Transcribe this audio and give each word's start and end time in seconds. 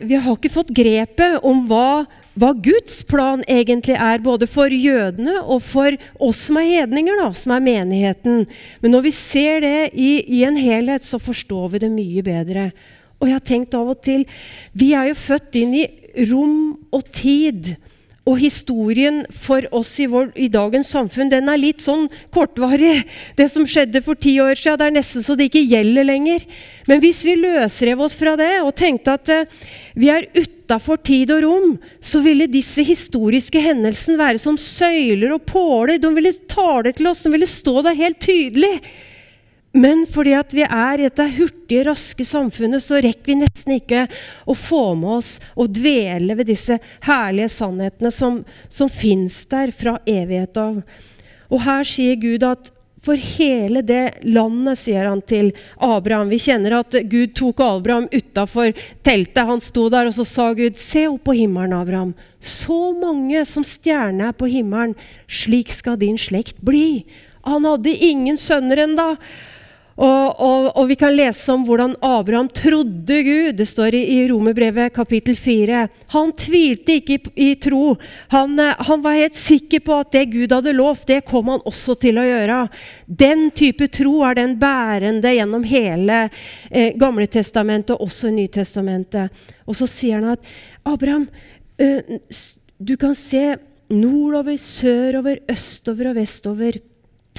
vi 0.00 0.16
har 0.16 0.36
ikke 0.36 0.52
fått 0.52 0.72
grepet 0.74 1.44
om 1.46 1.62
hva, 1.68 2.04
hva, 2.40 2.52
Guds 2.56 3.02
plan 3.08 3.42
egentlig 3.48 3.96
er, 3.96 4.22
både 4.24 4.48
for 4.50 4.72
jødene 4.72 5.40
og 5.40 5.62
for 5.66 5.96
oss 6.22 6.46
som 6.48 6.60
er 6.60 6.70
hedninger, 6.70 7.20
da, 7.20 7.28
som 7.36 7.54
er 7.56 7.64
menigheten. 7.64 8.46
Men 8.80 8.96
når 8.96 9.06
vi 9.08 9.14
ser 9.16 9.60
det 9.64 9.76
i, 9.92 10.10
i, 10.24 10.42
en 10.48 10.58
helhet, 10.60 11.06
så 11.06 11.20
forstår 11.22 11.74
vi 11.74 11.84
det 11.84 11.92
mye 11.92 12.24
bedre. 12.26 12.70
Og 13.20 13.28
jeg 13.28 13.36
har 13.36 13.46
tenkt 13.46 13.76
av 13.76 13.90
og 13.92 14.00
til 14.00 14.24
Vi 14.72 14.94
er 14.96 15.10
jo 15.10 15.18
født 15.18 15.60
inn 15.60 15.76
i 15.76 15.86
rom 16.30 16.78
og 16.94 17.04
tid. 17.12 17.74
Og 18.28 18.36
historien 18.38 19.22
for 19.32 19.64
oss 19.74 19.94
i, 20.02 20.06
vår, 20.10 20.30
i, 20.38 20.50
dagens 20.52 20.90
samfunn 20.92 21.30
den 21.32 21.48
er 21.48 21.58
litt 21.60 21.82
sånn 21.82 22.06
kortvarig. 22.34 23.06
Det 23.38 23.48
som 23.52 23.66
skjedde 23.68 24.02
for 24.04 24.18
ti 24.18 24.36
år 24.42 24.58
siden, 24.58 24.78
det 24.80 24.88
er 24.88 24.96
nesten 24.98 25.24
så 25.24 25.36
det 25.38 25.48
ikke 25.48 25.64
gjelder 25.64 26.06
lenger. 26.06 26.44
Men 26.88 27.00
hvis 27.02 27.22
vi 27.26 27.38
løsrev 27.40 28.02
oss 28.04 28.18
fra 28.20 28.36
det 28.38 28.52
og 28.60 28.74
tenkte 28.78 29.16
at 29.16 29.32
uh, 29.32 29.64
vi 30.00 30.08
er 30.08 30.28
utafor 30.32 31.00
tid 31.04 31.32
og 31.34 31.42
rom, 31.44 31.70
så 32.00 32.22
ville 32.24 32.48
disse 32.48 32.82
historiske 32.86 33.60
hendelsene 33.60 34.16
være 34.20 34.40
som 34.40 34.56
søyler 34.60 35.34
og 35.36 35.44
påler. 35.48 36.00
De 36.00 36.10
ville 36.16 36.32
tale 36.48 36.94
til 36.96 37.10
oss, 37.10 37.24
de 37.26 37.32
ville 37.34 37.48
stå 37.48 37.82
der 37.84 37.98
helt 37.98 38.20
tydelig. 38.24 38.78
Men 39.76 40.02
fordi 40.10 40.32
at 40.34 40.54
vi 40.56 40.64
er 40.64 40.98
i 40.98 41.06
dette 41.06 41.26
hurtige, 41.36 41.84
raske 41.86 42.24
samfunnet, 42.26 42.82
så 42.82 42.98
rekker 42.98 43.28
vi 43.28 43.38
nesten 43.42 43.76
ikke 43.76 44.06
å 44.50 44.56
få 44.58 44.96
med 44.98 45.20
oss 45.20 45.30
og 45.54 45.70
dvele 45.76 46.34
ved 46.40 46.50
disse 46.50 46.80
herlige 47.06 47.52
sannhetene 47.54 48.10
som, 48.14 48.40
som 48.72 48.90
fins 48.90 49.44
der 49.52 49.70
fra 49.76 49.98
evighet 50.10 50.58
av. 50.58 50.80
Og 51.50 51.62
her 51.66 51.86
sier 51.86 52.18
Gud 52.18 52.46
at 52.46 52.72
for 53.04 53.16
hele 53.16 53.80
det 53.86 54.20
landet, 54.28 54.78
sier 54.82 55.08
han 55.08 55.22
til 55.24 55.52
Abraham. 55.80 56.28
Vi 56.28 56.40
kjenner 56.44 56.80
at 56.82 56.96
Gud 57.08 57.32
tok 57.38 57.62
Abraham 57.64 58.08
utafor 58.12 58.74
teltet. 59.06 59.46
Han 59.48 59.62
sto 59.64 59.88
der, 59.92 60.10
og 60.10 60.16
så 60.16 60.26
sa 60.28 60.50
Gud, 60.56 60.76
se 60.80 61.06
opp 61.08 61.24
på 61.30 61.36
himmelen, 61.38 61.76
Abraham. 61.76 62.12
Så 62.40 62.92
mange 62.96 63.44
som 63.48 63.64
stjerner 63.64 64.30
er 64.30 64.36
på 64.36 64.50
himmelen. 64.52 64.92
Slik 65.28 65.72
skal 65.72 65.96
din 66.00 66.20
slekt 66.20 66.60
bli. 66.64 67.06
Han 67.48 67.64
hadde 67.64 67.96
ingen 68.04 68.36
sønner 68.40 68.84
ennå. 68.84 69.14
Og, 70.00 70.40
og, 70.40 70.66
og, 70.78 70.86
vi 70.88 70.96
kan 70.96 71.12
lese 71.12 71.52
om 71.52 71.66
hvordan 71.68 71.92
Abraham 72.00 72.48
trodde 72.56 73.18
Gud. 73.26 73.58
Det 73.58 73.66
står 73.68 73.98
i, 73.98 74.00
i 74.14 74.18
Romerbrevet 74.30 74.94
kapittel 74.96 75.36
4. 75.36 75.82
Han 76.14 76.32
tvilte 76.40 76.96
ikke 76.96 77.18
i, 77.18 77.32
i 77.44 77.48
tro. 77.60 77.98
Han, 78.32 78.56
eh, 78.62 78.80
han, 78.88 79.02
var 79.04 79.18
helt 79.18 79.36
sikker 79.36 79.84
på 79.84 79.98
at 80.00 80.12
det 80.16 80.24
Gud 80.32 80.54
hadde 80.56 80.72
lovt, 80.76 81.04
det 81.10 81.20
kom 81.28 81.52
han 81.52 81.60
også 81.68 81.98
til 82.00 82.20
å 82.20 82.24
gjøre. 82.24 82.62
Den 83.04 83.50
type 83.52 83.90
tro 83.92 84.22
er 84.24 84.40
den 84.40 84.56
bærende 84.60 85.34
gjennom 85.36 85.68
hele 85.68 86.22
eh, 86.70 86.96
Gamle 87.00 87.28
testamentet 87.28 87.92
og 87.98 88.08
også 88.08 88.32
Nytestamentet. 88.32 89.44
Og 89.68 89.76
så 89.76 89.88
sier 89.90 90.22
han 90.22 90.32
at 90.38 90.54
Abraham, 90.88 91.28
øh, 91.76 92.20
du 92.80 92.96
kan 92.96 93.12
se 93.12 93.58
nordover, 93.92 94.56
sørover, 94.56 95.44
østover 95.50 96.14
og 96.14 96.22
vestover. 96.22 96.80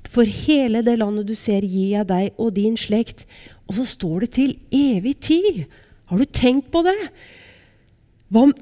For 0.10 0.26
hele 0.26 0.82
det 0.86 0.98
landet 1.00 1.30
du 1.30 1.36
ser, 1.38 1.62
gir 1.62 1.98
jeg 1.98 2.10
deg 2.10 2.42
og 2.42 2.56
din 2.58 2.76
slekt. 2.80 3.26
Og 3.70 3.78
så 3.78 3.86
står 3.88 4.26
det 4.26 4.34
til 4.40 4.58
evig 4.74 5.16
tid. 5.24 5.64
Har 6.12 6.20
du 6.20 6.26
tenkt 6.28 6.72
på 6.74 6.82
det? 6.84 6.98
Hva 8.32 8.48
om 8.48 8.54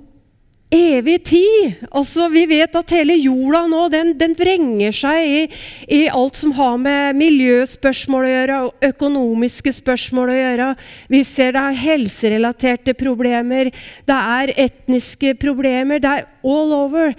evig 0.70 1.24
tid? 1.26 1.80
Altså, 1.90 2.28
Vi 2.30 2.46
vet 2.46 2.76
at 2.78 2.94
hele 2.94 3.16
jorda 3.18 3.64
nå 3.68 3.88
den, 3.90 4.14
den 4.18 4.36
vrenger 4.38 4.94
seg 4.94 5.26
i, 5.26 5.42
i, 5.90 6.02
alt 6.14 6.38
som 6.38 6.54
har 6.54 6.78
med 6.78 7.18
miljøspørsmål 7.18 8.28
å 8.28 8.32
gjøre, 8.34 8.62
og 8.68 8.88
økonomiske 8.92 9.74
spørsmål 9.82 10.30
å 10.30 10.38
gjøre. 10.38 10.70
Vi 11.10 11.24
ser 11.26 11.58
det 11.58 11.66
er 11.66 11.84
helserelaterte 11.84 12.94
problemer, 12.94 13.74
det 14.06 14.20
er 14.40 14.54
etniske 14.70 15.34
problemer. 15.42 16.02
Det 16.02 16.16
er 16.20 16.28
all 16.46 16.74
over. 16.86 17.16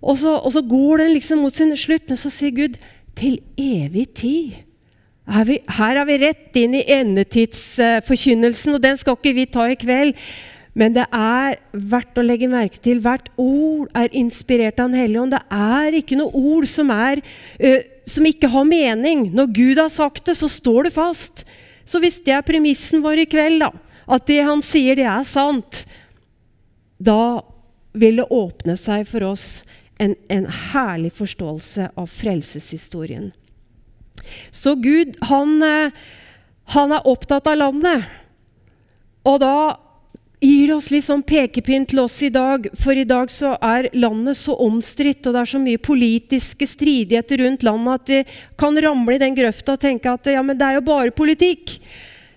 Og 0.00 0.16
så, 0.20 0.36
og 0.36 0.52
så 0.52 0.62
går 0.64 1.04
den 1.04 1.16
liksom 1.16 1.44
mot 1.44 1.54
sin 1.54 1.76
slutt, 1.76 2.08
men 2.08 2.20
så 2.20 2.32
sier 2.32 2.54
Gud 2.56 2.80
til 3.16 3.40
evig 3.58 4.08
tid. 4.16 4.58
Er 5.26 5.48
her 5.78 5.98
er 5.98 6.06
vi 6.06 6.18
rett 6.22 6.58
inn 6.60 6.76
i 6.78 6.84
endetidsforkynnelsen, 7.00 8.76
og 8.76 8.84
den 8.84 9.00
skal 9.00 9.16
ikke 9.18 9.34
vi 9.34 9.46
ta 9.50 9.66
i 9.72 9.78
kveld. 9.78 10.14
Men 10.76 10.92
det 10.92 11.06
er 11.08 11.56
verdt 11.72 12.18
å 12.20 12.24
legge 12.24 12.50
merke 12.52 12.78
til. 12.84 13.00
Hvert 13.00 13.30
ord 13.40 13.88
er 13.96 14.12
inspirert 14.12 14.78
av 14.78 14.90
Den 14.90 15.00
hellige 15.00 15.22
ånd. 15.22 15.32
Det 15.32 15.40
er 15.48 15.96
ikke 15.96 16.18
noe 16.20 16.36
ord 16.36 16.68
som, 16.68 16.92
er, 16.92 17.22
som 18.04 18.28
ikke 18.28 18.50
har 18.52 18.68
mening. 18.68 19.30
Når 19.32 19.54
Gud 19.56 19.80
har 19.80 19.90
sagt 19.90 20.28
det, 20.28 20.36
så 20.36 20.50
står 20.52 20.86
det 20.90 20.94
fast. 20.98 21.46
Så 21.88 21.98
hvis 22.02 22.20
det 22.20 22.34
er 22.36 22.44
premissen 22.44 23.00
vår 23.02 23.24
i 23.24 23.28
kveld, 23.30 23.64
da, 23.64 23.72
at 24.06 24.28
det 24.28 24.42
han 24.44 24.60
sier, 24.62 24.98
det 24.98 25.08
er 25.08 25.24
sant, 25.26 25.86
da 27.00 27.40
vil 27.96 28.20
det 28.20 28.28
åpne 28.34 28.76
seg 28.78 29.08
for 29.08 29.24
oss 29.32 29.64
en, 29.98 30.14
en 30.28 30.46
herlig 30.46 31.12
forståelse 31.16 31.90
av 31.94 32.06
frelseshistorien. 32.06 33.32
Så 34.50 34.74
Gud, 34.74 35.16
han, 35.20 35.62
eh, 35.62 35.90
han, 36.74 36.92
er 36.92 37.08
opptatt 37.08 37.46
av 37.46 37.58
landet. 37.60 38.06
Og 39.26 39.40
da 39.42 39.56
gir 40.42 40.68
det 40.68 40.76
oss 40.76 40.90
litt 40.92 41.06
sånn 41.06 41.24
pekepinn 41.26 41.86
til 41.88 42.02
oss 42.04 42.18
i 42.22 42.30
dag. 42.32 42.68
For 42.82 42.98
i 42.98 43.06
dag 43.08 43.30
så 43.32 43.54
er 43.62 43.88
landet 43.96 44.38
så 44.38 44.56
omstridt, 44.66 45.24
og 45.26 45.36
det 45.36 45.42
er 45.42 45.52
så 45.54 45.62
mye 45.62 45.82
politiske 45.82 46.68
stridigheter 46.68 47.42
rundt 47.42 47.64
landet 47.66 47.94
at 47.94 48.10
de 48.10 48.42
kan 48.60 48.76
ramle 48.82 49.16
i 49.16 49.22
den 49.22 49.38
grøfta 49.38 49.76
og 49.76 49.82
tenke 49.82 50.12
at 50.12 50.28
ja, 50.30 50.44
men 50.44 50.58
det 50.58 50.68
er 50.68 50.78
jo 50.78 50.86
bare 50.90 51.14
politikk. 51.16 51.78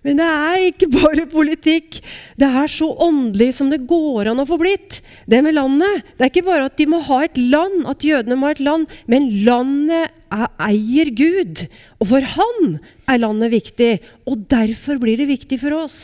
Men 0.05 0.19
det 0.19 0.27
er 0.27 0.65
ikke 0.69 0.87
bare 0.93 1.25
politikk. 1.29 1.99
Det 2.39 2.47
er 2.47 2.71
så 2.71 2.87
åndelig 3.03 3.51
som 3.57 3.71
det 3.71 3.81
går 3.89 4.31
an 4.31 4.39
å 4.39 4.47
få 4.47 4.59
blitt. 4.61 5.01
Det 5.29 5.41
med 5.43 5.57
landet. 5.57 6.05
Det 6.15 6.25
er 6.25 6.31
ikke 6.31 6.47
bare 6.47 6.69
at 6.69 6.77
de 6.79 6.87
må 6.89 7.01
ha 7.09 7.21
et 7.25 7.37
land, 7.39 7.83
at 7.91 8.05
jødene 8.07 8.37
må 8.39 8.49
ha 8.49 8.55
et 8.55 8.63
land, 8.63 8.87
men 9.11 9.27
landet 9.47 10.07
er, 10.31 10.47
eier 10.69 11.11
Gud. 11.17 11.65
Og 11.99 12.11
for 12.13 12.31
han 12.37 12.79
er 13.11 13.21
landet 13.25 13.53
viktig. 13.57 13.91
Og 14.29 14.47
derfor 14.51 15.01
blir 15.01 15.19
det 15.19 15.29
viktig 15.33 15.59
for 15.65 15.81
oss. 15.81 16.01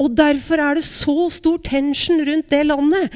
Og 0.00 0.14
derfor 0.16 0.58
er 0.58 0.78
det 0.78 0.86
så 0.88 1.28
stor 1.34 1.60
tension 1.62 2.22
rundt 2.24 2.50
det 2.50 2.64
landet. 2.66 3.12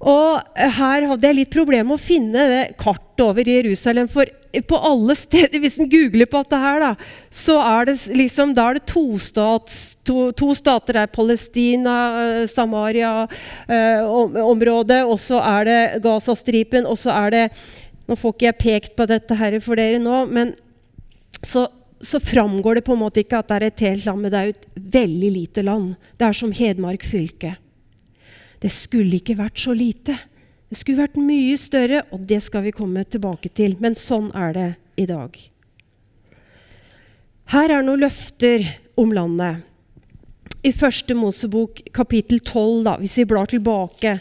Og 0.00 0.40
her 0.56 1.04
hadde 1.10 1.28
jeg 1.28 1.36
litt 1.36 1.50
problemer 1.52 1.84
med 1.90 1.98
å 1.98 2.02
finne 2.02 2.44
det 2.48 2.60
kartet 2.80 3.20
over 3.20 3.44
Jerusalem. 3.44 4.08
For 4.08 4.24
på 4.66 4.76
alle 4.76 5.14
steder, 5.18 5.58
hvis 5.62 5.78
en 5.80 5.88
googler 5.90 6.26
på 6.30 6.38
dette 6.42 6.58
her, 6.62 6.80
da, 6.82 6.94
så 7.30 7.58
er 7.62 7.84
det 7.90 7.96
liksom, 8.16 8.54
da 8.56 8.62
er 8.70 8.74
det 8.78 8.86
to, 8.90 9.18
stats, 9.20 9.96
to, 10.08 10.32
to 10.36 10.54
stater 10.56 10.92
der. 10.96 11.06
Palestina, 11.12 11.96
eh, 12.24 12.46
Samaria-området, 12.50 15.00
eh, 15.02 15.06
og 15.06 15.18
så 15.20 15.38
er 15.44 15.64
det 15.68 16.02
Gazastripen, 16.06 16.86
og 16.88 16.98
så 17.00 17.10
er 17.26 17.30
det 17.36 17.44
Nå 18.10 18.14
får 18.18 18.32
ikke 18.34 18.48
jeg 18.48 18.58
pekt 18.58 18.92
på 18.98 19.04
dette 19.06 19.34
her 19.38 19.54
for 19.62 19.78
dere 19.78 20.02
nå, 20.02 20.26
men 20.34 20.58
så, 21.46 21.70
så 22.02 22.18
framgår 22.18 22.74
det 22.80 22.86
på 22.88 22.94
en 22.96 23.04
måte 23.04 23.22
ikke 23.22 23.38
at 23.38 23.46
det 23.46 23.54
er 23.54 23.64
et 23.68 23.82
helt 23.86 24.04
land, 24.08 24.18
men 24.18 24.30
det 24.32 24.38
er 24.40 24.46
jo 24.48 24.56
et 24.56 24.66
veldig 24.96 25.30
lite 25.36 25.62
land. 25.62 25.94
Det 26.18 26.26
er 26.26 26.34
som 26.34 26.50
Hedmark 26.50 27.06
fylke. 27.06 27.54
Det 28.60 28.70
skulle 28.72 29.20
ikke 29.20 29.38
vært 29.38 29.60
så 29.62 29.72
lite. 29.76 30.18
Det 30.70 30.78
skulle 30.78 31.02
vært 31.02 31.16
mye 31.18 31.56
større, 31.58 32.04
og 32.12 32.26
det 32.28 32.42
skal 32.44 32.66
vi 32.68 32.74
komme 32.76 33.02
tilbake 33.08 33.50
til. 33.56 33.74
Men 33.80 33.96
sånn 33.98 34.28
er 34.36 34.54
det 34.54 34.68
i 35.00 35.06
dag. 35.08 35.34
Her 37.50 37.72
er 37.74 37.82
noen 37.82 38.04
løfter 38.04 38.68
om 39.00 39.10
landet. 39.16 39.64
I 40.62 40.70
første 40.76 41.16
Mosebok 41.16 41.80
kapittel 41.96 42.42
12, 42.44 42.84
da, 42.84 42.94
hvis 43.00 43.16
vi 43.18 43.26
blar 43.32 43.48
tilbake, 43.50 44.18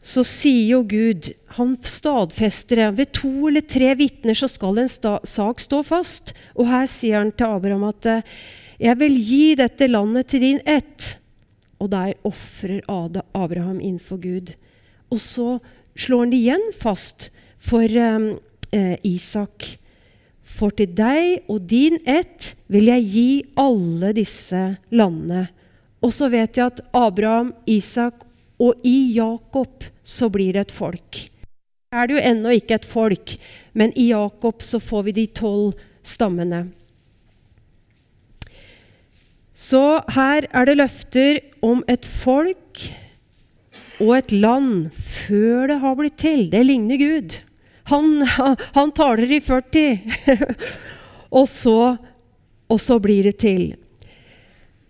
så 0.00 0.24
sier 0.24 0.70
jo 0.70 0.80
Gud 0.88 1.32
Han 1.58 1.74
stadfester 1.84 2.78
det. 2.78 2.88
Ved 2.96 3.12
to 3.18 3.50
eller 3.50 3.64
tre 3.66 3.90
vitner 3.98 4.38
så 4.38 4.48
skal 4.48 4.78
en 4.78 4.88
sak 4.88 5.60
stå 5.60 5.82
fast. 5.84 6.32
Og 6.54 6.70
her 6.70 6.86
sier 6.88 7.18
han 7.18 7.34
til 7.34 7.58
Abraham 7.58 7.88
at 7.90 8.06
jeg 8.80 8.96
vil 9.02 9.18
gi 9.18 9.56
dette 9.58 9.90
landet 9.90 10.30
til 10.30 10.46
din 10.46 10.60
ett. 10.64 11.16
Og 11.80 11.90
der 11.92 12.14
ofrer 12.28 12.82
Abraham 12.88 13.80
innenfor 13.80 14.20
Gud. 14.20 14.54
Og 15.10 15.20
så 15.20 15.58
slår 15.96 16.26
han 16.26 16.32
det 16.32 16.40
igjen 16.40 16.66
fast 16.76 17.30
for 17.58 17.84
um, 17.84 18.34
eh, 18.72 18.96
Isak. 19.04 19.76
For 20.44 20.74
til 20.76 20.92
deg 20.96 21.48
og 21.48 21.64
din 21.70 22.00
ett 22.04 22.54
vil 22.68 22.90
jeg 22.90 23.08
gi 23.14 23.30
alle 23.60 24.12
disse 24.16 24.62
landene. 24.92 25.48
Og 26.00 26.12
så 26.16 26.30
vet 26.32 26.56
vi 26.56 26.64
at 26.64 26.80
Abraham, 26.96 27.52
Isak 27.68 28.24
og 28.60 28.80
i 28.84 29.12
Jakob 29.16 29.84
så 30.04 30.28
blir 30.32 30.56
det 30.56 30.68
et 30.68 30.74
folk. 30.74 31.20
Er 31.90 32.06
det 32.06 32.16
jo 32.16 32.22
ennå 32.22 32.52
ikke 32.54 32.76
et 32.78 32.86
folk, 32.86 33.34
men 33.72 33.92
i 33.98 34.10
Jakob 34.12 34.62
så 34.62 34.78
får 34.78 35.08
vi 35.08 35.16
de 35.16 35.26
tolv 35.34 35.78
stammene. 36.06 36.68
Så 39.60 39.82
her 40.16 40.46
er 40.56 40.68
det 40.68 40.78
løfter 40.80 41.40
om 41.60 41.82
et 41.90 42.06
folk 42.08 42.84
og 44.00 44.12
et 44.16 44.32
land 44.32 44.88
før 44.96 45.68
det 45.68 45.78
har 45.82 45.98
blitt 45.98 46.16
til. 46.22 46.46
Det 46.52 46.62
ligner 46.64 47.00
Gud. 47.00 47.36
Han, 47.90 48.22
han 48.24 48.92
taler 48.96 49.34
i 49.36 49.40
40, 49.44 49.98
og, 51.38 51.46
så, 51.50 51.78
og 52.70 52.80
så 52.80 52.98
blir 53.02 53.28
det 53.28 53.36
til. 53.42 53.64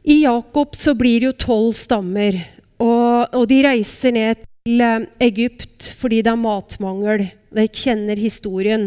I 0.05 0.23
Jakob 0.23 0.77
så 0.79 0.95
blir 0.97 1.21
det 1.21 1.31
jo 1.31 1.39
tolv 1.47 1.75
stammer, 1.77 2.39
og, 2.81 3.35
og, 3.35 3.45
de 3.51 3.61
reiser 3.67 4.15
ned 4.17 4.39
til 4.65 4.81
eh, 4.81 5.09
Egypt 5.27 5.91
fordi 6.01 6.23
det 6.25 6.33
er 6.33 6.41
matmangel. 6.41 7.27
De 7.53 7.67
kjenner 7.69 8.21
historien. 8.21 8.87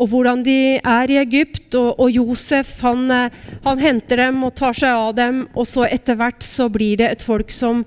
Og 0.00 0.08
hvordan 0.08 0.44
de 0.46 0.78
er 0.78 1.12
i 1.12 1.18
Egypt. 1.20 1.74
Og, 1.76 1.92
og 2.00 2.14
Josef 2.14 2.78
han, 2.84 3.04
eh, 3.12 3.36
han, 3.66 3.82
henter 3.82 4.24
dem 4.24 4.40
og 4.46 4.56
tar 4.58 4.76
seg 4.76 4.96
av 4.96 5.14
dem. 5.18 5.44
Og 5.54 5.68
så 5.68 5.86
etter 5.90 6.18
hvert 6.20 6.44
så 6.46 6.70
blir 6.72 7.00
det 7.02 7.10
et 7.10 7.26
folk 7.26 7.52
som 7.54 7.84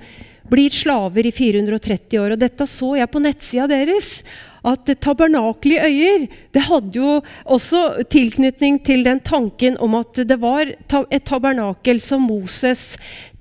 blir 0.51 0.73
slaver 0.75 1.25
i 1.25 1.33
430 1.33 2.19
år. 2.21 2.35
Og 2.35 2.41
dette 2.43 2.67
så 2.69 2.93
jeg 2.99 3.11
på 3.11 3.23
nettsida 3.23 3.69
deres. 3.71 4.19
At 4.63 4.87
tabernaklet 5.03 5.75
i 5.75 5.89
øyer 5.91 6.21
det 6.55 6.61
hadde 6.69 6.95
jo 6.95 7.17
også 7.51 8.05
tilknytning 8.13 8.77
til 8.87 9.03
den 9.03 9.19
tanken 9.19 9.75
om 9.83 9.97
at 9.99 10.21
det 10.23 10.37
var 10.39 10.69
et 10.69 11.25
tabernakel 11.27 11.99
som 11.99 12.23
Moses 12.29 12.93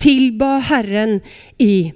tilba 0.03 0.57
Herren 0.67 1.21
i. 1.63 1.93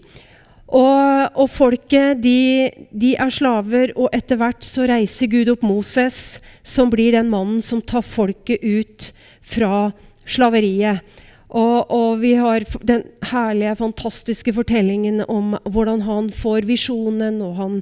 Og, 0.66 1.30
og 1.38 1.50
folket 1.54 2.18
de, 2.24 2.70
de, 2.90 3.14
er 3.14 3.30
slaver, 3.30 3.92
og 3.94 4.10
etter 4.16 4.38
hvert 4.40 4.66
så 4.66 4.88
reiser 4.90 5.30
Gud 5.30 5.52
opp 5.52 5.62
Moses, 5.62 6.40
som 6.66 6.90
blir 6.90 7.14
den 7.14 7.30
mannen 7.30 7.62
som 7.62 7.82
tar 7.82 8.02
folket 8.02 8.64
ut 8.64 9.12
fra 9.46 9.92
slaveriet. 10.26 11.06
Og, 11.46 11.86
og, 11.94 12.16
vi 12.18 12.32
har 12.34 12.64
den 12.82 13.04
herlige, 13.30 13.76
fantastiske 13.78 14.50
fortellingen 14.52 15.22
om 15.30 15.54
hvordan 15.62 16.02
han 16.02 16.32
får 16.34 16.66
visjonen, 16.66 17.38
og 17.46 17.54
han, 17.60 17.76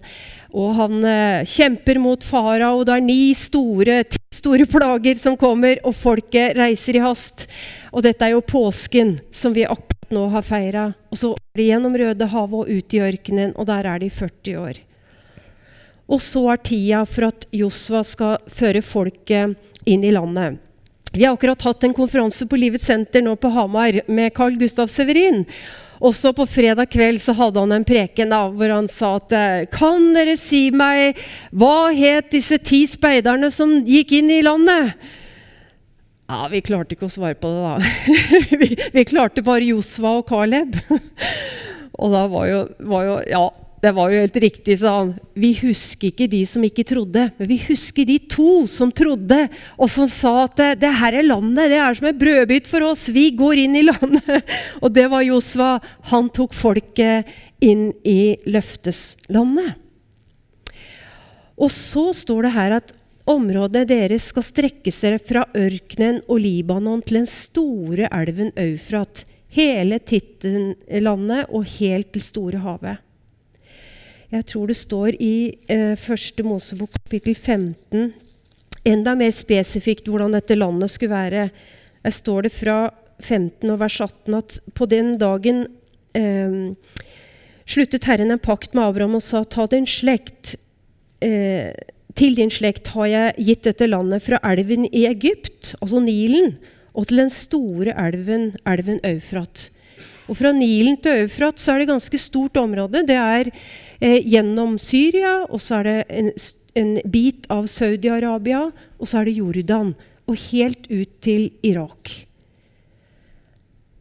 og 0.52 0.74
han 0.76 0.98
eh, 1.08 1.48
kjemper 1.48 1.98
mot 2.02 2.26
farao. 2.28 2.84
Det 2.84 2.98
er 2.98 3.06
ni 3.06 3.32
store, 3.38 4.02
store 4.36 4.68
plager 4.68 5.16
som 5.22 5.38
kommer, 5.40 5.80
og 5.80 5.96
folket 5.96 6.58
reiser 6.60 7.00
i 7.00 7.02
hast. 7.06 7.48
Og 7.94 8.04
dette 8.04 8.28
er 8.28 8.36
jo 8.36 8.44
påsken, 8.44 9.16
som 9.32 9.56
vi 9.56 9.64
akkurat 9.64 9.93
nå 10.14 10.24
har 10.32 10.46
feira. 10.46 10.88
Og 11.10 11.20
så 11.20 11.32
er 11.34 11.60
de 11.60 11.68
gjennom 11.68 11.96
Rødehavet 11.98 12.60
og 12.60 12.70
ut 12.70 12.96
i 12.96 13.02
ørkenen, 13.04 13.54
og 13.58 13.68
der 13.70 13.88
er 13.90 14.02
de 14.02 14.10
40 14.10 14.58
år. 14.62 14.82
Og 16.04 16.20
så 16.20 16.42
er 16.52 16.60
tida 16.60 17.04
for 17.08 17.30
at 17.30 17.46
Josva 17.54 18.02
skal 18.04 18.36
føre 18.52 18.84
folket 18.84 19.56
inn 19.88 20.04
i 20.04 20.12
landet. 20.14 20.60
Vi 21.14 21.24
har 21.24 21.36
akkurat 21.36 21.62
hatt 21.62 21.84
en 21.86 21.94
konferanse 21.94 22.46
på 22.50 22.58
Livets 22.58 22.88
senter 22.90 23.22
nå 23.22 23.36
på 23.38 23.52
Hamar 23.54 24.00
med 24.10 24.34
Carl 24.34 24.56
Gustav 24.58 24.90
Severin. 24.90 25.44
Også 26.04 26.32
på 26.34 26.44
fredag 26.50 26.90
kveld 26.90 27.20
så 27.22 27.32
hadde 27.38 27.62
han 27.62 27.72
en 27.72 27.86
preken 27.86 28.32
da, 28.34 28.48
hvor 28.50 28.72
han 28.74 28.88
sa 28.90 29.14
at 29.20 29.70
Kan 29.72 30.10
dere 30.16 30.34
si 30.40 30.66
meg 30.74 31.20
hva 31.54 31.92
het 31.94 32.32
disse 32.34 32.58
ti 32.58 32.82
speiderne 32.90 33.52
som 33.54 33.78
gikk 33.86 34.16
inn 34.18 34.32
i 34.34 34.42
landet? 34.44 34.98
Ja, 36.24 36.46
Vi 36.48 36.62
klarte 36.64 36.96
ikke 36.96 37.08
å 37.08 37.12
svare 37.12 37.36
på 37.36 37.50
det, 37.52 37.60
da. 37.64 37.74
vi, 38.62 38.70
vi, 38.94 39.04
klarte 39.08 39.44
bare 39.44 39.66
Josva 39.68 40.16
og 40.20 40.28
Caleb. 40.30 40.78
og 42.00 42.14
da 42.14 42.24
var 42.32 42.48
jo, 42.48 42.62
var 42.88 43.04
jo 43.08 43.18
Ja, 43.28 43.44
det 43.84 43.92
var 43.92 44.08
jo 44.08 44.22
helt 44.22 44.38
riktig, 44.40 44.78
sa 44.80 44.94
han. 45.02 45.10
Vi 45.36 45.50
husker 45.58 46.08
ikke 46.08 46.30
de 46.32 46.40
som 46.48 46.64
ikke 46.64 46.86
trodde, 46.88 47.26
men 47.36 47.50
vi 47.50 47.58
husker 47.66 48.08
de 48.08 48.16
to 48.32 48.64
som 48.70 48.88
trodde, 48.88 49.42
og 49.76 49.92
som 49.92 50.08
sa 50.08 50.46
at 50.46 50.56
det, 50.56 50.70
det 50.86 50.94
her 51.02 51.18
er 51.20 51.28
landet, 51.28 51.68
det 51.68 51.82
er 51.82 51.98
som 51.98 52.08
en 52.08 52.22
brødbit 52.22 52.70
for 52.70 52.86
oss. 52.88 53.04
Vi 53.12 53.26
går 53.36 53.60
inn 53.66 53.76
i 53.76 53.84
landet. 53.84 54.56
Og 54.84 54.88
det 54.96 55.04
var 55.12 55.26
Josva. 55.26 55.76
Han 56.08 56.32
tok 56.32 56.56
folket 56.56 57.28
inn 57.64 57.90
i 58.08 58.36
løfteslandet. 58.48 59.76
Og 61.54 61.70
så 61.70 62.08
står 62.16 62.48
det 62.48 62.56
her 62.56 62.80
at 62.80 62.96
området 63.30 63.86
deres 63.88 64.28
skal 64.30 64.44
strekke 64.44 64.92
seg 64.92 65.20
fra 65.24 65.46
ørkenen 65.56 66.20
og 66.28 66.42
Libanon 66.44 67.02
til 67.04 67.22
den 67.22 67.30
store 67.30 68.10
elven 68.12 68.52
Eufrat, 68.60 69.24
hele 69.54 70.00
Tittenlandet 70.02 71.50
og 71.50 71.64
helt 71.78 72.12
til 72.12 72.24
store 72.24 72.62
havet. 72.64 73.00
Jeg 74.34 74.46
tror 74.50 74.66
det 74.66 74.76
står 74.76 75.16
i 75.22 75.34
eh, 75.70 76.42
Mosebok 76.42 76.90
kapittel 77.04 77.36
15 77.36 78.12
enda 78.84 79.14
mer 79.16 79.32
spesifikt 79.32 80.08
hvordan 80.10 80.34
dette 80.36 80.56
landet 80.58 80.92
skulle 80.92 81.14
være. 81.14 81.48
Der 82.04 82.12
står 82.12 82.48
det 82.48 82.52
fra 82.52 82.90
15 83.22 83.70
og 83.70 83.80
vers 83.80 84.00
18 84.00 84.36
at 84.36 84.58
på 84.74 84.88
den 84.90 85.14
dagen 85.18 85.66
eh, 86.18 86.74
sluttet 87.64 88.04
Herren 88.04 88.34
en 88.34 88.42
pakt 88.42 88.74
med 88.74 88.84
Abraham 88.84 89.16
og 89.20 89.24
sa 89.24 89.44
ta 89.44 89.66
din 89.70 89.86
slekt 89.88 90.56
eh, 91.24 91.72
til 92.18 92.36
din 92.38 92.52
slekt 92.52 92.92
har 92.94 93.08
jeg 93.10 93.44
gitt 93.48 93.66
dette 93.66 93.88
landet 93.90 94.22
fra 94.22 94.38
elven 94.46 94.86
i 94.86 95.04
Egypt, 95.10 95.74
altså 95.80 96.02
Nilen, 96.02 96.54
og 96.94 97.08
til 97.10 97.24
den 97.24 97.32
store 97.32 97.94
elven, 97.98 98.52
elven 98.70 99.00
Eufrat. 99.06 99.68
Og 100.30 100.38
fra 100.38 100.52
Nilen 100.54 100.96
til 101.02 101.24
Eufrat 101.24 101.58
så 101.60 101.74
er 101.74 101.82
det 101.82 101.90
ganske 101.90 102.20
stort 102.22 102.56
område. 102.56 103.02
Det 103.06 103.16
er 103.18 103.50
eh, 104.00 104.20
gjennom 104.22 104.78
Syria, 104.80 105.42
og 105.48 105.60
så 105.60 105.80
er 105.80 105.88
det 105.88 105.96
en, 106.08 106.30
en 106.80 106.92
bit 107.10 107.48
av 107.52 107.66
Saudi-Arabia, 107.68 108.68
og 108.70 109.10
så 109.10 109.20
er 109.20 109.28
det 109.28 109.36
Jordan. 109.40 109.92
Og 110.30 110.38
helt 110.46 110.86
ut 110.88 111.18
til 111.20 111.50
Irak. 111.66 112.12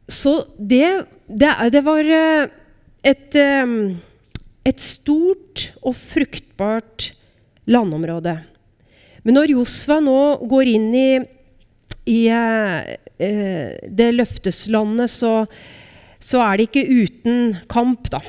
Så 0.07 0.45
det, 0.55 1.07
det, 1.27 1.51
det 1.73 1.83
var 1.83 2.05
eh, 2.05 2.53
et, 3.03 3.35
eh, 3.35 3.75
et 4.69 4.79
stort 4.79 5.71
og 5.81 5.97
fruktbart 5.97 7.09
landområde. 7.69 8.37
Men 9.23 9.39
når 9.39 9.55
Josva 9.55 9.99
nå 10.03 10.19
går 10.51 10.71
inn 10.73 10.89
i, 10.97 11.09
i 12.11 12.19
eh, 12.27 13.79
det 13.87 14.09
løfteslandet, 14.17 15.11
så, 15.11 15.33
så 16.19 16.43
er 16.43 16.59
det 16.59 16.69
ikke 16.69 16.87
uten 16.91 17.57
kamp, 17.71 18.09
da. 18.11 18.23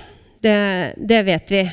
Det, 0.44 0.58
det 0.96 1.20
vet 1.26 1.50
vi. 1.50 1.64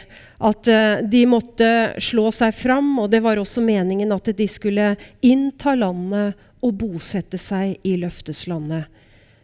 At 0.42 0.68
eh, 0.72 1.04
de 1.06 1.26
måtte 1.30 1.70
slå 2.02 2.32
seg 2.34 2.56
fram, 2.58 2.96
og 3.04 3.12
det 3.14 3.22
var 3.22 3.38
også 3.38 3.62
meningen 3.66 4.14
at 4.16 4.32
de 4.38 4.48
skulle 4.50 4.96
innta 5.22 5.76
landet 5.78 6.40
og 6.62 6.76
bosette 6.82 7.38
seg 7.42 7.78
i 7.86 7.96
løfteslandet, 8.02 8.90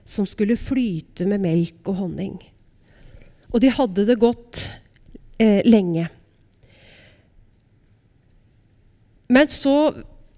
som 0.08 0.26
skulle 0.30 0.58
flyte 0.58 1.28
med 1.30 1.44
melk 1.44 1.90
og 1.90 2.02
honning. 2.02 2.38
Og 3.54 3.62
de 3.62 3.72
hadde 3.74 4.06
det 4.08 4.18
godt 4.22 4.68
eh, 5.38 5.62
lenge. 5.66 6.08
Men 9.28 9.52
så 9.52 9.76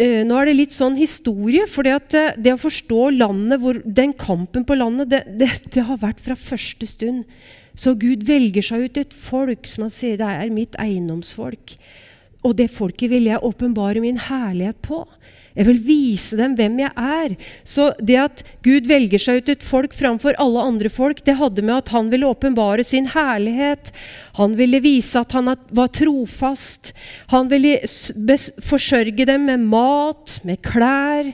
eh, 0.02 0.26
Nå 0.26 0.38
er 0.40 0.50
det 0.50 0.58
litt 0.58 0.76
sånn 0.76 0.98
historie. 1.00 1.68
For 1.70 1.88
eh, 1.88 2.02
det, 2.10 2.54
å 2.54 2.62
forstå 2.62 3.10
landet, 3.18 3.62
hvor, 3.62 3.82
den 3.86 4.14
kampen 4.18 4.66
på 4.66 4.78
landet, 4.80 5.12
det, 5.14 5.24
det, 5.42 5.52
det 5.76 5.88
har 5.90 6.02
vært 6.02 6.22
fra 6.26 6.38
første 6.40 6.90
stund. 6.90 7.26
Så 7.80 7.96
Gud 8.00 8.26
velger 8.28 8.66
seg 8.66 8.88
ut 8.88 9.00
et 9.00 9.16
folk 9.16 9.68
som 9.70 9.86
han 9.88 9.94
sier 9.94 10.20
det 10.20 10.28
er 10.28 10.54
mitt 10.54 10.76
eiendomsfolk. 10.82 11.78
Og 12.48 12.56
det 12.56 12.70
folket 12.72 13.12
vil 13.12 13.28
jeg 13.28 13.44
åpenbare 13.44 14.02
min 14.04 14.20
herlighet 14.30 14.80
på. 14.84 15.04
Jeg 15.60 15.68
vil 15.68 15.80
vise 15.84 16.38
dem 16.40 16.54
hvem 16.56 16.78
jeg 16.80 16.92
er. 16.96 17.34
Så 17.68 17.90
det 18.00 18.16
at 18.22 18.44
Gud 18.64 18.88
velger 18.88 19.20
seg 19.20 19.42
ut 19.42 19.50
et 19.52 19.66
folk 19.68 19.96
framfor 19.98 20.38
alle 20.40 20.64
andre 20.64 20.92
folk, 20.94 21.20
det 21.28 21.36
hadde 21.36 21.66
med 21.68 21.82
at 21.82 21.92
han 21.92 22.08
ville 22.14 22.30
åpenbare 22.32 22.86
sin 22.88 23.10
herlighet. 23.12 23.92
Han 24.40 24.56
ville 24.56 24.80
vise 24.80 25.20
at 25.20 25.36
han 25.36 25.52
var 25.76 25.92
trofast. 25.92 26.94
Han 27.34 27.52
ville 27.52 27.76
forsørge 28.64 29.28
dem 29.28 29.50
med 29.52 29.68
mat, 29.68 30.40
med 30.48 30.64
klær. 30.64 31.34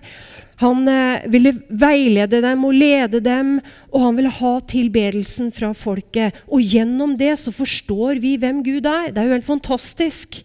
Han 0.63 0.87
eh, 0.87 1.27
ville 1.29 1.51
veilede 1.69 2.41
dem 2.41 2.65
og 2.65 2.77
lede 2.79 3.21
dem, 3.21 3.57
og 3.91 4.07
han 4.07 4.17
ville 4.17 4.33
ha 4.39 4.53
tilbedelsen 4.71 5.53
fra 5.53 5.73
folket. 5.77 6.33
Og 6.47 6.63
gjennom 6.63 7.17
det 7.19 7.35
så 7.43 7.53
forstår 7.53 8.23
vi 8.23 8.37
hvem 8.41 8.63
Gud 8.65 8.87
er. 8.87 9.11
Det 9.11 9.21
er 9.21 9.29
jo 9.29 9.37
helt 9.37 9.51
fantastisk. 9.53 10.41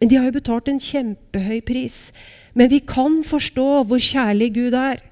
Men 0.00 0.10
de 0.10 0.18
har 0.18 0.26
jo 0.26 0.38
betalt 0.40 0.72
en 0.72 0.82
kjempehøy 0.82 1.60
pris. 1.68 2.08
Men 2.52 2.68
vi 2.72 2.80
kan 2.84 3.22
forstå 3.24 3.84
hvor 3.88 4.02
kjærlig 4.02 4.52
Gud 4.54 4.76
er. 4.76 5.02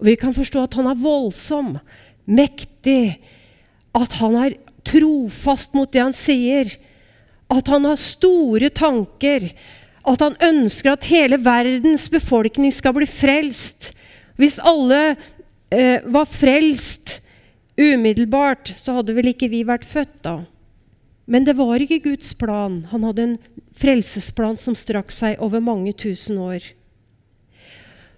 Og 0.00 0.08
vi 0.10 0.16
kan 0.20 0.34
forstå 0.36 0.66
at 0.66 0.76
han 0.76 0.88
er 0.90 1.00
voldsom, 1.00 1.76
mektig, 2.26 3.18
at 3.96 4.18
han 4.20 4.36
er 4.36 4.58
trofast 4.86 5.74
mot 5.76 5.90
det 5.92 6.02
han 6.02 6.16
sier. 6.16 6.70
At 7.52 7.68
han 7.72 7.88
har 7.88 8.00
store 8.00 8.70
tanker 8.74 9.50
at 10.06 10.22
han 10.22 10.36
ønsker 10.42 10.94
at 10.94 11.08
hele 11.10 11.38
verdens 11.42 12.06
befolkning 12.12 12.70
skal 12.74 12.94
bli 12.94 13.08
frelst. 13.10 13.90
Hvis 14.38 14.60
alle 14.62 15.16
eh, 15.74 15.98
var 16.04 16.28
frelst 16.30 17.20
Umiddelbart 17.76 18.70
så 18.80 18.94
hadde 18.96 19.12
vel 19.12 19.34
ikke 19.34 19.50
vi 19.52 19.58
vært 19.68 19.84
født 19.84 20.22
da. 20.24 20.38
Men 21.28 21.44
det 21.44 21.58
var 21.58 21.82
ikke 21.82 21.98
Guds 22.06 22.30
plan. 22.38 22.86
Han 22.88 23.04
hadde 23.04 23.24
en 23.24 23.34
frelsesplan 23.76 24.56
som 24.56 24.76
strakk 24.78 25.12
seg 25.12 25.42
over 25.44 25.60
mange 25.60 25.92
tusen 25.92 26.38
år. 26.40 26.64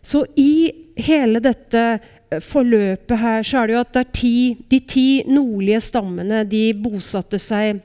Så 0.03 0.25
i 0.39 0.71
hele 0.99 1.43
dette 1.43 1.85
eh, 1.99 2.41
forløpet 2.45 3.21
her 3.21 3.45
så 3.47 3.61
er 3.63 3.69
det 3.69 3.77
jo 3.77 3.83
at 3.83 3.99
det 3.99 4.07
ti, 4.19 4.39
de 4.71 4.81
ti 4.81 5.09
nordlige 5.29 5.83
stammene 5.89 6.45
de 6.49 6.65
bosatte 6.77 7.41
seg 7.43 7.83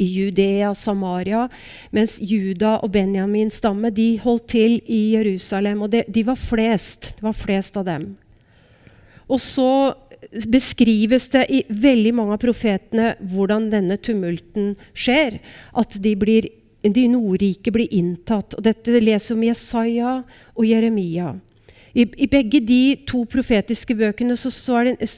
i 0.00 0.06
Judea 0.08 0.70
og 0.70 0.78
Samaria, 0.80 1.44
mens 1.92 2.16
Juda 2.24 2.78
og 2.80 2.92
Benjamins 2.94 3.58
stamme 3.60 3.90
de 3.92 4.14
holdt 4.22 4.48
til 4.54 4.78
i 4.88 5.10
Jerusalem. 5.16 5.82
Og 5.84 5.92
det, 5.92 6.06
de 6.08 6.24
var 6.24 6.40
flest. 6.40 7.12
Det 7.18 7.26
var 7.26 7.36
flest 7.36 7.76
av 7.76 7.84
dem. 7.88 8.06
Og 9.30 9.42
så 9.44 9.70
beskrives 10.50 11.28
det 11.32 11.44
i 11.50 11.60
veldig 11.68 12.12
mange 12.16 12.36
av 12.36 12.42
profetene 12.42 13.12
hvordan 13.32 13.68
denne 13.72 13.98
tumulten 14.00 14.74
skjer. 14.94 15.38
At 15.76 15.96
de, 16.02 16.14
blir, 16.18 16.48
de 16.82 17.06
nordrike 17.12 17.72
blir 17.74 17.92
inntatt. 17.92 18.56
Og 18.56 18.64
dette 18.64 19.02
leser 19.02 19.36
om 19.36 19.44
Jesaja 19.44 20.16
og 20.54 20.66
Jeremia. 20.66 21.34
I, 21.90 22.04
I, 22.06 22.28
begge 22.30 22.60
de 22.62 22.82
to 23.08 23.24
profetiske 23.26 23.96
bøkene 23.98 24.36
så, 24.38 24.52
så 24.54 24.76
er 24.78 24.92
det 24.92 25.08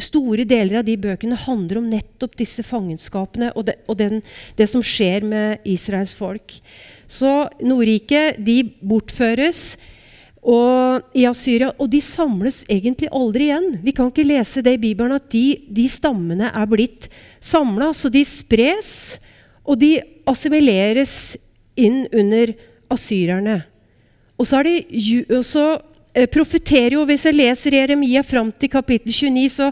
store 0.00 0.46
deler 0.48 0.78
av 0.80 0.86
de 0.86 0.94
bøkene 0.96 1.36
handler 1.36 1.82
om 1.82 1.90
nettopp 1.92 2.38
disse 2.40 2.64
fangenskapene 2.64 3.50
og, 3.52 3.66
det, 3.68 3.76
og 3.84 3.98
den, 4.00 4.22
det 4.56 4.70
som 4.72 4.84
skjer 4.84 5.26
med 5.28 5.66
Israels 5.68 6.14
folk. 6.16 6.56
Så 7.04 7.50
Nordriket 7.60 8.40
de 8.40 8.62
bortføres 8.80 9.74
og, 10.42 11.04
i 11.14 11.26
Asyria, 11.28 11.70
og 11.78 11.90
de 11.92 12.00
samles 12.02 12.62
egentlig 12.66 13.12
aldri 13.14 13.46
igjen. 13.50 13.68
Vi 13.84 13.92
kan 13.94 14.08
ikke 14.10 14.26
lese 14.26 14.64
det 14.64 14.74
i 14.74 14.82
Bibelen 14.88 15.14
at 15.14 15.28
de, 15.30 15.60
de 15.70 15.84
stammene 15.92 16.48
er 16.50 16.66
blitt 16.70 17.06
samla. 17.38 17.92
Så 17.94 18.10
de 18.10 18.24
spres, 18.26 19.20
og 19.62 19.78
de 19.78 20.00
assimileres 20.28 21.36
inn 21.78 22.04
under 22.12 22.54
asyrerne. 22.92 23.62
Og 24.38 24.48
så 24.48 24.62
det 24.66 24.76
og 25.30 25.82
eh, 26.14 26.26
profeterer 26.26 26.96
jo, 26.96 27.04
Hvis 27.04 27.24
jeg 27.24 27.38
leser 27.38 27.76
Jeremia 27.78 28.22
fram 28.22 28.52
til 28.52 28.68
kapittel 28.68 29.12
29, 29.12 29.48
så 29.50 29.70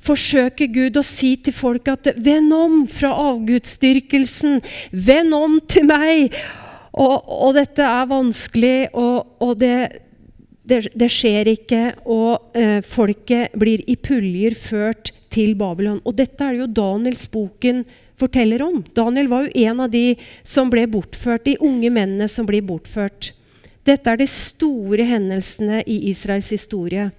forsøker 0.00 0.70
Gud 0.72 0.96
å 0.96 1.04
si 1.04 1.36
til 1.36 1.52
folk 1.52 1.88
at 1.88 2.08
'Vend 2.16 2.52
om 2.52 2.86
fra 2.88 3.12
avgudsdyrkelsen. 3.12 4.60
Vend 4.92 5.34
om 5.34 5.60
til 5.68 5.84
meg.' 5.84 6.34
Og, 6.90 7.22
og, 7.22 7.54
dette 7.54 7.84
er 7.86 8.06
vanskelig, 8.10 8.88
og, 8.98 9.36
og 9.38 9.60
det, 9.60 10.02
det, 10.66 10.88
det, 10.90 11.06
skjer 11.06 11.52
ikke. 11.52 11.82
Og 12.10 12.50
eh, 12.58 12.80
folket 12.82 13.54
blir 13.54 13.84
i 13.86 13.94
puljer 13.94 14.56
ført 14.58 15.12
til 15.30 15.54
Babylon. 15.54 16.00
Og 16.02 16.16
dette 16.18 16.42
er 16.42 16.58
jo 16.58 16.66
Daniels 16.66 17.28
boken 17.30 17.84
forteller 18.20 18.62
om. 18.64 18.80
Daniel 18.96 19.30
var 19.32 19.46
jo 19.46 19.66
en 19.66 19.84
av 19.86 19.90
de 19.92 20.04
som 20.46 20.70
ble 20.72 20.86
bortført, 20.90 21.46
de 21.48 21.56
unge 21.64 21.90
mennene 21.90 22.28
som 22.30 22.48
blir 22.48 22.64
bortført. 22.66 23.32
Dette 23.88 24.12
er 24.12 24.20
de 24.20 24.28
store 24.30 25.06
hendelsene 25.08 25.82
i 25.88 25.98
Israels 26.12 26.50
historie. 26.52 27.10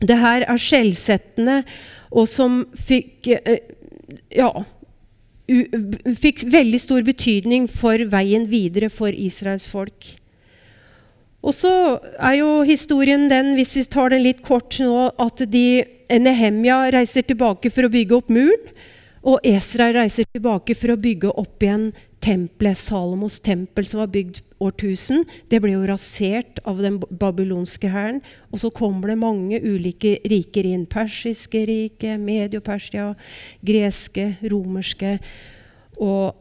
Det 0.00 0.16
her 0.16 0.46
er 0.48 0.60
skjellsettende, 0.60 1.60
og 2.10 2.28
som 2.30 2.62
fikk 2.88 3.28
eh, 3.34 3.58
ja, 4.34 4.50
fikk 6.20 6.44
veldig 6.50 6.80
stor 6.80 7.04
betydning 7.06 7.66
for 7.70 8.02
veien 8.12 8.46
videre 8.50 8.90
for 8.92 9.12
Israels 9.12 9.66
folk. 9.70 10.14
Og 11.40 11.56
så 11.56 11.72
er 12.20 12.36
jo 12.40 12.60
historien 12.68 13.28
den, 13.30 13.54
hvis 13.56 13.74
vi 13.78 13.86
tar 13.88 14.12
den 14.12 14.26
litt 14.26 14.42
kort 14.46 14.76
nå, 14.82 15.10
at 15.18 15.42
de, 15.48 15.82
Nehemja 16.10 16.88
reiser 16.90 17.22
tilbake 17.22 17.70
for 17.70 17.86
å 17.86 17.92
bygge 17.92 18.16
opp 18.16 18.32
muren. 18.34 18.72
Og 19.20 19.42
Esra 19.44 19.90
reiser 19.92 20.24
tilbake 20.32 20.74
for 20.78 20.94
å 20.94 21.00
bygge 21.00 21.32
opp 21.40 21.60
igjen 21.64 21.90
tempelet. 22.24 22.78
Salomos 22.80 23.40
tempel 23.44 23.88
som 23.88 24.00
var 24.00 24.12
bygd 24.14 24.40
årtusen. 24.64 25.26
Det 25.52 25.60
ble 25.60 25.74
jo 25.74 25.84
rasert 25.88 26.60
av 26.68 26.80
den 26.80 26.96
babylonske 27.00 27.90
hæren. 27.92 28.22
Og 28.48 28.62
så 28.62 28.70
kommer 28.72 29.12
det 29.12 29.18
mange 29.20 29.60
ulike 29.60 30.16
riker 30.28 30.68
inn. 30.68 30.86
Persiske 30.88 31.64
rike, 31.68 32.16
Medio-Persia, 32.20 33.10
greske, 33.66 34.30
romerske. 34.52 35.18
Og 36.00 36.32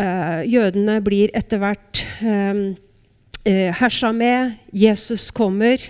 eh, 0.00 0.40
jødene 0.48 1.02
blir 1.04 1.36
etter 1.36 1.60
hvert 1.60 2.00
eh, 2.24 2.64
eh, 3.44 3.68
hersa 3.76 4.12
med. 4.16 4.56
Jesus 4.72 5.28
kommer 5.36 5.84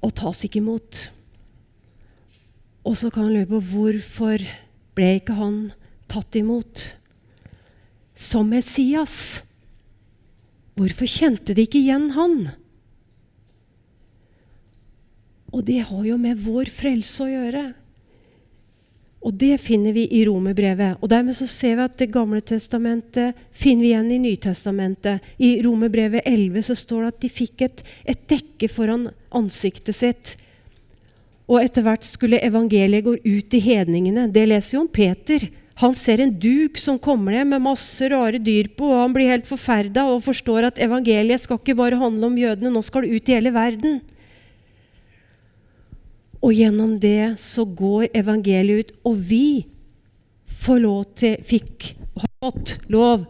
og 0.00 0.14
tas 0.16 0.42
ikke 0.46 0.58
imot. 0.62 1.06
Og 2.86 2.96
så 2.96 3.10
kan 3.12 3.28
han 3.28 3.34
lure 3.34 3.50
på 3.50 3.60
hvorfor 3.72 4.44
ble 4.96 5.10
ikke 5.18 5.36
han 5.36 5.58
tatt 6.10 6.36
imot 6.40 6.86
som 8.18 8.48
Messias? 8.50 9.42
Hvorfor 10.78 11.08
kjente 11.10 11.54
de 11.56 11.66
ikke 11.66 11.80
igjen 11.82 12.10
han? 12.16 12.38
Og 15.50 15.66
det 15.66 15.82
har 15.88 16.02
jo 16.06 16.16
med 16.20 16.40
vår 16.40 16.70
frelse 16.72 17.24
å 17.26 17.30
gjøre. 17.30 17.64
Og 19.20 19.34
det 19.36 19.58
finner 19.60 19.92
vi 19.92 20.06
i 20.16 20.22
romerbrevet. 20.24 21.02
Og 21.02 21.10
dermed 21.12 21.36
så 21.36 21.44
ser 21.50 21.76
vi 21.76 21.84
at 21.84 21.98
Det 21.98 22.08
gamle 22.12 22.40
testamentet 22.40 23.36
finner 23.52 23.82
vi 23.82 23.90
igjen 23.90 24.12
i 24.14 24.20
Nytestamentet. 24.22 25.20
I 25.36 25.60
romerbrevet 25.64 26.24
11 26.24 26.62
så 26.70 26.76
står 26.78 27.02
det 27.02 27.10
at 27.12 27.20
de 27.20 27.28
fikk 27.28 27.66
et, 27.66 27.82
et 28.08 28.22
dekke 28.30 28.70
foran 28.72 29.10
ansiktet 29.30 29.96
sitt. 29.96 30.36
Og 31.50 31.58
etter 31.64 31.82
hvert 31.82 32.06
skulle 32.06 32.38
evangeliet 32.46 33.06
gå 33.06 33.16
ut 33.18 33.48
til 33.50 33.64
hedningene. 33.64 34.28
Det 34.30 34.46
leser 34.46 34.76
jo 34.76 34.84
om 34.84 34.92
Peter. 34.92 35.48
Han 35.80 35.96
ser 35.96 36.20
en 36.22 36.32
duk 36.38 36.78
som 36.78 37.00
kommer 37.00 37.34
ned 37.34 37.48
med 37.50 37.64
masse 37.64 38.06
rare 38.12 38.38
dyr 38.38 38.68
på, 38.76 38.86
og 38.86 39.00
han 39.00 39.14
blir 39.16 39.32
helt 39.32 39.48
forferda 39.48 40.04
og 40.12 40.22
forstår 40.26 40.68
at 40.68 40.80
evangeliet 40.82 41.42
skal 41.42 41.58
ikke 41.58 41.78
bare 41.78 41.98
handle 41.98 42.28
om 42.28 42.38
jødene, 42.38 42.72
nå 42.74 42.82
skal 42.84 43.06
det 43.06 43.16
ut 43.16 43.30
i 43.30 43.36
hele 43.38 43.52
verden. 43.54 43.98
Og 46.40 46.54
gjennom 46.56 46.96
det 47.00 47.36
så 47.40 47.64
går 47.64 48.10
evangeliet 48.16 48.90
ut. 48.90 48.92
Og 49.08 49.16
vi 49.30 49.46
får 50.60 50.82
lov 50.84 51.02
til, 51.20 51.40
fikk 51.44 51.94
har 52.20 52.28
fått 52.44 52.76
lov 52.92 53.24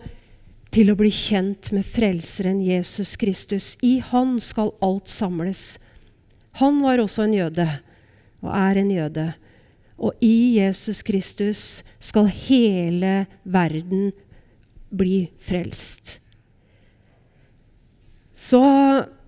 til 0.75 0.91
å 0.91 0.97
bli 0.99 1.11
kjent 1.15 1.73
med 1.75 1.87
Frelseren 1.87 2.61
Jesus 2.63 3.17
Kristus. 3.19 3.75
I 3.83 3.99
Han 4.11 4.39
skal 4.43 4.75
alt 4.83 5.11
samles. 5.11 5.79
Han 6.63 6.81
var 6.83 7.03
også 7.03 7.27
en 7.27 7.35
jøde, 7.35 7.67
og 8.41 8.51
er 8.57 8.81
en 8.81 8.91
jøde. 8.91 9.27
Og 10.01 10.17
i 10.25 10.57
Jesus 10.57 11.03
Kristus 11.05 11.83
skal 12.01 12.31
hele 12.33 13.27
verden 13.45 14.11
bli 14.91 15.29
frelst. 15.45 16.17
Så 18.41 18.61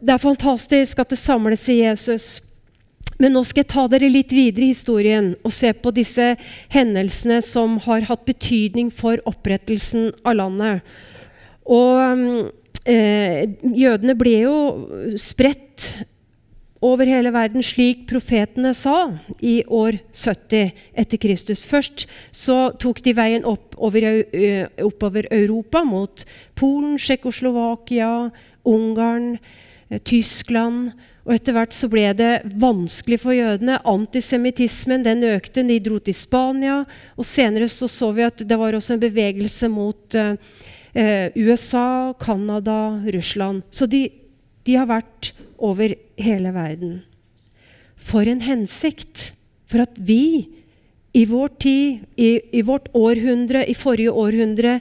det 0.01 0.15
er 0.15 0.23
fantastisk 0.23 0.99
at 0.99 1.13
det 1.13 1.21
samles 1.21 1.67
i 1.69 1.83
Jesus. 1.83 2.41
Men 3.21 3.37
nå 3.37 3.45
skal 3.47 3.63
jeg 3.63 3.71
ta 3.75 3.85
dere 3.93 4.09
litt 4.11 4.33
videre 4.35 4.67
i 4.67 4.73
historien 4.73 5.35
og 5.45 5.53
se 5.55 5.71
på 5.77 5.93
disse 5.95 6.33
hendelsene 6.73 7.43
som 7.45 7.77
har 7.85 8.09
hatt 8.09 8.25
betydning 8.27 8.89
for 8.91 9.21
opprettelsen 9.29 10.11
av 10.25 10.39
landet. 10.41 10.81
Og 11.69 12.49
eh, 12.89 13.45
jødene 13.63 14.17
ble 14.19 14.35
jo 14.47 14.57
spredt 15.21 15.93
over 16.83 17.07
hele 17.07 17.31
verden, 17.35 17.63
slik 17.63 18.07
profetene 18.11 18.73
sa 18.75 19.13
i 19.41 19.61
år 19.71 20.01
70 20.11 20.73
etter 20.99 21.21
Kristus. 21.23 21.63
Først 21.69 22.09
så 22.35 22.73
tok 22.83 23.05
de 23.07 23.15
veien 23.17 23.47
opp 23.47 23.77
over, 23.79 24.09
oppover 24.83 25.31
Europa, 25.31 25.85
mot 25.87 26.25
Polen, 26.59 26.99
Tsjekkoslovakia, 26.99 28.33
Ungarn, 28.67 29.39
eh, 29.91 29.99
Tyskland 30.03 30.93
og 31.23 31.37
Etter 31.37 31.55
hvert 31.55 31.75
så 31.75 31.87
ble 31.91 32.09
det 32.19 32.31
vanskelig 32.59 33.21
for 33.23 33.35
jødene. 33.37 33.79
Antisemittismen 33.87 35.05
den 35.07 35.23
økte. 35.29 35.63
De 35.67 35.79
dro 35.83 36.01
til 36.03 36.17
Spania. 36.19 36.81
Og 37.15 37.27
senere 37.27 37.69
så, 37.71 37.87
så 37.91 38.11
vi 38.17 38.27
at 38.27 38.43
det 38.43 38.59
var 38.59 38.75
også 38.75 38.97
en 38.97 39.05
bevegelse 39.05 39.71
mot 39.71 40.19
uh, 40.19 40.35
uh, 40.35 41.29
USA, 41.39 42.13
Canada, 42.19 42.99
Russland. 43.15 43.63
Så 43.71 43.87
de, 43.87 44.09
de, 44.67 44.75
har 44.75 44.91
vært 44.91 45.31
over 45.63 45.95
hele 46.21 46.53
verden. 46.55 47.01
For 47.97 48.27
en 48.27 48.43
hensikt! 48.45 49.31
For 49.71 49.87
at 49.87 49.97
vi 49.97 50.49
i 51.17 51.25
vår 51.29 51.53
tid, 51.61 52.05
i, 52.17 52.41
i 52.53 52.63
vårt 52.65 52.91
århundre, 52.97 53.65
i 53.69 53.77
forrige 53.77 54.13
århundre, 54.13 54.81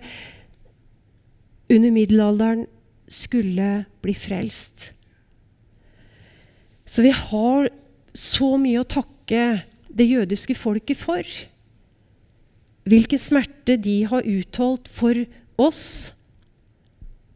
under 1.72 1.94
middelalderen, 1.96 2.66
skulle 3.12 3.86
bli 4.04 4.16
frelst. 4.16 4.92
Så 6.88 7.04
vi 7.04 7.12
har 7.16 7.70
så 8.16 8.56
mye 8.60 8.82
å 8.82 8.88
takke 8.88 9.44
det 9.92 10.08
jødiske 10.08 10.56
folket 10.60 11.00
for. 11.00 11.28
Hvilken 12.88 13.22
smerte 13.22 13.78
de 13.80 14.02
har 14.12 14.28
utholdt 14.28 14.90
for 14.92 15.20
oss, 15.62 16.12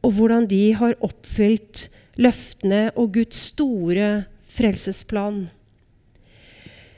og 0.03 0.15
hvordan 0.17 0.47
de 0.49 0.63
har 0.77 0.97
oppfylt 1.03 1.87
løftene 2.21 2.89
og 2.95 3.13
Guds 3.17 3.51
store 3.51 4.25
frelsesplan. 4.55 5.45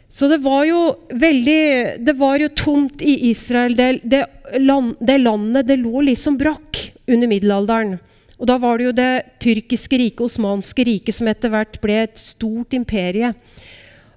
Så 0.10 0.30
det 0.32 0.40
var 0.40 0.64
jo 0.64 0.82
veldig 1.12 1.64
Det 2.00 2.14
var 2.16 2.40
jo 2.40 2.48
tomt 2.56 3.02
i 3.04 3.30
Israel. 3.30 3.76
Det, 3.76 4.00
det, 4.04 4.24
land, 4.60 4.96
det 5.00 5.18
landet 5.20 5.68
det 5.68 5.80
lå 5.82 6.06
liksom 6.08 6.38
brakk 6.40 6.80
under 7.08 7.28
middelalderen. 7.28 7.98
Og 8.38 8.48
da 8.48 8.58
var 8.62 8.78
det 8.78 8.86
jo 8.86 8.94
det 8.96 9.14
tyrkiske 9.42 9.98
riket, 9.98 10.22
osmanske 10.22 10.86
riket, 10.86 11.16
som 11.18 11.28
etter 11.28 11.52
hvert 11.52 11.80
ble 11.82 12.04
et 12.06 12.22
stort 12.22 12.76
imperie. 12.78 13.34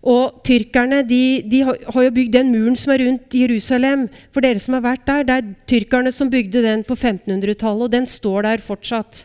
Og 0.00 0.40
tyrkerne 0.45 1.02
de, 1.04 1.40
de 1.45 1.62
har 1.64 2.04
jo 2.04 2.12
bygd 2.16 2.37
den 2.37 2.52
muren 2.52 2.76
som 2.78 2.92
er 2.95 3.02
rundt 3.04 3.37
Jerusalem. 3.37 4.07
For 4.33 4.45
dere 4.45 4.61
som 4.61 4.76
har 4.76 4.85
vært 4.85 5.07
der, 5.09 5.25
Det 5.25 5.37
er 5.37 5.50
tyrkerne 5.69 6.12
som 6.12 6.30
bygde 6.30 6.62
den 6.64 6.85
på 6.85 6.95
1500-tallet, 6.97 7.83
og 7.88 7.90
den 7.92 8.07
står 8.07 8.42
der 8.49 8.64
fortsatt. 8.64 9.25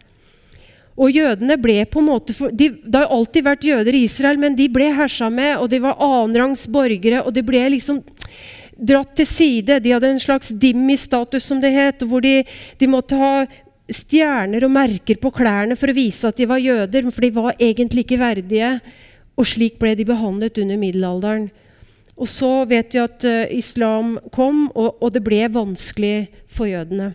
Og 0.95 1.11
jødene 1.11 1.57
ble 1.59 1.81
på 1.91 1.99
en 1.99 2.07
måte 2.07 2.33
de, 2.55 2.69
Det 2.79 3.01
har 3.01 3.11
alltid 3.11 3.43
vært 3.43 3.67
jøder 3.67 3.95
i 3.97 4.05
Israel, 4.07 4.39
men 4.39 4.55
de 4.55 4.69
ble 4.71 4.87
hersa 4.95 5.29
med, 5.29 5.57
og 5.59 5.69
de 5.69 5.81
var 5.83 5.99
annenrangs 5.99 6.67
borgere. 6.71 7.23
og 7.25 7.33
de 7.33 7.43
ble 7.43 7.63
liksom 7.75 8.03
dratt 8.75 9.15
til 9.15 9.27
side. 9.27 9.79
De 9.79 9.91
hadde 9.91 10.13
en 10.13 10.19
slags 10.19 10.49
dimmi-status, 10.49 11.43
som 11.43 11.61
det 11.61 11.73
het. 11.75 12.03
hvor 12.03 12.21
de, 12.21 12.43
de, 12.79 12.87
måtte 12.87 13.15
ha 13.15 13.45
stjerner 13.91 14.63
og 14.63 14.71
merker 14.71 15.19
på 15.21 15.31
klærne 15.31 15.75
for 15.75 15.91
å 15.91 15.95
vise 15.95 16.27
at 16.27 16.37
de 16.37 16.47
var 16.49 16.63
jøder, 16.63 17.11
for 17.11 17.21
de 17.21 17.31
var 17.35 17.59
egentlig 17.59 18.05
ikke 18.05 18.19
verdige. 18.19 18.79
Og 19.35 19.47
slik 19.47 19.79
ble 19.79 19.95
de 19.95 20.07
behandlet 20.07 20.57
under 20.57 20.79
middelalderen. 20.79 21.49
Og 22.15 22.29
så 22.31 22.63
vet 22.63 22.93
vi 22.95 23.01
at 23.03 23.25
uh, 23.27 23.43
islam 23.51 24.15
kom, 24.31 24.69
og, 24.71 24.95
og, 25.01 25.11
det 25.11 25.23
ble 25.23 25.43
vanskelig 25.51 26.29
for 26.47 26.69
jødene. 26.71 27.11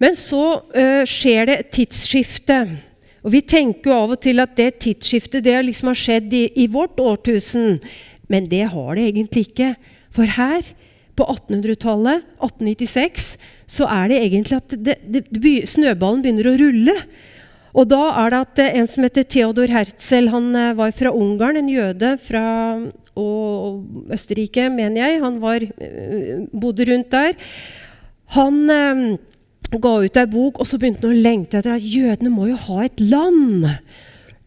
Men 0.00 0.16
så 0.18 0.44
uh, 0.62 1.02
skjer 1.08 1.50
det 1.50 1.56
et 1.58 1.72
tidsskifte. 1.76 2.60
Og 3.20 3.34
Vi 3.34 3.42
tenker 3.44 3.90
jo 3.90 3.96
av 3.96 4.14
og 4.16 4.22
til 4.24 4.40
at 4.40 4.56
det 4.56 4.78
tidsskiftet 4.84 5.44
det 5.44 5.58
liksom 5.66 5.92
har 5.92 5.98
skjedd 6.00 6.32
i, 6.32 6.44
i 6.56 6.66
vårt 6.72 7.00
årtusen. 7.00 7.76
Men 8.32 8.48
det 8.48 8.70
har 8.72 8.94
det 8.96 9.10
egentlig 9.10 9.50
ikke. 9.50 9.74
For 10.16 10.30
her, 10.38 10.64
på 11.18 11.26
1800-tallet, 11.28 12.24
1896, 12.40 13.34
så 13.70 13.88
er 13.92 14.08
det 14.10 14.22
egentlig 14.24 14.56
at 14.56 14.72
det, 14.72 14.96
det, 15.04 15.26
det, 15.30 15.52
snøballen 15.68 16.24
begynner 16.24 16.48
å 16.48 16.56
rulle. 16.62 16.96
Og 17.76 17.86
da 17.90 18.00
er 18.22 18.32
det 18.32 18.40
at 18.46 18.62
en 18.64 18.88
som 18.90 19.04
heter 19.06 19.28
Theodor 19.30 19.70
Herzl, 19.70 20.30
han 20.32 20.48
eh, 20.58 20.72
var 20.78 20.94
fra 20.96 21.12
Ungarn, 21.14 21.60
en 21.60 21.70
jøde 21.70 22.16
fra 22.24 22.44
og 23.20 24.10
Østerrike, 24.14 24.68
mener 24.72 25.04
jeg. 25.04 25.20
Han 25.22 25.38
var, 25.42 25.62
eh, 25.62 26.46
bodde 26.50 26.86
rundt 26.88 27.12
der. 27.12 27.36
Han 28.34 28.62
eh, 28.70 29.04
ga 29.78 29.92
ut 30.02 30.16
ei 30.18 30.26
bok, 30.26 30.58
og 30.58 30.66
så 30.66 30.78
begynte 30.80 31.06
han 31.06 31.14
å 31.14 31.24
lengte 31.26 31.60
etter 31.60 31.76
at 31.76 31.84
jødene 31.86 32.32
må 32.32 32.48
jo 32.50 32.58
ha 32.66 32.84
et 32.88 33.00
land. 33.00 33.68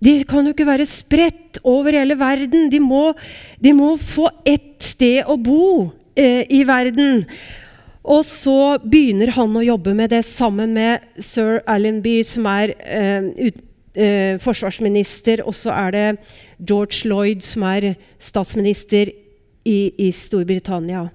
De 0.03 0.17
kan 0.27 0.43
jo 0.43 0.51
ikke 0.51 0.67
være 0.67 0.87
spredt 0.89 1.61
over 1.63 1.95
hele 1.95 2.17
verden. 2.19 2.67
De 2.71 2.81
må, 2.83 3.13
de 3.63 3.71
må 3.75 3.93
få 4.01 4.27
ett 4.43 4.83
sted 4.83 5.23
å 5.29 5.37
bo 5.39 5.93
eh, 6.19 6.43
i 6.51 6.63
verden. 6.67 7.23
Og 8.03 8.25
så 8.27 8.75
begynner 8.83 9.31
han 9.37 9.55
å 9.55 9.63
jobbe 9.63 9.93
med 9.95 10.11
det 10.11 10.25
sammen 10.27 10.73
med 10.75 11.23
sir 11.23 11.61
Allenby, 11.71 12.17
som 12.27 12.49
er 12.51 12.75
eh, 12.83 13.29
ut, 13.47 13.61
eh, 13.95 14.35
forsvarsminister, 14.43 15.45
og 15.47 15.55
så 15.55 15.71
er 15.85 15.95
det 15.95 16.07
George 16.59 17.07
Lloyd, 17.07 17.45
som 17.47 17.63
er 17.71 17.93
statsminister 18.19 19.13
i, 19.63 19.79
i 19.95 20.11
Storbritannia. 20.11 21.07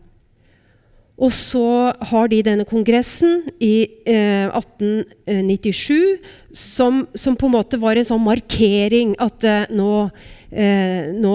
Og 1.18 1.32
så 1.34 1.90
har 2.10 2.28
de 2.30 2.38
denne 2.46 2.64
kongressen 2.66 3.40
i 3.58 3.90
eh, 4.06 4.46
1897 4.54 6.22
som, 6.54 7.08
som, 7.14 7.34
på 7.34 7.48
en 7.48 7.56
måte 7.56 7.80
var 7.82 7.98
en 7.98 8.06
sånn 8.06 8.22
markering 8.22 9.16
at 9.18 9.42
eh, 9.42 9.66
nå, 9.74 10.10
eh, 10.54 11.10
nå, 11.18 11.34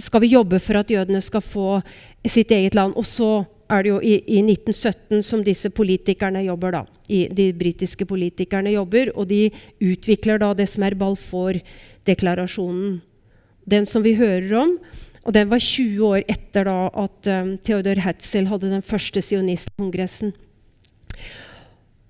skal 0.00 0.24
vi 0.24 0.32
jobbe 0.32 0.60
for 0.64 0.80
at 0.80 0.92
jødene 0.92 1.20
skal 1.24 1.44
få 1.44 1.82
sitt 2.24 2.52
eget 2.56 2.74
land. 2.78 2.96
Og 2.96 3.04
så 3.04 3.44
er 3.70 3.84
det 3.84 3.92
jo 3.92 4.00
i, 4.00 4.16
i 4.24 4.40
1917 4.40 5.20
som 5.26 5.44
disse 5.44 5.68
politikerne 5.68 6.40
jobber. 6.46 6.80
da. 6.80 6.82
I, 7.12 7.28
de 7.28 7.52
britiske 7.52 8.08
politikerne 8.08 8.72
jobber, 8.72 9.12
og 9.18 9.28
de 9.28 9.50
utvikler 9.84 10.40
da 10.40 10.54
det 10.56 10.68
som 10.72 10.82
er 10.86 10.96
Balfour-deklarasjonen. 10.96 13.00
Den 13.68 13.86
som 13.86 14.02
vi 14.06 14.16
hører 14.16 14.54
om. 14.64 14.78
Og 15.26 15.34
den 15.36 15.50
var 15.50 15.60
20 15.60 16.00
år 16.06 16.24
etter 16.32 16.66
da 16.68 16.78
at 17.02 17.28
um, 17.28 17.52
Theodor 17.66 18.00
Hetzel 18.00 18.48
hadde 18.48 18.70
den 18.72 18.84
første 18.84 19.22
sionistkongressen. 19.22 20.32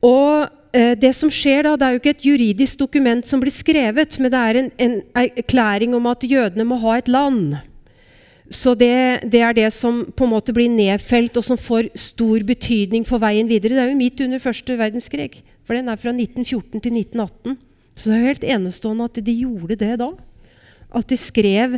Og 0.07 0.46
eh, 0.73 0.94
det 0.96 1.11
som 1.18 1.33
skjer 1.33 1.66
da, 1.66 1.75
det 1.77 1.87
er 1.87 1.96
jo 1.96 2.01
ikke 2.01 2.14
et 2.14 2.29
juridisk 2.29 2.79
dokument 2.81 3.27
som 3.27 3.42
blir 3.42 3.53
skrevet, 3.53 4.16
men 4.23 4.33
det 4.33 4.40
er 4.40 4.61
en, 4.61 4.70
en 4.81 4.94
erklæring 5.27 5.96
om 5.99 6.07
at 6.09 6.25
jødene 6.25 6.64
må 6.64 6.79
ha 6.85 6.96
et 7.01 7.11
land. 7.11 7.59
Så 8.51 8.75
det, 8.75 9.31
det, 9.31 9.42
er 9.46 9.55
det 9.55 9.68
som 9.75 10.03
på 10.16 10.27
en 10.27 10.33
måte 10.33 10.55
blir 10.55 10.70
nedfelt, 10.73 11.37
og 11.38 11.46
som 11.46 11.59
får 11.61 11.92
stor 11.99 12.42
betydning 12.46 13.05
for 13.07 13.23
veien 13.23 13.51
videre. 13.51 13.77
Det 13.77 13.83
er 13.85 13.92
jo 13.92 13.99
midt 14.01 14.23
under 14.25 14.42
første 14.42 14.79
verdenskrig, 14.79 15.42
for 15.66 15.79
den 15.79 15.90
er 15.90 16.01
fra 16.01 16.11
1914 16.14 16.81
til 16.81 16.96
1918. 16.99 17.59
Så 17.94 18.09
det 18.09 18.16
er 18.16 18.23
jo 18.23 18.33
helt 18.33 18.49
enestående 18.57 19.07
at 19.07 19.20
de 19.23 19.37
gjorde 19.44 19.77
det 19.79 19.99
da. 20.01 20.09
At 20.90 21.07
de 21.12 21.18
skrev 21.20 21.77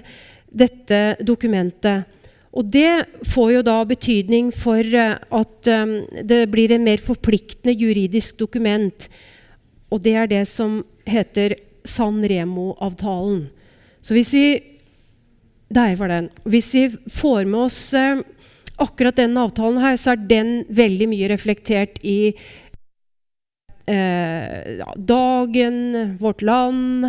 dette 0.53 1.03
dokumentet. 1.25 2.05
Og 2.53 2.69
det 2.69 3.07
får 3.33 3.53
jo 3.55 3.65
da 3.65 3.79
betydning 3.89 4.51
for 4.53 4.85
uh, 4.85 5.17
at 5.17 5.71
um, 5.73 5.95
det 6.21 6.45
blir 6.53 6.75
en 6.75 6.85
mer 6.85 7.01
forpliktende 7.01 7.75
juridisk 7.81 8.37
dokument. 8.43 9.09
Og 9.93 10.03
det 10.05 10.15
er 10.21 10.29
det 10.29 10.45
som 10.51 10.83
heter 11.09 11.57
San 11.89 12.21
Remo-avtalen. 12.21 13.49
Så 14.03 14.15
hvis 14.15 14.35
vi 14.37 14.47
Der 15.73 15.97
var 15.97 16.09
den. 16.09 16.29
Hvis 16.45 16.75
vi 16.75 16.89
får 17.09 17.47
med 17.49 17.61
oss 17.65 17.95
uh, 17.97 18.21
akkurat 18.77 19.17
den 19.17 19.39
avtalen 19.41 19.81
her, 19.81 19.97
så 19.97 20.13
er 20.13 20.27
den 20.29 20.67
veldig 20.69 21.09
mye 21.09 21.31
reflektert 21.33 21.97
i 22.05 22.35
eh, 23.87 24.83
Dagen, 24.97 26.17
Vårt 26.21 26.43
Land, 26.43 27.09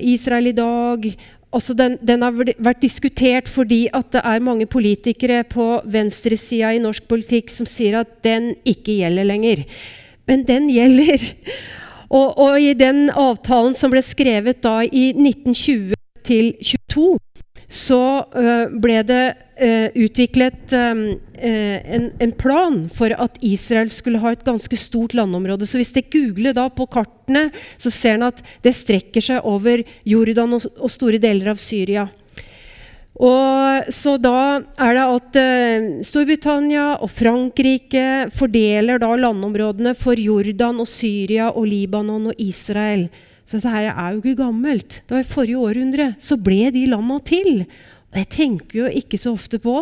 Israel 0.00 0.46
i 0.46 0.56
dag 0.56 1.06
Altså 1.50 1.74
den, 1.74 1.96
den, 2.06 2.22
har 2.22 2.36
vært 2.62 2.82
diskutert 2.82 3.48
fordi 3.50 3.88
at 3.94 4.12
det 4.14 4.22
er 4.22 4.44
mange 4.44 4.68
politikere 4.70 5.42
på 5.50 5.80
venstresida 5.90 6.70
i 6.76 6.82
norsk 6.82 7.08
politikk 7.10 7.50
som 7.50 7.66
sier 7.66 7.98
at 8.00 8.20
den 8.26 8.52
ikke 8.62 9.00
gjelder 9.00 9.26
lenger. 9.26 9.64
Men 10.30 10.46
den 10.46 10.70
gjelder. 10.70 11.26
Og, 12.10 12.38
og 12.42 12.56
i 12.58 12.72
den 12.74 13.04
avtalen 13.14 13.74
som 13.78 13.92
ble 13.92 14.00
skrevet 14.02 14.58
da 14.64 14.80
i 14.82 15.12
1920 15.14 15.92
til 16.26 16.48
22, 16.58 17.20
så 17.70 18.02
uh, 18.34 18.66
ble 18.82 18.98
det 19.06 19.24
uh, 19.62 19.88
utviklet 19.94 20.72
uh, 20.74 21.02
en, 21.38 22.08
en, 22.18 22.32
plan 22.34 22.80
for 22.92 23.14
at 23.14 23.38
Israel 23.46 23.92
skulle 23.94 24.18
ha 24.20 24.32
et 24.34 24.42
ganske 24.44 24.76
stort 24.76 25.14
landområde. 25.14 25.68
Så 25.70 25.78
hvis 25.78 25.94
dere 25.94 26.10
googler 26.10 26.56
da 26.56 26.66
på 26.74 26.88
kartene, 26.90 27.46
så 27.78 27.92
ser 27.94 28.18
en 28.18 28.26
at 28.32 28.42
det 28.66 28.74
strekker 28.74 29.22
seg 29.22 29.46
over 29.46 29.84
Jordan 30.02 30.58
og, 30.58 30.66
og 30.82 30.90
store 30.90 31.22
deler 31.22 31.54
av 31.54 31.62
Syria. 31.62 32.08
Og 33.20 33.88
så 33.92 34.16
da 34.18 34.34
er 34.80 34.96
det 34.96 35.06
at 35.14 35.38
Storbritannia 36.08 36.84
og 37.04 37.10
Frankrike 37.12 38.30
fordeler 38.32 39.02
da 39.02 39.10
landområdene 39.12 39.92
for 39.98 40.16
Jordan 40.18 40.80
og 40.80 40.88
Syria 40.88 41.50
og 41.50 41.68
Libanon 41.68 42.30
og 42.32 42.40
Israel. 42.40 43.10
Så 43.50 43.58
dette 43.58 43.74
her 43.74 43.88
er 43.90 44.14
jo 44.14 44.20
ikke 44.22 44.44
gammelt. 44.44 45.00
Det 45.02 45.16
var 45.16 45.24
i 45.24 45.26
forrige 45.26 45.58
århundre. 45.58 46.12
Så 46.22 46.38
ble 46.38 46.68
de 46.70 46.84
landa 46.86 47.16
til. 47.26 47.64
Og 48.12 48.18
jeg 48.20 48.28
tenker 48.30 48.78
jo 48.78 48.90
ikke 49.00 49.18
så 49.18 49.32
ofte 49.34 49.58
på 49.58 49.80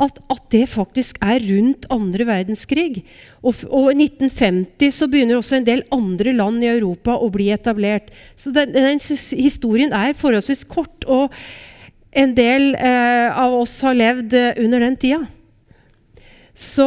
at, 0.00 0.20
at, 0.30 0.44
det 0.54 0.62
faktisk 0.70 1.18
er 1.20 1.42
rundt 1.42 1.88
andre 1.92 2.26
verdenskrig. 2.28 3.02
Og, 3.42 3.58
og, 3.66 3.90
i 3.90 4.06
1950 4.06 4.94
så 4.96 5.08
begynner 5.10 5.40
også 5.40 5.58
en 5.58 5.66
del 5.66 5.82
andre 5.92 6.32
land 6.38 6.62
i 6.64 6.70
Europa 6.70 7.18
å 7.18 7.28
bli 7.34 7.50
etablert. 7.52 8.12
Så 8.38 8.54
den, 8.54 8.72
den 8.72 9.02
historien 9.42 9.92
er 9.92 10.16
forholdsvis 10.16 10.64
kort, 10.70 11.04
og 11.04 11.34
en 12.16 12.32
del 12.38 12.72
eh, 12.78 13.26
av 13.28 13.58
oss 13.58 13.76
har 13.84 13.98
levd 13.98 14.38
eh, 14.38 14.54
under 14.62 14.86
den 14.86 14.96
tida. 15.02 15.20
Så 16.56 16.86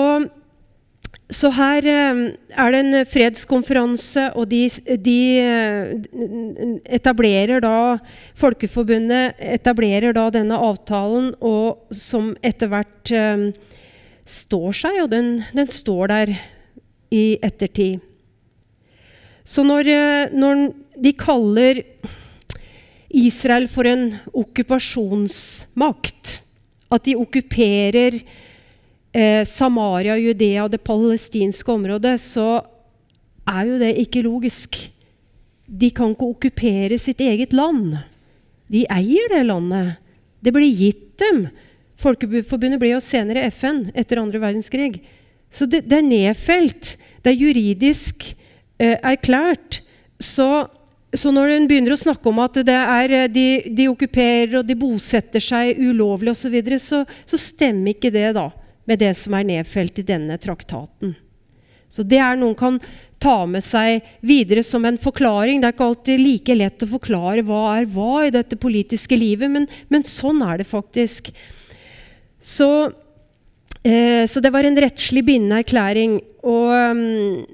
så 1.36 1.50
her 1.54 1.86
eh, 1.88 2.34
er 2.54 2.72
det 2.74 2.80
en 2.84 3.06
fredskonferanse, 3.10 4.32
og 4.38 4.50
de, 4.52 4.70
de, 5.02 5.40
eh, 5.42 5.86
etablerer 6.98 7.62
da 7.64 7.98
Folkeforbundet 8.40 9.34
etablerer 9.38 10.14
da 10.16 10.30
denne 10.34 10.58
avtalen, 10.58 11.36
og 11.42 11.78
som 11.94 12.38
etter 12.46 12.68
hvert 12.72 13.12
um, 13.18 13.54
står 14.26 14.72
seg, 14.84 15.02
og 15.04 15.10
den, 15.14 15.44
den, 15.56 15.68
står 15.70 16.08
der 16.12 16.28
i 17.14 17.38
ettertid. 17.44 18.00
Så 19.44 19.64
når, 19.68 19.84
når 20.32 20.72
de 21.04 21.12
kaller 21.20 21.84
Israel 23.14 23.68
for 23.70 23.86
en 23.86 24.16
okkupasjonsmakt, 24.32 26.42
at 26.94 27.06
de 27.06 27.16
okkuperer 27.20 28.22
eh, 29.14 29.46
Samaria, 29.48 30.18
Judea 30.20 30.66
og 30.66 30.74
det 30.74 30.84
palestinske 30.86 31.72
området, 31.72 32.18
så 32.22 32.64
er 33.50 33.70
jo 33.70 33.80
det 33.82 33.94
ikke 34.02 34.26
logisk. 34.26 34.80
De 35.68 35.90
kan 35.96 36.14
ikke 36.14 36.30
okkupere 36.34 37.00
sitt 37.02 37.22
eget 37.24 37.54
land. 37.56 37.98
De 38.72 38.86
eier 38.92 39.30
det 39.32 39.46
landet. 39.48 40.00
Det 40.44 40.54
ble 40.54 40.68
gitt 40.68 41.14
dem. 41.22 41.48
Folkeforbundet 42.04 42.82
ble 42.82 42.94
jo 42.96 43.04
senere 43.04 43.46
FN 43.54 43.86
etter 43.96 44.20
andre 44.20 44.42
verdenskrig. 44.42 45.02
Så 45.54 45.68
det, 45.70 45.86
det 45.88 46.00
er 46.00 46.08
nedfelt. 46.08 46.96
Det 47.24 47.32
er 47.32 47.40
juridisk 47.40 48.26
eh, 48.82 48.98
erklært. 48.98 49.80
Så, 50.20 50.66
så, 51.14 51.32
når 51.32 51.54
en 51.54 51.70
begynner 51.70 51.96
å 51.96 52.00
snakke 52.00 52.28
om 52.32 52.42
at 52.44 52.58
er, 52.64 53.14
eh, 53.14 53.30
de, 53.32 53.48
de, 53.70 53.88
okkuperer 53.92 54.60
og 54.60 54.68
de 54.68 54.76
bosetter 54.80 55.44
seg 55.44 55.80
ulovlig 55.80 56.34
osv., 56.34 56.48
så, 56.48 56.54
videre, 56.54 56.82
så 56.82 57.04
så 57.30 57.40
stemmer 57.40 57.94
ikke 57.94 58.12
det 58.14 58.34
da 58.36 58.50
med 58.90 59.00
det 59.00 59.14
som 59.20 59.36
er 59.38 59.48
nedfelt 59.48 60.00
i 60.02 60.08
denne 60.08 60.38
traktaten. 60.42 61.16
Så 61.94 62.02
det 62.08 62.18
er 62.18 62.40
noen 62.40 62.56
kan 62.58 62.80
ta 63.22 63.44
med 63.48 63.64
seg 63.64 64.04
videre 64.26 64.64
som 64.66 64.84
en 64.88 64.98
forklaring. 65.00 65.62
Det 65.62 65.70
er 65.70 65.76
ikke 65.76 65.90
alltid 65.92 66.24
like 66.24 66.58
lett 66.58 66.84
å 66.84 66.92
forklare 66.96 67.46
hva 67.46 67.62
er 67.78 67.88
hva 67.94 68.26
i 68.26 68.34
dette 68.34 68.58
politiske 68.60 69.18
livet, 69.20 69.52
men, 69.54 69.70
men 69.94 70.06
sånn 70.08 70.42
er 70.44 70.60
det 70.60 70.68
faktisk. 70.68 71.30
Så, 72.44 72.70
eh, 73.86 74.26
så, 74.28 74.44
det 74.44 74.52
var 74.52 74.68
en 74.68 74.82
rettslig 74.84 75.24
bindende 75.30 75.62
erklæring. 75.62 76.18
Og, 76.44 76.74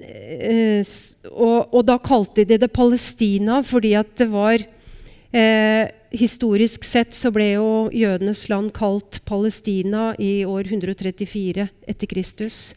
eh, 0.01 0.95
og, 1.29 1.69
og, 1.75 1.81
da 1.85 1.99
kalte 2.01 2.47
de 2.47 2.57
det 2.57 2.71
Palestina 2.73 3.59
fordi 3.61 3.93
at 3.99 4.15
det 4.17 4.31
var 4.31 4.55
eh, 4.55 5.91
Historisk 6.09 6.85
sett 6.87 7.13
så 7.13 7.29
ble 7.29 7.51
jo 7.51 7.67
jødenes 7.93 8.47
land 8.49 8.71
kalt 8.73 9.19
Palestina 9.29 10.15
i 10.17 10.41
år 10.41 10.65
134 10.65 11.67
etter 11.85 12.09
Kristus. 12.09 12.73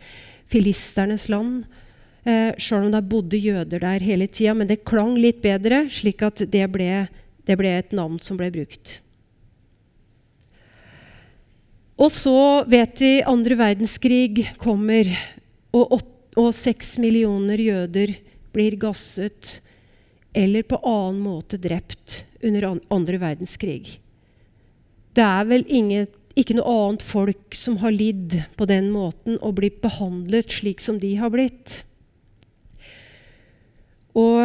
Filisternes 0.53 1.31
land. 1.33 1.63
Eh, 2.29 2.53
Sjøl 2.61 2.91
om 2.91 2.93
det 2.93 3.01
bodde 3.09 3.41
jøder 3.41 3.81
der 3.81 4.05
hele 4.05 4.29
tida. 4.29 4.53
Men 4.53 4.69
det 4.69 4.85
klang 4.85 5.17
litt 5.17 5.41
bedre, 5.41 5.87
slik 5.89 6.21
at 6.27 6.45
det 6.45 6.67
ble, 6.75 7.07
det 7.49 7.57
ble 7.57 7.73
et 7.79 7.97
navn 7.97 8.21
som 8.21 8.37
ble 8.37 8.51
brukt. 8.53 8.99
Og 11.97 12.13
så 12.13 12.65
vet 12.69 13.01
vi 13.01 13.15
andre 13.25 13.57
verdenskrig 13.57 14.45
kommer, 14.61 15.09
og, 15.73 16.01
og 16.37 16.53
seks 16.57 16.99
millioner 17.01 17.61
jøder 17.61 18.17
blir 18.53 18.77
gasset 18.81 19.63
eller 20.33 20.63
på 20.63 20.81
annen 20.83 21.21
måte 21.21 21.61
drept 21.61 22.23
under 22.43 22.79
andre 22.89 23.21
verdenskrig. 23.21 23.99
Det 25.13 25.25
er 25.25 25.47
vel 25.49 25.65
ingen, 25.69 26.09
ikke 26.39 26.57
noe 26.57 26.75
annet 26.87 27.05
folk 27.05 27.57
som 27.57 27.79
har 27.83 27.93
lidd 27.93 28.39
på 28.57 28.69
den 28.69 28.91
måten 28.95 29.37
og 29.41 29.59
blitt 29.61 29.83
behandlet 29.85 30.53
slik 30.61 30.81
som 30.81 31.01
de 31.03 31.15
har 31.21 31.33
blitt. 31.35 31.83
Og 34.17 34.41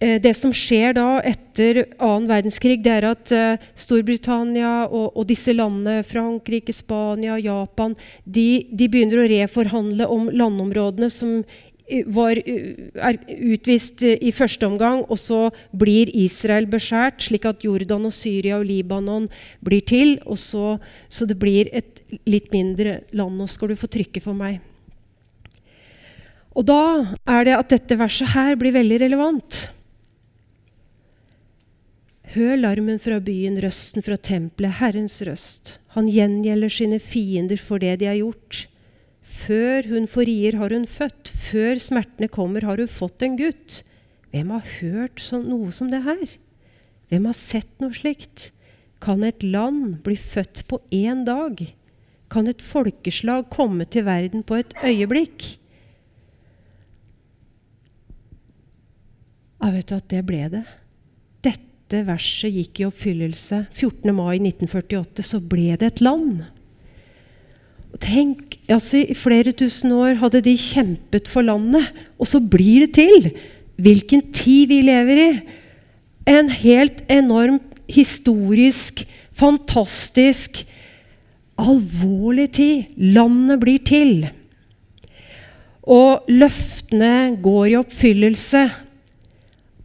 eh, 0.00 0.16
det 0.20 0.34
som 0.36 0.52
skjer 0.52 0.96
da 0.96 1.20
etter 1.24 1.84
annen 1.96 2.28
verdenskrig, 2.28 2.78
det 2.84 2.96
er 2.96 3.08
at 3.08 3.32
eh, 3.36 3.68
Storbritannia 3.76 4.86
og, 4.86 5.12
og, 5.12 5.26
disse 5.28 5.52
landene, 5.56 6.02
Frankrike, 6.08 6.72
Spania, 6.76 7.38
Japan, 7.40 7.96
de, 8.24 8.64
de, 8.72 8.88
begynner 8.88 9.22
å 9.22 9.28
reforhandle 9.32 10.08
om 10.08 10.28
landområdene 10.32 11.12
som 11.12 11.38
var, 12.06 12.38
utvist 13.28 14.02
i 14.02 14.32
første 14.32 14.66
omgang, 14.66 15.02
og 15.08 15.18
så 15.20 15.50
blir 15.76 16.08
Israel 16.16 16.66
beskjært, 16.70 17.26
slik 17.26 17.44
at 17.48 17.64
Jordan 17.64 18.08
og 18.08 18.14
Syria 18.16 18.58
og 18.58 18.68
Libanon 18.68 19.28
blir 19.64 19.84
til. 19.84 20.16
Og 20.24 20.40
så, 20.40 20.78
så 21.08 21.28
det 21.28 21.36
blir 21.40 21.68
et 21.72 22.00
litt 22.24 22.50
mindre 22.54 23.02
land. 23.12 23.36
Nå 23.36 23.48
skal 23.52 23.72
du 23.72 23.76
få 23.76 23.90
trykke 23.92 24.22
for 24.24 24.36
meg. 24.36 24.62
Og 26.54 26.66
da 26.68 27.14
er 27.26 27.48
det 27.48 27.56
at 27.58 27.72
dette 27.74 27.98
verset 27.98 28.30
her 28.32 28.54
blir 28.56 28.74
veldig 28.76 29.00
relevant. 29.02 29.64
Hør 32.34 32.56
larmen 32.58 32.98
fra 33.02 33.20
byen, 33.22 33.58
røsten 33.62 34.02
fra 34.02 34.16
tempelet, 34.16 34.78
Herrens 34.80 35.20
røst. 35.26 35.78
Han 35.94 36.08
gjengjelder 36.10 36.72
sine 36.72 36.98
fiender 37.02 37.60
for 37.60 37.82
det 37.82 37.98
de 38.00 38.08
har 38.10 38.18
gjort. 38.18 38.64
Før 39.44 39.88
hun 39.90 40.06
forrier, 40.08 40.56
har 40.56 40.72
hun 40.72 40.86
født. 40.88 41.32
Før 41.50 41.80
smertene 41.82 42.30
kommer, 42.32 42.64
har 42.64 42.80
hun 42.80 42.88
fått 42.90 43.24
en 43.26 43.36
gutt. 43.36 43.82
Hvem 44.32 44.52
har 44.54 44.68
hørt 44.80 45.20
sånn, 45.20 45.48
noe 45.50 45.72
som 45.74 45.90
det 45.92 46.04
her? 46.06 46.24
Hvem 47.12 47.28
har 47.28 47.36
sett 47.36 47.70
noe 47.82 47.94
slikt? 47.94 48.48
Kan 49.04 49.24
et 49.26 49.44
land 49.44 50.00
bli 50.06 50.16
født 50.16 50.64
på 50.70 50.80
én 50.94 51.26
dag? 51.28 51.60
Kan 52.32 52.48
et 52.48 52.64
folkeslag 52.64 53.50
komme 53.52 53.84
til 53.84 54.06
verden 54.08 54.46
på 54.46 54.56
et 54.62 54.72
øyeblikk? 54.82 55.52
Ja, 59.60 59.70
vet 59.72 59.88
du 59.88 59.94
at 59.96 60.08
det 60.12 60.24
ble 60.28 60.42
det. 60.52 60.64
Dette 61.44 62.02
verset 62.08 62.52
gikk 62.52 62.80
i 62.80 62.88
oppfyllelse. 62.88 63.66
14. 63.76 64.10
mai 64.16 64.36
1948 64.40 65.24
så 65.24 65.40
ble 65.40 65.70
det 65.80 65.92
et 65.92 66.02
land. 66.04 66.42
Tenk, 68.02 68.56
altså 68.66 69.04
I 69.04 69.14
flere 69.14 69.52
tusen 69.54 69.92
år 69.94 70.18
hadde 70.18 70.42
de 70.42 70.56
kjempet 70.58 71.28
for 71.30 71.46
landet, 71.46 71.92
og 72.18 72.26
så 72.30 72.40
blir 72.42 72.86
det 72.86 72.94
til! 72.98 73.30
Hvilken 73.74 74.22
tid 74.34 74.70
vi 74.70 74.80
lever 74.86 75.20
i! 75.20 75.30
En 76.30 76.48
helt 76.48 77.02
enorm 77.12 77.58
historisk, 77.90 79.02
fantastisk, 79.36 80.62
alvorlig 81.60 82.48
tid. 82.56 82.84
Landet 82.96 83.60
blir 83.62 83.82
til. 83.84 84.28
Og 85.84 86.24
løftene 86.32 87.36
går 87.44 87.66
i 87.66 87.76
oppfyllelse. 87.78 88.62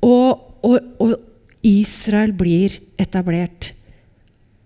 Og, 0.06 0.64
og, 0.64 0.78
og 1.04 1.18
Israel 1.66 2.32
blir 2.34 2.80
etablert. 3.00 3.74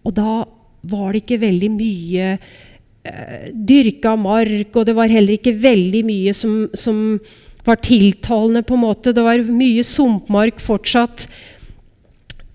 Og 0.06 0.14
da 0.14 0.44
var 0.84 1.14
det 1.14 1.24
ikke 1.24 1.42
veldig 1.42 1.72
mye 1.74 2.28
dyrka 3.04 4.14
mark, 4.16 4.76
og 4.80 4.86
det 4.88 4.94
var 4.96 5.12
heller 5.12 5.36
ikke 5.36 5.58
veldig 5.60 6.04
mye 6.08 6.34
som, 6.38 6.54
som, 6.74 7.20
var 7.64 7.76
tiltalende. 7.76 8.64
på 8.64 8.74
en 8.74 8.80
måte. 8.80 9.14
Det 9.14 9.24
var 9.24 9.38
mye 9.38 9.84
sumpmark 9.84 10.60
fortsatt. 10.60 11.28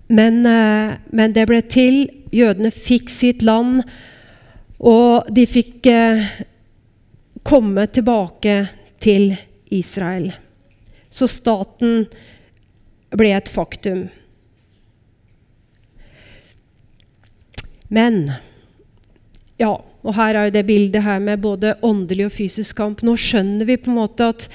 Men, 0.07 0.45
eh, 0.45 0.97
men, 1.09 1.33
det 1.33 1.47
ble 1.47 1.61
til. 1.61 2.09
Jødene 2.31 2.69
fikk 2.69 3.09
sitt 3.09 3.41
land, 3.41 3.81
og 4.79 5.25
de 5.33 5.45
fikk 5.49 5.87
eh, 5.89 6.27
komme 7.43 7.87
tilbake 7.89 8.69
til 9.01 9.35
Israel. 9.73 10.31
Så 11.09 11.25
staten 11.25 12.05
ble 13.09 13.31
et 13.33 13.49
faktum. 13.49 14.09
Men 17.89 18.31
ja, 19.57 19.73
og 20.03 20.15
her 20.15 20.35
er 20.35 20.47
jo 20.47 20.55
det 20.55 20.67
bildet 20.67 21.03
her 21.03 21.19
med 21.23 21.41
både 21.43 21.75
åndelig 21.85 22.29
og 22.29 22.35
fysisk 22.35 22.77
kamp. 22.79 23.03
Nå 23.03 23.17
skjønner 23.19 23.67
vi 23.67 23.79
på 23.79 23.91
en 23.91 23.99
måte 23.99 24.29
at 24.31 24.47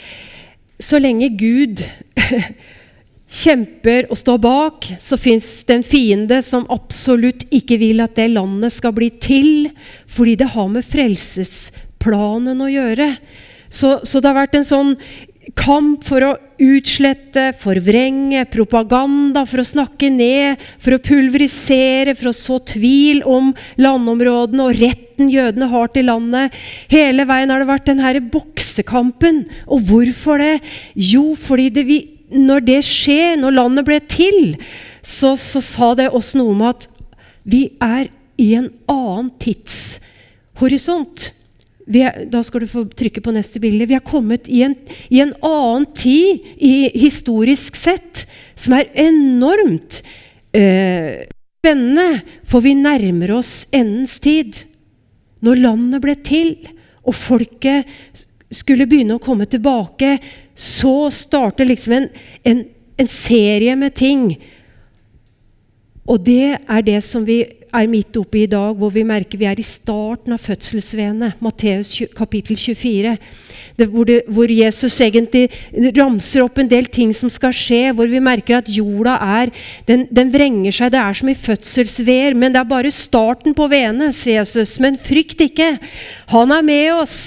så 0.82 0.98
lenge 1.02 1.28
Gud 1.38 1.82
kjemper 3.44 4.08
og 4.12 4.18
står 4.20 4.40
bak, 4.42 4.88
så 5.02 5.18
fins 5.20 5.48
det 5.66 5.78
en 5.78 5.86
fiende 5.86 6.40
som 6.44 6.66
absolutt 6.72 7.46
ikke 7.54 7.78
vil 7.82 8.02
at 8.04 8.16
det 8.18 8.30
landet 8.32 8.74
skal 8.74 8.94
bli 8.96 9.10
til, 9.22 9.68
fordi 10.06 10.36
det 10.40 10.52
har 10.54 10.70
med 10.70 10.86
frelsesplanen 10.86 12.64
å 12.64 12.70
gjøre. 12.72 13.10
Så, 13.68 13.98
så 14.06 14.20
det 14.20 14.30
har 14.30 14.38
vært 14.44 14.58
en 14.58 14.68
sånn 14.68 14.92
kamp 15.58 16.06
for 16.08 16.24
å 16.24 16.34
utslette, 16.62 17.50
forvrenge, 17.60 18.44
propaganda 18.52 19.44
for 19.48 19.62
å 19.62 19.66
snakke 19.66 20.10
ned, 20.12 20.62
for 20.82 20.96
å 20.96 21.02
pulverisere, 21.02 22.14
for 22.18 22.30
å 22.30 22.36
så 22.36 22.58
tvil 22.70 23.22
om 23.26 23.52
landområdene 23.80 24.66
og 24.68 24.80
retten 24.80 25.30
jødene 25.32 25.68
har 25.72 25.92
til 25.94 26.08
landet. 26.10 26.54
Hele 26.92 27.26
veien 27.28 27.52
har 27.52 27.62
det 27.62 27.70
vært 27.70 27.88
denne 27.90 28.24
boksekampen. 28.34 29.44
Og 29.66 29.86
hvorfor 29.90 30.42
det? 30.42 30.58
Jo, 30.94 31.34
fordi 31.38 31.70
det 31.74 31.86
vi, 31.88 32.00
når 32.30 32.66
det 32.70 32.80
skjer, 32.86 33.38
når 33.40 33.58
landet 33.60 33.88
ble 33.88 34.00
til, 34.10 34.54
så, 35.04 35.34
så 35.40 35.62
sa 35.64 35.94
det 35.98 36.10
oss 36.14 36.32
noe 36.38 36.54
om 36.54 36.66
at 36.70 36.88
vi 37.44 37.66
er 37.82 38.08
i 38.40 38.54
en 38.58 38.70
annen 38.90 39.30
tidshorisont. 39.42 41.30
Er, 41.86 42.24
da 42.30 42.40
skal 42.44 42.64
du 42.64 42.70
få 42.70 42.84
trykke 42.96 43.22
på 43.24 43.34
neste 43.34 43.60
bilde. 43.60 43.88
Vi 43.88 43.96
har 43.96 44.04
kommet 44.04 44.48
i 44.48 44.62
en, 44.64 44.76
i 45.12 45.20
en 45.20 45.34
annen 45.44 45.86
tid 45.96 46.44
i, 46.56 46.90
historisk 46.96 47.76
sett 47.76 48.24
som 48.56 48.76
er 48.78 48.88
enormt 49.04 50.00
eh, 50.56 51.26
spennende. 51.60 52.22
For 52.48 52.64
vi 52.64 52.76
nærmer 52.78 53.34
oss 53.36 53.66
endens 53.74 54.18
tid. 54.24 54.64
Når 55.44 55.60
landet 55.60 56.04
ble 56.04 56.16
til, 56.24 56.54
og 57.04 57.16
folket 57.18 57.84
skulle 58.54 58.86
begynne 58.88 59.18
å 59.18 59.22
komme 59.22 59.44
tilbake, 59.50 60.16
så 60.54 61.10
starter 61.12 61.68
liksom 61.68 61.98
en, 61.98 62.08
en, 62.48 62.62
en 62.96 63.10
serie 63.10 63.74
med 63.76 63.96
ting. 63.98 64.30
Og 66.08 66.20
det 66.24 66.56
er 66.56 66.86
det 66.86 67.00
som 67.04 67.24
vi 67.26 67.42
er 67.74 67.90
midt 67.90 68.16
oppe 68.20 68.42
i 68.42 68.48
dag, 68.50 68.76
hvor 68.78 68.92
vi 68.94 69.02
merker 69.06 69.40
vi 69.40 69.48
er 69.48 69.58
i 69.58 69.66
starten 69.66 70.34
av 70.34 70.42
fødselsvenet. 70.44 71.40
Matteus 71.42 71.92
kapittel 72.16 72.58
24. 72.60 73.16
Det, 73.74 73.88
hvor, 73.90 74.06
det, 74.06 74.20
hvor, 74.30 74.50
Jesus 74.50 75.00
egentlig 75.02 75.48
ramser 75.96 76.44
opp 76.44 76.60
en 76.62 76.70
del 76.70 76.86
ting 76.86 77.10
som 77.16 77.32
skal 77.32 77.54
skje, 77.56 77.90
hvor 77.96 78.10
vi 78.10 78.22
merker 78.22 78.60
at 78.60 78.70
jorda 78.70 79.16
er 79.18 79.50
Den, 79.88 80.06
den 80.14 80.30
vrenger 80.32 80.74
seg. 80.74 80.92
Det 80.94 81.00
er 81.00 81.18
som 81.18 81.28
i 81.28 81.36
fødselsveer, 81.38 82.38
men 82.38 82.54
det 82.54 82.62
er 82.62 82.70
bare 82.70 82.94
starten 82.94 83.56
på 83.56 83.68
veene, 83.72 84.12
sier 84.14 84.42
Jesus. 84.42 84.78
Men 84.82 85.00
frykt 85.00 85.42
ikke. 85.42 85.74
Han 86.30 86.54
er 86.54 86.62
med 86.62 86.92
oss. 86.94 87.18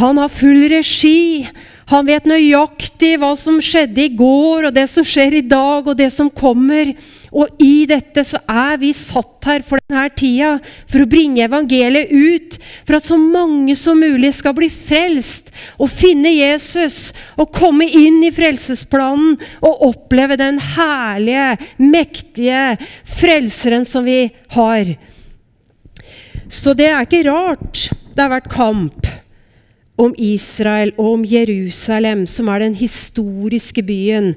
Han 0.00 0.20
har 0.20 0.32
full 0.32 0.68
regi. 0.72 1.46
Han 1.86 2.08
vet 2.08 2.24
nøyaktig 2.26 3.12
hva 3.22 3.28
som 3.38 3.60
skjedde 3.62 4.08
i 4.08 4.14
går, 4.18 4.66
og 4.66 4.74
det 4.74 4.88
som 4.90 5.04
skjer 5.06 5.36
i 5.38 5.44
dag, 5.46 5.86
og 5.86 5.94
det 5.94 6.08
som 6.14 6.26
kommer. 6.34 6.90
Og 7.30 7.62
i 7.62 7.86
dette 7.86 8.24
så 8.26 8.40
er 8.50 8.80
vi 8.80 8.90
satt 8.96 9.46
her 9.46 9.62
for 9.66 9.78
denne 9.84 10.08
tida, 10.18 10.56
for 10.90 11.04
å 11.04 11.08
bringe 11.10 11.44
evangeliet 11.46 12.10
ut. 12.10 12.56
For 12.88 12.98
at 12.98 13.06
så 13.06 13.18
mange 13.20 13.76
som 13.78 14.02
mulig 14.02 14.32
skal 14.34 14.56
bli 14.56 14.66
frelst 14.66 15.52
og 15.78 15.92
finne 15.94 16.32
Jesus 16.34 17.12
og 17.38 17.52
komme 17.54 17.86
inn 17.86 18.18
i 18.26 18.32
frelsesplanen 18.34 19.36
og 19.60 19.84
oppleve 19.92 20.38
den 20.40 20.58
herlige, 20.74 21.52
mektige 21.78 22.64
frelseren 23.20 23.86
som 23.86 24.08
vi 24.08 24.24
har. 24.56 24.96
Så 26.50 26.74
det 26.78 26.90
er 26.90 27.06
ikke 27.06 27.28
rart 27.30 27.86
det 28.16 28.24
har 28.24 28.32
vært 28.32 28.50
kamp 28.50 29.06
om 29.96 30.14
Israel 30.20 30.92
og 30.96 31.12
om 31.16 31.24
Jerusalem, 31.24 32.26
som 32.28 32.48
er 32.52 32.66
den 32.66 32.76
historiske 32.78 33.82
byen 33.82 34.34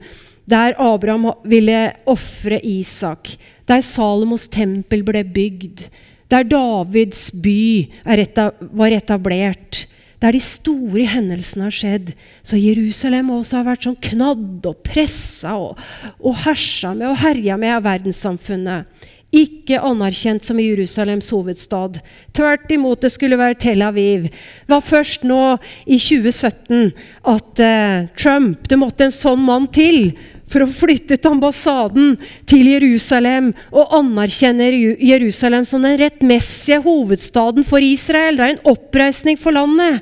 der 0.50 0.74
Abraham 0.82 1.30
ville 1.46 1.92
ofre 2.10 2.58
Isak, 2.66 3.36
der 3.70 3.84
Salomos 3.86 4.48
tempel 4.50 5.04
ble 5.06 5.22
bygd, 5.24 5.86
der 6.30 6.46
Davids 6.48 7.30
by 7.32 7.86
var 8.06 8.94
etablert, 8.96 9.86
der 10.20 10.36
de 10.36 10.42
store 10.44 11.06
hendelsene 11.08 11.68
har 11.68 11.76
skjedd. 11.76 12.10
Så 12.44 12.58
Jerusalem 12.60 13.30
også 13.38 13.60
har 13.60 13.70
vært 13.70 13.86
sånn 13.88 14.00
knadd 14.10 14.66
og 14.68 14.82
pressa 14.86 15.54
og, 15.56 15.80
og 16.20 16.42
hersa 16.44 16.96
med 16.98 17.12
og 17.12 17.22
herja 17.22 17.58
med 17.62 17.78
av 17.78 17.86
verdenssamfunnet 17.88 19.08
ikke 19.36 19.78
anerkjent 19.86 20.46
som 20.46 20.58
Jerusalems 20.62 21.30
hovedstad. 21.34 22.00
Tvert 22.34 22.72
imot, 22.74 23.02
det 23.04 23.12
skulle 23.14 23.38
være 23.38 23.60
Tel 23.62 23.84
Aviv. 23.86 24.26
Det 24.30 24.74
var 24.74 24.86
først 24.86 25.28
nå 25.28 25.44
i 25.86 26.00
2017 26.02 26.90
at 27.30 27.62
eh, 27.62 28.10
Trump 28.18 28.66
Det 28.70 28.80
måtte 28.80 29.06
en 29.06 29.14
sånn 29.14 29.44
mann 29.46 29.68
til 29.74 30.16
for 30.50 30.66
å 30.66 30.72
flytte 30.74 31.20
til 31.20 31.30
ambassaden 31.36 32.16
til 32.50 32.72
Jerusalem 32.72 33.52
og 33.70 33.94
anerkjenne 34.00 34.72
Jerusalem 34.98 35.68
som 35.68 35.86
den 35.86 36.00
rettmessige 36.02 36.82
hovedstaden 36.86 37.68
for 37.68 37.86
Israel. 37.86 38.40
Det 38.40 38.48
er 38.48 38.56
en 38.56 38.72
oppreisning 38.74 39.38
for 39.38 39.54
landet. 39.54 40.02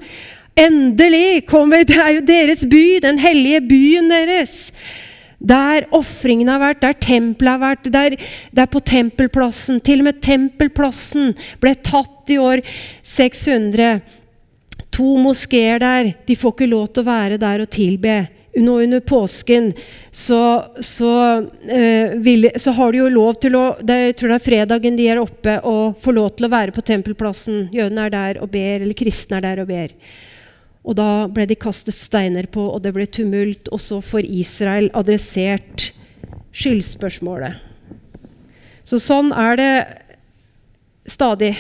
Endelig 0.58 1.46
kommer 1.52 1.84
Det 1.86 2.00
er 2.00 2.16
jo 2.16 2.24
deres 2.26 2.64
by, 2.66 2.86
den 3.04 3.20
hellige 3.22 3.62
byen 3.68 4.10
deres. 4.10 4.72
Der 5.38 5.86
ofringene 5.94 6.56
har 6.56 6.64
vært, 6.64 6.80
der 6.82 6.96
tempelet 6.98 7.52
har 7.54 7.62
vært, 7.62 7.90
der, 7.94 8.16
der 8.58 8.70
på 8.72 8.82
tempelplassen. 8.82 9.82
Til 9.86 10.02
og 10.02 10.10
med 10.10 10.22
tempelplassen 10.26 11.36
ble 11.62 11.76
tatt 11.86 12.34
i 12.34 12.40
år 12.42 12.64
600. 13.06 14.00
To 14.98 15.14
moskeer 15.22 15.84
der. 15.84 16.16
De 16.26 16.38
får 16.38 16.56
ikke 16.56 16.72
lov 16.72 16.90
til 16.90 17.06
å 17.06 17.12
være 17.12 17.38
der 17.42 17.62
og 17.62 17.70
tilbe. 17.74 18.18
Nå 18.58 18.80
under 18.82 19.04
påsken 19.06 19.68
så, 20.12 20.66
så, 20.82 21.12
eh, 21.70 22.16
vil, 22.26 22.50
så 22.58 22.72
har 22.74 22.92
de 22.92 23.04
jo 23.04 23.10
lov 23.14 23.36
til 23.44 23.54
å 23.54 23.66
det, 23.86 23.98
Jeg 24.08 24.16
tror 24.18 24.32
det 24.32 24.38
er 24.40 24.46
fredagen 24.48 24.98
de 24.98 25.06
er 25.12 25.22
oppe 25.22 25.60
og 25.62 26.00
får 26.02 26.18
lov 26.18 26.32
til 26.34 26.48
å 26.48 26.54
være 26.56 26.74
på 26.74 26.82
tempelplassen. 26.82 27.68
Jødene 27.76 28.08
er 28.08 28.16
der 28.16 28.42
og 28.42 28.50
ber, 28.50 28.82
eller 28.82 28.98
kristne 28.98 29.38
er 29.38 29.46
der 29.46 29.62
og 29.62 29.70
ber. 29.70 29.94
Og 30.88 30.96
da 30.96 31.28
ble 31.28 31.44
de 31.50 31.58
kastet 31.60 31.96
steiner 31.98 32.48
på, 32.48 32.64
og 32.72 32.82
det 32.86 32.94
ble 32.96 33.06
tumult. 33.12 33.68
Og 33.76 33.82
så 33.84 34.00
får 34.00 34.24
Israel 34.24 34.88
adressert 34.96 35.92
skyldspørsmålet. 36.56 37.60
Så 38.88 39.02
sånn 39.04 39.34
er 39.36 39.60
det 39.60 39.74
stadig. 41.12 41.58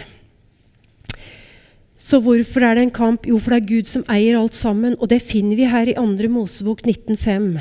Så 1.99 2.21
hvorfor 2.23 2.63
er 2.63 2.77
det 2.77 2.85
en 2.85 2.93
kamp? 2.95 3.25
Jo, 3.27 3.39
for 3.41 3.51
det 3.51 3.63
er 3.65 3.71
Gud 3.73 3.89
som 3.89 4.05
eier 4.11 4.37
alt 4.39 4.55
sammen. 4.55 4.95
Og 5.01 5.11
det 5.11 5.25
finner 5.27 5.59
vi 5.59 5.67
her 5.67 5.91
i 5.91 5.97
2. 5.97 6.29
Mosebok 6.31 6.85
1905. 6.87 7.57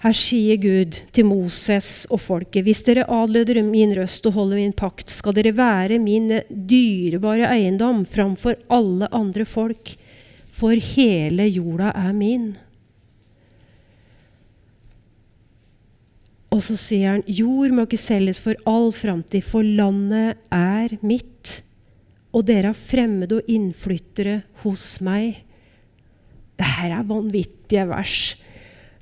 Her 0.00 0.16
sier 0.16 0.56
Gud 0.60 0.98
til 1.16 1.26
Moses 1.28 2.06
og 2.12 2.22
folket.: 2.24 2.64
Hvis 2.64 2.84
dere 2.84 3.08
adlyder 3.08 3.62
min 3.64 3.92
røst 3.96 4.24
og 4.28 4.36
holder 4.36 4.60
min 4.60 4.76
pakt, 4.76 5.12
skal 5.12 5.36
dere 5.36 5.52
være 5.56 5.98
min 6.00 6.28
dyrebare 6.48 7.48
eiendom 7.52 8.06
framfor 8.08 8.56
alle 8.72 9.08
andre 9.16 9.44
folk 9.44 9.96
for 10.60 10.76
hele 10.76 11.48
jorda 11.48 11.94
er 11.96 12.12
min. 12.16 12.50
Og 16.50 16.62
så 16.66 16.76
sier 16.76 17.14
han, 17.14 17.24
jord 17.30 17.72
må 17.72 17.86
ikke 17.86 18.00
selges 18.00 18.40
for 18.42 18.58
all 18.68 18.90
framtid, 18.94 19.44
for 19.46 19.64
landet 19.64 20.40
er 20.52 20.96
mitt. 21.06 21.60
Og 22.34 22.44
dere 22.48 22.72
er 22.74 22.78
fremmede 22.90 23.38
og 23.38 23.50
innflyttere 23.50 24.42
hos 24.64 24.98
meg. 25.02 25.44
Dette 26.60 26.90
er 26.90 27.06
vanvittige 27.08 27.86
vers. 27.88 28.18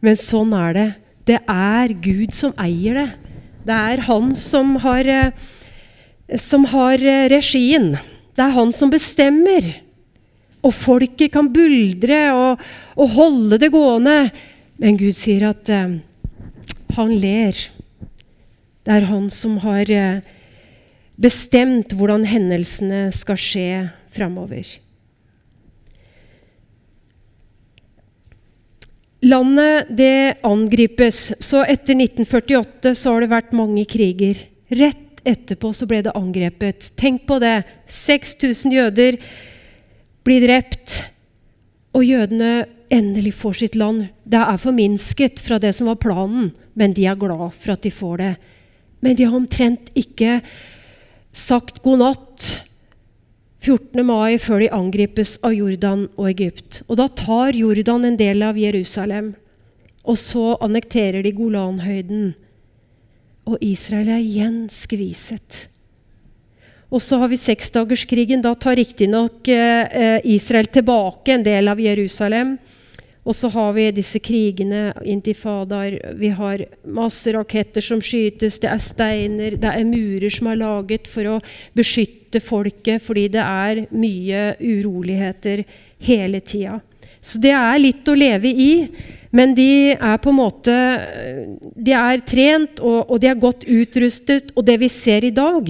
Men 0.05 0.21
sånn 0.21 0.53
er 0.55 0.77
det. 0.77 0.88
Det 1.29 1.40
er 1.51 1.97
Gud 2.05 2.37
som 2.37 2.55
eier 2.61 3.01
det. 3.01 3.09
Det 3.68 3.75
er 3.75 4.05
han 4.07 4.31
som 4.38 4.77
har, 4.85 5.09
eh, 5.09 5.33
som 6.40 6.68
har 6.71 7.03
eh, 7.03 7.27
regien. 7.33 7.97
Det 8.37 8.44
er 8.44 8.55
han 8.55 8.73
som 8.73 8.92
bestemmer. 8.92 9.66
Og 10.66 10.75
folket 10.75 11.33
kan 11.35 11.51
buldre 11.55 12.21
og, 12.35 12.64
og 12.99 13.14
holde 13.14 13.61
det 13.62 13.71
gående. 13.75 14.18
Men 14.79 14.99
Gud 14.99 15.14
sier 15.16 15.51
at 15.53 15.71
eh, 15.73 15.99
han 16.99 17.14
ler. 17.23 17.59
Det 18.87 18.97
er 18.97 19.09
han 19.11 19.29
som 19.35 19.59
har 19.62 19.90
eh, 19.92 20.21
bestemt 21.18 21.94
hvordan 21.94 22.27
hendelsene 22.29 23.09
skal 23.14 23.38
skje 23.40 23.71
framover. 24.14 24.66
Landet 29.27 29.90
det 29.99 30.38
angripes. 30.47 31.33
Så 31.42 31.64
etter 31.66 31.99
1948 31.99 32.94
så 32.94 33.14
har 33.14 33.25
det 33.25 33.33
vært 33.33 33.55
mange 33.57 33.83
kriger. 33.90 34.47
Rett 34.71 35.23
etterpå 35.27 35.73
så 35.75 35.88
ble 35.90 36.05
det 36.07 36.14
angrepet. 36.16 36.92
Tenk 36.99 37.27
på 37.27 37.40
det. 37.42 37.62
6000 37.90 38.75
jøder 38.75 39.18
blir 40.28 40.44
drept, 40.44 41.02
og 41.96 42.04
jødene 42.04 42.66
endelig 42.92 43.32
får 43.40 43.60
sitt 43.62 43.76
land. 43.78 44.10
Det 44.28 44.40
er 44.40 44.60
forminsket 44.60 45.40
fra 45.40 45.58
det 45.62 45.74
som 45.76 45.88
var 45.88 46.00
planen, 46.02 46.52
men 46.76 46.94
de 46.96 47.06
er 47.08 47.18
glad 47.18 47.56
for 47.56 47.74
at 47.74 47.84
de 47.84 47.92
får 47.92 48.16
det. 48.20 48.32
Men 49.00 49.16
de 49.16 49.26
har 49.28 49.36
omtrent 49.38 49.92
ikke 49.96 50.40
sagt 51.32 51.80
god 51.84 52.02
natt 52.02 52.48
14. 53.64 54.04
mai 54.06 54.38
før 54.40 54.62
de 54.62 54.70
angripes 54.74 55.36
av 55.44 55.54
Jordan 55.56 56.06
og 56.16 56.28
Egypt. 56.30 56.82
Og 56.88 57.00
da 57.00 57.08
tar 57.08 57.56
Jordan 57.58 58.06
en 58.06 58.18
del 58.20 58.44
av 58.46 58.58
Jerusalem. 58.58 59.32
Og 60.08 60.18
så 60.20 60.54
annekterer 60.64 61.24
de 61.24 61.34
Golanhøyden. 61.36 62.30
Og 63.48 63.58
Israel 63.64 64.12
er 64.14 64.22
igjen 64.22 64.60
skviset. 64.72 65.66
Og 66.88 67.03
så 67.05 67.18
har 67.20 67.29
vi 67.29 67.37
seksdagerskrigen. 67.40 68.42
Da 68.44 68.55
tar 68.57 68.79
riktignok 68.81 69.48
eh, 69.48 70.18
Israel 70.24 70.70
tilbake 70.72 71.35
en 71.35 71.44
del 71.44 71.68
av 71.68 71.81
Jerusalem. 71.81 72.57
Og 73.29 73.37
så 73.37 73.51
har 73.53 73.74
vi 73.77 73.90
disse 73.92 74.20
krigene, 74.24 74.94
intifadaer. 75.05 75.98
Vi 76.16 76.31
har 76.33 76.64
masse 76.88 77.29
raketter 77.37 77.85
som 77.85 78.01
skytes. 78.01 78.57
Det 78.62 78.70
er 78.72 78.81
steiner, 78.81 79.59
det 79.61 79.68
er 79.68 79.85
murer 79.85 80.33
som 80.33 80.48
er 80.48 80.62
laget 80.62 81.11
for 81.12 81.35
å 81.35 81.38
beskytte 81.77 82.40
folket, 82.40 83.05
fordi 83.05 83.27
det 83.37 83.44
er 83.44 83.83
mye 83.92 84.55
uroligheter 84.62 85.66
hele 86.09 86.40
tida. 86.40 86.79
Så 87.20 87.37
det 87.42 87.53
er 87.53 87.83
litt 87.83 88.09
å 88.09 88.16
leve 88.16 88.48
i. 88.48 88.72
Men 89.29 89.53
de 89.53 89.92
er 89.92 90.16
på 90.24 90.31
en 90.33 90.38
måte 90.38 90.74
De 91.77 91.92
er 91.92 92.22
trent, 92.24 92.81
og, 92.81 93.11
og 93.12 93.20
de 93.20 93.29
er 93.29 93.42
godt 93.42 93.68
utrustet. 93.68 94.55
Og 94.57 94.64
det 94.64 94.79
vi 94.81 94.88
ser 94.88 95.29
i 95.29 95.35
dag, 95.37 95.68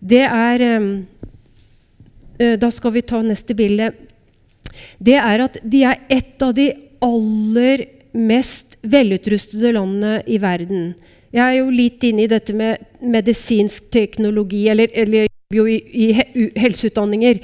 det 0.00 0.24
er 0.24 0.64
eh, 0.64 2.54
Da 2.60 2.70
skal 2.70 2.94
vi 2.94 3.02
ta 3.02 3.22
neste 3.22 3.54
bilde. 3.58 3.90
Det 5.02 5.16
er 5.18 5.42
at 5.42 5.58
de 5.62 5.82
er 5.90 6.02
et 6.08 6.42
av 6.42 6.52
de 6.54 6.70
aller 7.02 7.86
mest 8.14 8.78
velutrustede 8.82 9.72
landene 9.74 10.20
i 10.26 10.38
verden. 10.42 10.92
Jeg 11.34 11.44
er 11.44 11.58
jo 11.58 11.72
litt 11.74 12.04
inne 12.06 12.24
i 12.24 12.30
dette 12.30 12.54
med 12.56 12.84
medisinsk 13.02 13.90
teknologi, 13.92 14.64
eller, 14.70 14.88
eller 14.94 15.26
jo 15.54 15.66
i, 15.68 15.78
i 15.92 16.06
helseutdanninger. 16.56 17.42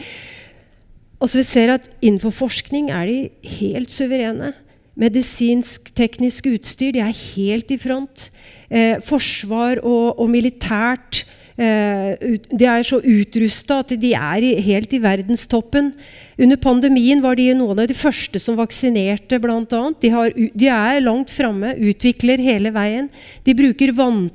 Altså 1.21 1.41
vi 1.41 1.47
ser 1.49 1.75
at 1.75 1.89
Innenfor 2.05 2.35
forskning 2.37 2.91
er 2.93 3.09
de 3.09 3.19
helt 3.59 3.93
suverene. 3.93 4.53
Medisinsk, 4.95 5.91
teknisk 5.97 6.47
utstyr 6.53 6.95
de 6.95 7.03
er 7.03 7.15
helt 7.35 7.73
i 7.75 7.79
front. 7.81 8.29
Eh, 8.71 9.01
forsvar 9.05 9.83
og, 9.83 10.21
og 10.21 10.29
militært 10.31 11.25
de 11.55 12.67
er 12.67 12.83
så 12.83 12.99
utrusta 12.99 13.77
at 13.85 13.93
de 14.03 14.11
er 14.19 14.47
helt 14.65 14.93
i 14.93 14.99
verdenstoppen. 14.99 15.93
Under 16.35 16.59
pandemien 16.59 17.21
var 17.23 17.39
de 17.39 17.53
noen 17.55 17.79
av 17.79 17.87
de 17.87 17.95
første 17.95 18.41
som 18.43 18.57
vaksinerte, 18.59 19.39
bl.a. 19.39 19.83
De, 20.03 20.11
de 20.51 20.71
er 20.73 21.03
langt 21.05 21.31
framme, 21.31 21.77
utvikler 21.79 22.43
hele 22.43 22.73
veien. 22.75 23.07
De 23.47 23.55
bruker 23.55 23.93
vann, 23.95 24.27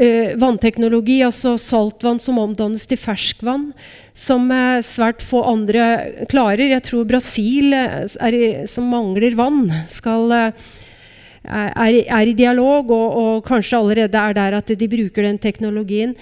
uh, 0.00 0.30
vannteknologi, 0.40 1.18
altså 1.26 1.58
saltvann 1.60 2.22
som 2.22 2.40
omdannes 2.40 2.88
til 2.88 3.00
ferskvann, 3.02 3.72
som 4.16 4.48
uh, 4.48 4.80
svært 4.80 5.20
få 5.20 5.44
andre 5.50 6.24
klarer. 6.32 6.64
Jeg 6.70 6.86
tror 6.88 7.04
Brasil, 7.12 7.76
er, 7.76 8.38
som 8.72 8.88
mangler 8.88 9.36
vann, 9.36 9.66
skal 9.92 10.32
er, 10.32 12.00
er, 12.08 12.24
i 12.24 12.32
dialog, 12.32 12.88
og, 12.88 13.20
og, 13.20 13.44
kanskje 13.44 13.82
allerede 13.82 14.16
er 14.16 14.40
der 14.40 14.58
at 14.62 14.72
de 14.80 14.88
bruker 14.88 15.28
den 15.28 15.38
teknologien. 15.38 16.16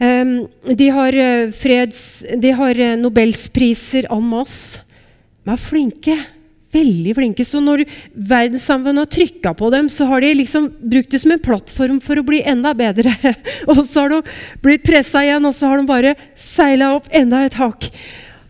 Um, 0.00 0.48
de 0.64 0.86
har, 0.88 1.12
uh, 1.12 1.50
freds, 1.52 2.22
de 2.40 2.52
har 2.56 2.78
uh, 2.80 2.96
nobelspriser 2.96 4.06
en 4.08 4.22
masse. 4.24 4.80
De 5.44 5.52
er 5.52 5.60
flinke. 5.60 6.14
Veldig 6.72 7.12
flinke. 7.18 7.44
Så 7.44 7.60
når 7.60 7.82
verdenssamfunnet 8.14 9.02
har 9.02 9.10
trykka 9.12 9.52
på 9.58 9.68
dem, 9.74 9.90
så 9.92 10.06
har 10.08 10.24
de 10.24 10.32
liksom 10.38 10.70
brukt 10.80 11.12
det 11.12 11.20
som 11.20 11.34
en 11.34 11.42
plattform 11.42 12.00
for 12.00 12.16
å 12.16 12.24
bli 12.24 12.40
enda 12.48 12.72
bedre. 12.78 13.12
og 13.70 13.84
så 13.90 14.06
har 14.06 14.14
de 14.14 14.20
blitt 14.64 14.88
pressa 14.88 15.24
igjen, 15.26 15.44
og 15.44 15.56
så 15.58 15.68
har 15.68 15.82
de 15.82 15.88
bare 15.90 16.16
seila 16.38 16.94
opp 16.96 17.12
enda 17.12 17.44
et 17.44 17.60
hakk. 17.60 17.90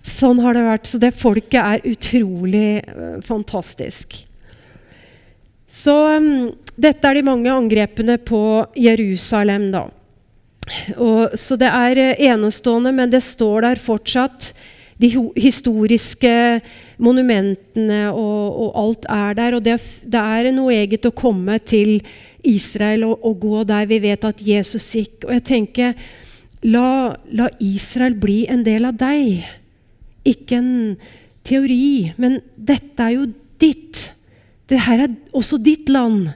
Sånn 0.07 0.39
har 0.45 0.55
det 0.55 0.67
vært. 0.69 0.87
Så 0.87 1.03
det 1.03 1.17
folket 1.19 1.61
er 1.65 1.87
utrolig 1.91 2.85
uh, 2.87 3.17
fantastisk. 3.27 4.21
Så 5.71 5.97
um, 6.15 6.51
dette 6.79 7.11
er 7.11 7.19
de 7.19 7.27
mange 7.27 7.51
angrepene 7.51 8.21
på 8.23 8.43
Jerusalem, 8.79 9.73
da. 9.75 9.89
Og, 10.97 11.37
så 11.39 11.59
det 11.61 11.71
er 11.71 12.01
eh, 12.01 12.23
enestående, 12.31 12.93
men 12.95 13.13
det 13.13 13.23
står 13.27 13.67
der 13.67 13.83
fortsatt. 13.83 14.53
De 15.01 15.09
historiske 15.41 16.33
monumentene 17.01 18.03
og, 18.13 18.59
og 18.65 18.75
alt 18.83 19.07
er 19.09 19.39
der. 19.39 19.57
Og 19.57 19.65
det, 19.65 19.79
det, 20.05 20.21
er 20.21 20.51
noe 20.53 20.75
eget 20.77 21.09
å 21.09 21.15
komme 21.17 21.57
til 21.65 21.99
Israel 22.47 23.07
og, 23.09 23.25
og, 23.25 23.39
gå 23.41 23.63
der 23.69 23.89
vi 23.89 24.01
vet 24.05 24.27
at 24.29 24.43
Jesus 24.45 24.91
gikk. 24.97 25.25
Og 25.25 25.33
jeg 25.39 25.47
tenker 25.49 25.97
la, 26.69 27.17
la 27.33 27.49
Israel 27.65 28.19
bli 28.21 28.43
en 28.53 28.65
del 28.67 28.89
av 28.91 29.01
deg. 29.01 29.49
Ikke 30.29 30.61
en 30.61 30.73
teori, 31.49 32.13
men 32.21 32.43
dette 32.55 33.07
er 33.07 33.17
jo 33.17 33.31
ditt. 33.61 34.11
Det 34.69 34.85
her 34.85 35.07
er 35.07 35.17
også 35.37 35.59
ditt 35.65 35.89
land. 35.89 36.29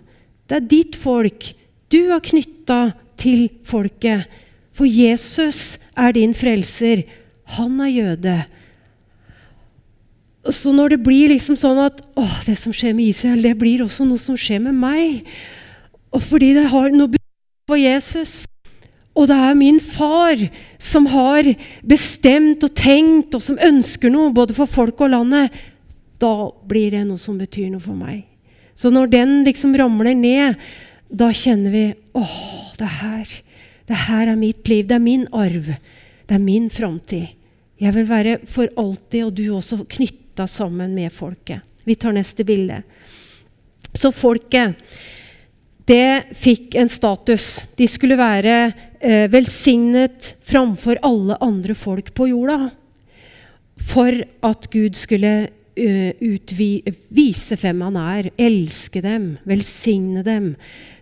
Det 0.48 0.56
er 0.56 0.68
ditt 0.72 0.96
folk. 0.98 1.52
Du 1.92 2.00
har 2.10 2.24
knytta 2.24 2.94
til 3.20 3.48
folket. 3.66 4.28
For 4.74 4.88
Jesus 4.88 5.78
er 5.96 6.14
din 6.16 6.34
frelser. 6.34 7.04
Han 7.56 7.80
er 7.84 7.92
jøde. 7.92 8.38
Så 10.52 10.74
når 10.76 10.94
det 10.94 11.02
blir 11.04 11.30
liksom 11.32 11.56
sånn 11.56 11.80
at 11.86 12.02
å, 12.18 12.24
det 12.44 12.56
som 12.60 12.74
skjer 12.74 12.92
med 12.96 13.08
Israel, 13.08 13.44
det 13.44 13.54
blir 13.60 13.84
også 13.84 14.04
noe 14.08 14.20
som 14.20 14.36
skjer 14.36 14.60
med 14.66 14.76
meg. 14.76 15.22
Og 16.12 16.20
fordi 16.24 16.52
det 16.56 16.66
har 16.72 16.92
noe 16.92 17.22
for 17.68 17.80
Jesus. 17.80 18.42
Og 19.14 19.30
det 19.30 19.38
er 19.38 19.56
min 19.56 19.78
far 19.80 20.40
som 20.82 21.06
har 21.08 21.48
bestemt 21.86 22.66
og 22.66 22.74
tenkt, 22.76 23.36
og 23.36 23.42
som 23.44 23.60
ønsker 23.62 24.12
noe 24.12 24.34
både 24.34 24.56
for 24.56 24.68
folk 24.68 25.00
og 25.06 25.14
landet 25.14 25.54
da 26.22 26.50
blir 26.68 26.94
det 26.94 27.04
noe 27.06 27.20
som 27.20 27.38
betyr 27.38 27.70
noe 27.72 27.82
for 27.82 27.96
meg. 27.98 28.24
Så 28.78 28.90
når 28.90 29.10
den 29.12 29.34
liksom 29.46 29.74
ramler 29.78 30.16
ned, 30.18 30.58
da 31.10 31.30
kjenner 31.34 31.74
vi 31.74 31.84
åh, 32.14 32.74
det 32.78 32.90
her, 33.00 33.32
det 33.88 34.02
her 34.06 34.30
er 34.32 34.38
mitt 34.38 34.68
liv. 34.70 34.86
Det 34.88 34.96
er 34.96 35.04
min 35.04 35.26
arv. 35.32 35.72
Det 36.24 36.36
er 36.36 36.42
min 36.42 36.70
framtid. 36.72 37.32
Jeg 37.80 37.94
vil 37.96 38.06
være 38.08 38.38
for 38.48 38.70
alltid, 38.80 39.24
og 39.26 39.34
du 39.36 39.44
også, 39.56 39.82
knytta 39.90 40.46
sammen 40.50 40.94
med 40.96 41.12
folket. 41.12 41.64
Vi 41.84 41.96
tar 42.00 42.14
neste 42.16 42.46
bilde. 42.46 42.80
Så 43.94 44.10
folket, 44.14 44.78
det 45.86 46.34
fikk 46.40 46.78
en 46.80 46.88
status. 46.88 47.58
De 47.76 47.86
skulle 47.90 48.16
være 48.18 48.54
eh, 49.00 49.26
velsignet 49.30 50.32
framfor 50.48 51.02
alle 51.04 51.36
andre 51.44 51.76
folk 51.76 52.14
på 52.16 52.30
jorda. 52.32 52.70
For 53.84 54.16
at 54.46 54.70
Gud 54.72 54.96
skulle 54.96 55.32
uh, 55.44 56.10
utvi, 56.22 56.68
vise 57.14 57.58
hvem 57.58 57.82
han 57.84 57.96
er, 57.98 58.30
elske 58.38 59.02
dem, 59.04 59.34
velsigne 59.44 60.22
dem. 60.26 60.52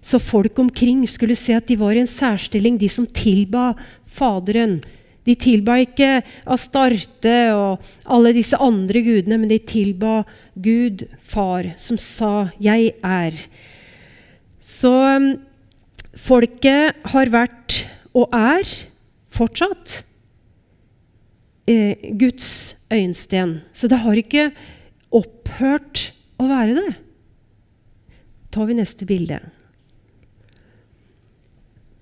Så 0.02 0.18
folk 0.18 0.58
omkring 0.58 1.04
skulle 1.06 1.38
se 1.38 1.54
at 1.54 1.68
de 1.70 1.78
var 1.78 1.94
i 1.94 2.02
en 2.02 2.10
særstilling, 2.10 2.78
de 2.80 2.90
som 2.90 3.06
tilba 3.06 3.72
Faderen. 4.12 4.80
De 5.22 5.36
tilba 5.38 5.78
ikke 5.78 6.24
Astarte 6.50 7.36
og 7.54 7.82
alle 8.10 8.32
disse 8.34 8.58
andre 8.58 9.04
gudene, 9.06 9.38
men 9.38 9.52
de 9.52 9.60
tilba 9.62 10.24
Gud, 10.58 11.06
Far, 11.22 11.70
som 11.78 11.96
sa 11.96 12.50
'Jeg 12.58 12.94
er'. 13.02 13.46
Så 14.60 14.90
um, 14.90 15.38
folket 16.14 16.94
har 17.04 17.30
vært, 17.30 17.86
og 18.14 18.28
er 18.34 18.66
fortsatt, 19.30 20.02
eh, 21.66 21.96
Guds 22.18 22.76
øyensten. 22.90 23.62
Så 23.72 23.88
det 23.88 24.02
har 24.02 24.14
ikke 24.18 24.52
opphørt 25.12 26.12
å 26.38 26.48
være 26.48 26.74
det. 26.74 26.94
tar 28.52 28.66
vi 28.68 28.74
neste 28.76 29.06
bilde. 29.08 29.38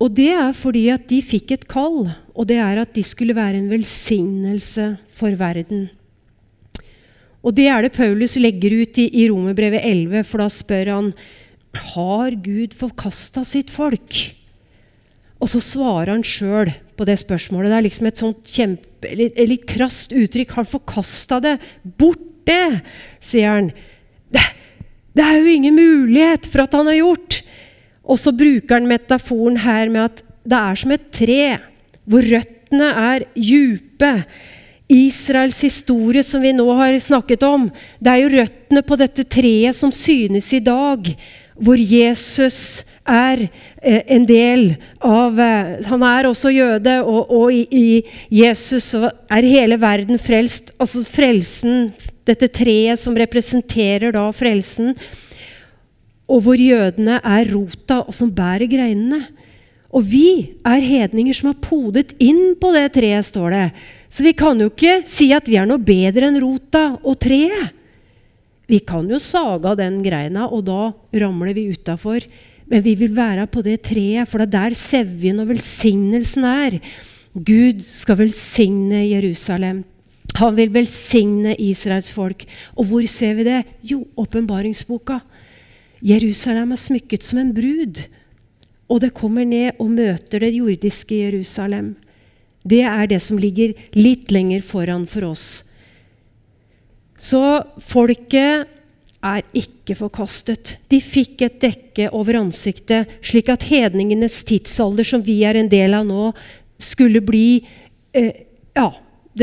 Og 0.00 0.12
det 0.16 0.30
er 0.32 0.52
fordi 0.56 0.86
at 0.92 1.06
de 1.10 1.20
fikk 1.20 1.52
et 1.52 1.68
kall, 1.68 2.08
og 2.32 2.48
det 2.48 2.56
er 2.62 2.80
at 2.80 2.94
de 2.96 3.04
skulle 3.04 3.36
være 3.36 3.60
en 3.60 3.70
velsignelse 3.72 4.94
for 5.16 5.36
verden. 5.36 5.90
Og 7.44 7.54
det 7.56 7.68
er 7.72 7.84
det 7.84 7.94
Paulus 7.96 8.36
legger 8.40 8.80
ut 8.82 9.00
i, 9.00 9.06
i 9.22 9.28
Romerbrevet 9.28 9.84
11, 9.84 10.24
for 10.28 10.42
da 10.42 10.48
spør 10.52 10.92
han 10.94 11.12
har 11.94 12.36
Gud 12.44 12.74
forkasta 12.76 13.44
sitt 13.46 13.72
folk. 13.72 14.16
Og 15.40 15.48
så 15.48 15.60
svarer 15.64 16.12
han 16.12 16.24
sjøl 16.26 16.72
på 16.98 17.06
det 17.08 17.16
spørsmålet. 17.22 17.70
Det 17.70 17.78
er 17.78 17.86
liksom 17.86 18.08
et 18.10 18.20
sånt 18.20 18.40
kjempe, 18.44 19.12
litt, 19.16 19.38
litt 19.48 19.64
krast 19.68 20.12
uttrykk. 20.12 20.52
Har 20.58 20.68
forkasta 20.68 21.40
det. 21.40 21.54
Borte, 21.82 22.82
sier 23.24 23.54
han. 23.54 23.70
Det, 24.28 24.44
det, 25.16 25.24
er 25.24 25.38
jo 25.40 25.54
ingen 25.54 25.78
mulighet 25.78 26.50
for 26.50 26.66
at 26.66 26.76
han 26.76 26.90
har 26.92 26.98
gjort. 27.00 27.40
Og 28.10 28.18
så 28.18 28.34
bruker 28.34 28.80
han 28.80 28.88
metaforen 28.90 29.60
her 29.62 29.90
med 29.92 30.08
at 30.08 30.24
det 30.50 30.58
er 30.58 30.80
som 30.80 30.94
et 30.94 31.10
tre 31.14 31.42
hvor 32.10 32.26
røttene 32.26 32.88
er 33.14 33.26
djupe. 33.38 34.14
Israels 34.90 35.60
historie, 35.62 36.24
som 36.26 36.42
vi 36.42 36.50
nå 36.56 36.66
har 36.74 36.96
snakket 36.98 37.44
om, 37.46 37.68
det 38.02 38.10
er 38.10 38.24
jo 38.24 38.32
røttene 38.32 38.82
på 38.82 38.98
dette 38.98 39.22
treet 39.30 39.76
som 39.78 39.92
synes 39.94 40.48
i 40.56 40.58
dag, 40.66 41.12
hvor 41.54 41.78
Jesus 41.78 42.82
er 43.06 43.44
eh, 43.46 44.02
en 44.10 44.26
del 44.26 44.74
av 44.98 45.38
eh, 45.40 45.86
Han 45.86 46.02
er 46.06 46.28
også 46.28 46.50
jøde, 46.52 46.96
og, 47.04 47.30
og 47.30 47.54
i, 47.54 47.62
i, 47.70 47.86
Jesus 48.42 48.92
er 48.96 49.46
hele 49.46 49.78
verden 49.80 50.18
frelst. 50.18 50.74
Altså 50.80 51.04
frelsen, 51.06 51.92
dette 52.26 52.50
treet 52.50 53.00
som 53.00 53.16
representerer 53.18 54.14
da 54.16 54.26
frelsen. 54.34 54.96
Og 56.30 56.44
hvor 56.46 56.60
jødene 56.60 57.18
er 57.26 57.50
rota, 57.50 58.04
og 58.06 58.14
som 58.14 58.30
bærer 58.30 58.70
greinene. 58.70 59.24
Og 59.90 60.04
vi 60.06 60.54
er 60.62 60.84
hedninger 60.84 61.34
som 61.34 61.50
har 61.50 61.58
podet 61.64 62.14
inn 62.22 62.54
på 62.60 62.70
det 62.76 62.86
treet, 62.94 63.26
står 63.26 63.56
det. 63.56 63.66
Så 64.10 64.22
vi 64.26 64.32
kan 64.38 64.58
jo 64.62 64.70
ikke 64.70 65.00
si 65.10 65.32
at 65.34 65.50
vi 65.50 65.58
er 65.58 65.66
noe 65.66 65.82
bedre 65.82 66.30
enn 66.30 66.38
rota 66.42 66.84
og 67.02 67.18
treet. 67.22 67.74
Vi 68.70 68.78
kan 68.86 69.08
jo 69.10 69.18
sage 69.18 69.66
av 69.66 69.78
den 69.80 69.98
greina, 70.04 70.46
og 70.46 70.62
da 70.68 70.92
ramler 71.18 71.54
vi 71.56 71.72
utafor. 71.74 72.22
Men 72.70 72.84
vi 72.86 72.94
vil 72.94 73.16
være 73.16 73.48
på 73.50 73.64
det 73.66 73.80
treet, 73.88 74.30
for 74.30 74.38
det 74.38 74.46
er 74.46 74.70
der 74.70 74.78
sevjen 74.78 75.42
og 75.42 75.50
velsignelsen 75.50 76.46
er. 76.46 76.78
Gud 77.34 77.82
skal 77.82 78.20
velsigne 78.22 79.02
Jerusalem. 79.08 79.82
Han 80.38 80.54
vil 80.54 80.70
velsigne 80.70 81.56
Israels 81.58 82.12
folk. 82.14 82.44
Og 82.78 82.86
hvor 82.86 83.06
ser 83.10 83.34
vi 83.38 83.48
det? 83.48 83.64
Jo, 83.82 84.04
åpenbaringsboka. 84.18 85.18
Jerusalem 86.00 86.72
er 86.72 86.80
smykket 86.80 87.26
som 87.26 87.40
en 87.42 87.52
brud. 87.54 88.02
Og 88.90 89.02
det 89.04 89.12
kommer 89.14 89.46
ned 89.46 89.78
og 89.78 89.92
møter 89.92 90.42
det 90.42 90.54
jordiske 90.56 91.20
Jerusalem. 91.26 91.94
Det 92.66 92.82
er 92.84 93.06
det 93.08 93.20
som 93.24 93.38
ligger 93.40 93.76
litt 93.96 94.32
lenger 94.32 94.64
foran 94.66 95.06
for 95.08 95.30
oss. 95.30 95.62
Så 97.20 97.40
folket 97.84 98.68
er 99.20 99.44
ikke 99.56 99.96
forkastet. 99.98 100.78
De 100.88 101.00
fikk 101.04 101.44
et 101.44 101.60
dekke 101.60 102.08
over 102.16 102.38
ansiktet, 102.40 103.10
slik 103.20 103.50
at 103.52 103.66
hedningenes 103.68 104.40
tidsalder, 104.48 105.04
som 105.04 105.24
vi 105.24 105.42
er 105.44 105.58
en 105.60 105.68
del 105.68 105.94
av 105.96 106.06
nå, 106.08 106.30
skulle 106.80 107.20
bli 107.24 107.60
eh, 108.16 108.46
Ja, 108.76 108.88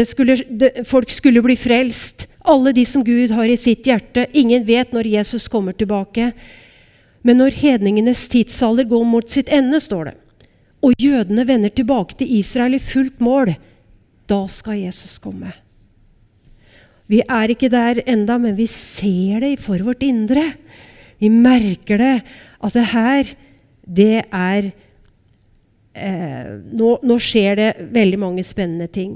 skulle, 0.08 0.38
det, 0.50 0.88
folk 0.88 1.12
skulle 1.14 1.44
bli 1.46 1.56
frelst. 1.60 2.26
Alle 2.48 2.72
de 2.74 2.86
som 2.88 3.04
Gud 3.04 3.34
har 3.36 3.52
i 3.52 3.60
sitt 3.60 3.88
hjerte. 3.88 4.28
Ingen 4.32 4.64
vet 4.68 4.94
når 4.96 5.10
Jesus 5.18 5.50
kommer 5.52 5.76
tilbake. 5.76 6.32
Men 7.28 7.42
når 7.42 7.58
hedningenes 7.60 8.24
tidsalder 8.32 8.88
går 8.88 9.04
mot 9.04 9.30
sitt 9.30 9.50
ende, 9.52 9.82
står 9.84 10.12
det, 10.12 10.18
og 10.86 10.94
jødene 11.02 11.44
vender 11.48 11.74
tilbake 11.74 12.16
til 12.20 12.30
Israel 12.40 12.78
i 12.78 12.84
fullt 12.84 13.20
mål, 13.24 13.56
da 14.30 14.44
skal 14.52 14.80
Jesus 14.80 15.18
komme. 15.20 15.52
Vi 17.08 17.22
er 17.24 17.52
ikke 17.52 17.72
der 17.72 18.02
enda, 18.06 18.38
men 18.40 18.56
vi 18.58 18.68
ser 18.72 19.44
det 19.44 19.58
for 19.64 19.80
vårt 19.84 20.04
indre. 20.04 20.44
Vi 21.20 21.32
merker 21.32 22.02
det, 22.02 22.16
at 22.64 22.76
det 22.76 22.86
her, 22.92 23.32
det 23.88 24.16
er 24.26 24.70
eh, 25.96 26.50
nå, 26.76 26.98
nå, 27.02 27.18
skjer 27.24 27.58
det 27.60 27.70
veldig 27.96 28.20
mange 28.22 28.44
spennende 28.46 28.90
ting. 28.92 29.16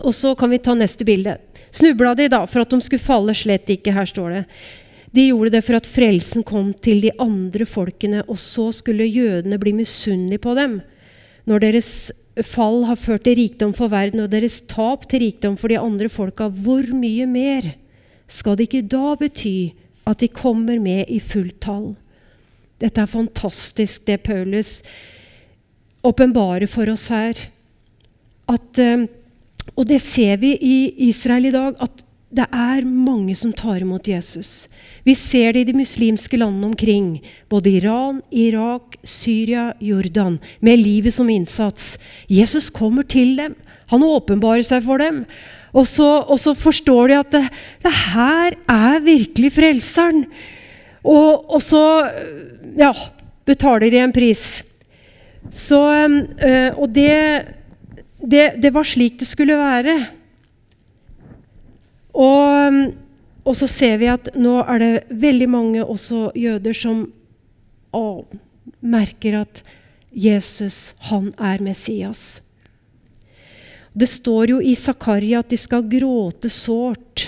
Og 0.00 0.16
så 0.16 0.32
kan 0.38 0.50
vi 0.50 0.60
ta 0.64 0.74
neste 0.74 1.04
bilde. 1.06 1.36
Snubla 1.72 2.14
de 2.14 2.28
da 2.28 2.44
for 2.46 2.62
at 2.62 2.72
de 2.72 2.80
skulle 2.84 3.02
falle? 3.02 3.34
Slett 3.36 3.70
ikke. 3.72 3.94
Her 3.96 4.08
står 4.08 4.36
det. 4.36 4.44
De 5.12 5.26
gjorde 5.28 5.52
det 5.52 5.62
for 5.64 5.76
at 5.76 5.88
frelsen 5.88 6.44
kom 6.44 6.72
til 6.84 7.02
de 7.04 7.12
andre 7.20 7.66
folkene, 7.68 8.22
og 8.28 8.38
så 8.40 8.70
skulle 8.72 9.08
jødene 9.08 9.58
bli 9.60 9.74
misunnelige 9.76 10.40
på 10.40 10.54
dem. 10.56 10.80
Når 11.44 11.64
deres 11.64 11.92
fall 12.40 12.86
har 12.88 12.96
ført 12.96 13.26
til 13.26 13.36
rikdom 13.36 13.74
for 13.76 13.92
verden, 13.92 14.24
og 14.24 14.32
deres 14.32 14.62
tap 14.70 15.04
til 15.10 15.26
rikdom 15.26 15.58
for 15.60 15.68
de 15.68 15.80
andre 15.80 16.08
folka, 16.08 16.48
hvor 16.48 16.88
mye 16.96 17.26
mer 17.28 17.74
skal 18.32 18.56
det 18.56 18.70
ikke 18.70 18.88
da 18.88 19.12
bety 19.20 19.74
at 20.08 20.22
de 20.22 20.28
kommer 20.32 20.80
med 20.80 21.04
i 21.12 21.20
fullt 21.20 21.60
tall? 21.60 21.92
Dette 22.80 23.02
er 23.04 23.10
fantastisk, 23.10 24.06
det 24.08 24.22
Paulus 24.24 24.80
åpenbarer 26.02 26.66
for 26.66 26.88
oss 26.90 27.08
her. 27.12 27.36
At, 28.48 28.78
eh, 28.78 29.06
og 29.76 29.86
det 29.88 30.00
ser 30.04 30.40
vi 30.42 30.54
i 30.56 30.78
Israel 31.08 31.48
i 31.48 31.54
dag, 31.54 31.76
at 31.80 32.04
det 32.32 32.46
er 32.48 32.86
mange 32.88 33.34
som 33.36 33.52
tar 33.52 33.82
imot 33.84 34.08
Jesus. 34.08 34.66
Vi 35.04 35.12
ser 35.18 35.52
det 35.52 35.62
i 35.62 35.68
de 35.68 35.76
muslimske 35.76 36.38
landene 36.40 36.70
omkring. 36.70 37.18
Både 37.52 37.74
Iran, 37.76 38.22
Irak, 38.32 38.96
Syria, 39.04 39.72
Jordan. 39.84 40.38
Med 40.60 40.80
livet 40.80 41.12
som 41.12 41.28
innsats. 41.28 41.98
Jesus 42.32 42.70
kommer 42.72 43.04
til 43.04 43.36
dem. 43.36 43.56
Han 43.92 44.04
åpenbarer 44.06 44.64
seg 44.64 44.86
for 44.86 45.02
dem. 45.02 45.26
Og 45.76 45.86
så, 45.88 46.08
og 46.24 46.40
så 46.40 46.54
forstår 46.56 47.12
de 47.12 47.18
at 47.20 47.32
det, 47.32 47.44
det, 47.84 47.92
her 48.14 48.56
er 48.68 49.04
virkelig 49.04 49.52
frelseren. 49.52 50.24
Og, 51.04 51.44
og 51.52 51.60
så 51.60 51.84
ja, 52.78 52.92
betaler 53.44 53.92
de 53.92 54.00
en 54.00 54.12
pris. 54.16 54.62
Så, 55.50 55.82
øh, 56.08 56.78
og 56.78 56.94
det, 56.94 57.12
det, 58.22 58.62
det 58.62 58.70
var 58.74 58.86
slik 58.86 59.18
det 59.20 59.28
skulle 59.28 59.58
være. 59.58 59.96
Og, 62.12 62.78
og, 63.44 63.54
så 63.56 63.68
ser 63.70 63.98
vi 64.02 64.10
at 64.12 64.32
nå 64.38 64.58
er 64.62 64.82
det 64.82 64.92
veldig 65.10 65.48
mange 65.50 65.84
også 65.84 66.30
jøder 66.38 66.76
som 66.76 67.06
å, 67.92 68.24
merker 68.80 69.40
at 69.42 69.62
Jesus, 70.12 70.94
han 71.08 71.32
er 71.40 71.62
Messias. 71.64 72.42
Det 73.92 74.08
står 74.08 74.54
jo 74.54 74.60
i 74.60 74.74
Zakaria 74.76 75.40
at 75.40 75.50
de 75.52 75.58
skal 75.60 75.84
gråte 75.88 76.48
sårt 76.52 77.26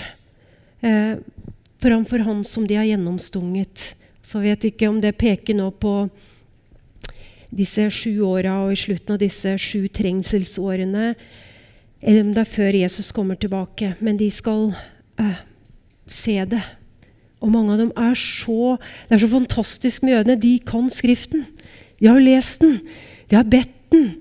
eh, 0.85 1.17
framfor 1.81 2.25
han 2.25 2.43
som 2.45 2.65
de 2.65 2.77
har 2.77 2.87
gjennomstunget. 2.89 3.91
Så 4.25 4.41
vet 4.41 4.63
vi 4.63 4.73
ikke 4.73 4.89
om 4.89 5.01
det 5.01 5.17
peker 5.17 5.57
nå 5.57 5.69
på 5.81 6.07
disse 7.55 7.87
sju 7.93 8.19
åra 8.27 8.59
og 8.65 8.75
i 8.75 8.79
slutten 8.79 9.15
av 9.15 9.21
disse 9.21 9.55
sju 9.61 9.87
trengselsårene 9.87 11.13
eller 12.05 12.21
om 12.21 12.33
det 12.35 12.43
er 12.43 12.53
før 12.53 12.77
Jesus 12.77 13.11
kommer 13.15 13.37
tilbake. 13.39 13.95
Men 14.03 14.17
de 14.19 14.27
skal 14.33 14.69
uh, 15.21 15.37
se 16.05 16.37
det. 16.51 16.61
Og 17.41 17.51
mange 17.53 17.73
av 17.73 17.81
dem 17.81 17.91
er 17.97 18.15
så 18.17 18.77
Det 19.07 19.17
er 19.17 19.23
så 19.23 19.31
fantastisk 19.31 20.03
med 20.03 20.13
jødene. 20.13 20.41
De 20.41 20.59
kan 20.59 20.89
Skriften. 20.93 21.45
De 21.99 22.09
har 22.09 22.21
lest 22.21 22.61
den. 22.61 22.79
De 23.29 23.39
har 23.39 23.47
bedt 23.47 23.73
den. 23.91 24.19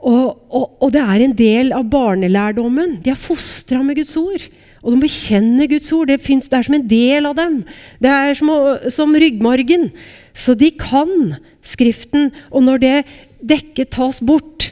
Og, 0.00 0.40
og, 0.48 0.76
og 0.80 0.92
det 0.94 1.02
er 1.02 1.22
en 1.22 1.36
del 1.36 1.74
av 1.76 1.86
barnelærdommen. 1.92 2.98
De 3.04 3.12
er 3.12 3.20
fostra 3.20 3.82
med 3.84 4.00
Guds 4.00 4.16
ord. 4.16 4.48
Og 4.80 4.94
de 4.94 5.02
bekjenner 5.02 5.68
Guds 5.68 5.92
ord. 5.92 6.08
Det, 6.08 6.22
finnes, 6.24 6.48
det 6.48 6.56
er 6.56 6.66
som 6.66 6.78
en 6.78 6.88
del 6.88 7.28
av 7.28 7.36
dem. 7.36 7.60
Det 8.00 8.10
er 8.10 8.34
som, 8.38 8.50
som 8.90 9.12
ryggmargen. 9.12 9.90
Så 10.32 10.56
de 10.56 10.70
kan 10.72 11.36
Skriften. 11.62 12.30
Og 12.50 12.64
når 12.66 12.82
det 12.82 12.96
dekket 13.40 13.92
tas 13.96 14.20
bort, 14.20 14.70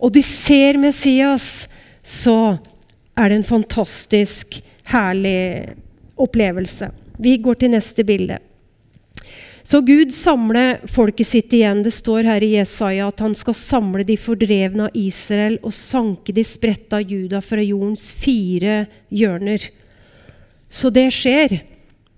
og 0.00 0.14
de 0.14 0.22
ser 0.24 0.80
Messias, 0.80 1.66
så 2.04 2.58
er 3.16 3.28
det 3.28 3.40
en 3.40 3.50
fantastisk 3.50 4.60
herlig 4.90 5.74
opplevelse. 6.20 6.90
Vi 7.20 7.36
går 7.42 7.60
til 7.60 7.74
neste 7.74 8.04
bilde. 8.06 8.38
Så 9.62 9.82
Gud 9.84 10.10
samler 10.16 10.80
folket 10.88 11.28
sitt 11.28 11.52
igjen. 11.52 11.82
Det 11.84 11.92
står 11.94 12.24
her 12.26 12.42
i 12.42 12.54
Jesaja 12.56 13.10
at 13.10 13.20
han 13.20 13.36
skal 13.38 13.54
samle 13.54 14.06
de 14.08 14.16
fordrevne 14.18 14.88
av 14.88 14.96
Israel 14.96 15.58
og 15.60 15.76
sanke 15.76 16.32
de 16.34 16.44
spredte 16.48 16.96
av 16.96 17.12
Juda 17.12 17.42
fra 17.44 17.62
jordens 17.62 18.08
fire 18.16 18.86
hjørner. 19.12 19.68
Så 20.70 20.90
det 20.94 21.10
skjer. 21.14 21.60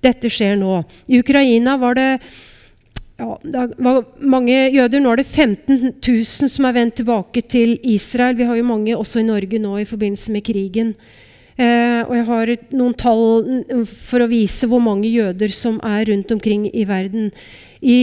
Dette 0.02 0.30
skjer 0.32 0.56
nå. 0.60 0.80
I 1.10 1.20
Ukraina 1.22 1.76
var 1.82 1.98
det 1.98 2.08
ja, 3.22 3.38
det 3.42 3.64
var 3.78 4.02
mange 4.18 4.54
jøder. 4.74 5.02
Nå 5.02 5.12
er 5.12 5.20
det 5.22 5.28
15 5.28 5.92
000 6.02 6.50
som 6.50 6.66
er 6.66 6.74
vendt 6.74 6.96
tilbake 6.98 7.44
til 7.46 7.76
Israel. 7.86 8.34
Vi 8.38 8.48
har 8.48 8.58
jo 8.58 8.66
mange 8.66 8.96
også 8.98 9.22
i 9.22 9.28
Norge 9.28 9.60
nå 9.62 9.76
i 9.78 9.86
forbindelse 9.88 10.34
med 10.34 10.44
krigen. 10.46 10.96
Eh, 11.60 12.00
og 12.08 12.14
jeg 12.16 12.26
har 12.26 12.52
noen 12.72 12.94
tall 12.98 13.84
for 13.86 14.24
å 14.24 14.30
vise 14.30 14.66
hvor 14.66 14.82
mange 14.82 15.10
jøder 15.12 15.52
som 15.54 15.78
er 15.86 16.08
rundt 16.08 16.32
omkring 16.34 16.66
i 16.72 16.86
verden. 16.88 17.30
I 17.82 18.00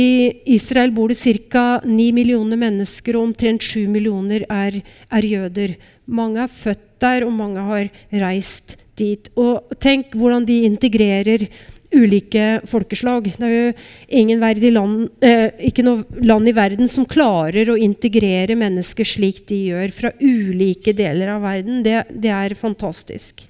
Israel 0.55 0.93
bor 0.95 1.11
det 1.11 1.19
ca. 1.19 1.79
9 1.83 2.11
millioner 2.15 2.59
mennesker, 2.59 3.17
og 3.17 3.31
omtrent 3.31 3.63
7 3.63 3.87
millioner 3.91 4.45
er, 4.51 4.81
er 5.11 5.27
jøder. 5.27 5.75
Mange 6.05 6.45
er 6.45 6.51
født 6.51 6.85
der, 6.99 7.25
og 7.25 7.35
mange 7.35 7.63
har 7.63 7.91
reist 8.23 8.77
dit. 8.99 9.31
Og 9.39 9.75
tenk 9.79 10.15
hvordan 10.15 10.47
de 10.47 10.63
integrerer 10.67 11.47
ulike 11.95 12.59
folkeslag. 12.69 13.31
Det 13.37 13.45
er 13.45 13.53
jo 13.53 13.73
ingen 14.07 14.41
land, 14.73 15.09
eh, 15.21 15.49
ikke 15.69 15.83
noe 15.85 16.05
land 16.21 16.47
i 16.47 16.55
verden 16.55 16.89
som 16.89 17.05
klarer 17.05 17.69
å 17.69 17.77
integrere 17.77 18.55
mennesker 18.55 19.05
slik 19.05 19.47
de 19.47 19.69
gjør, 19.71 19.91
fra 19.91 20.11
ulike 20.21 20.93
deler 20.93 21.35
av 21.35 21.41
verden. 21.41 21.83
Det, 21.83 22.03
det 22.11 22.29
er 22.29 22.55
fantastisk. 22.55 23.47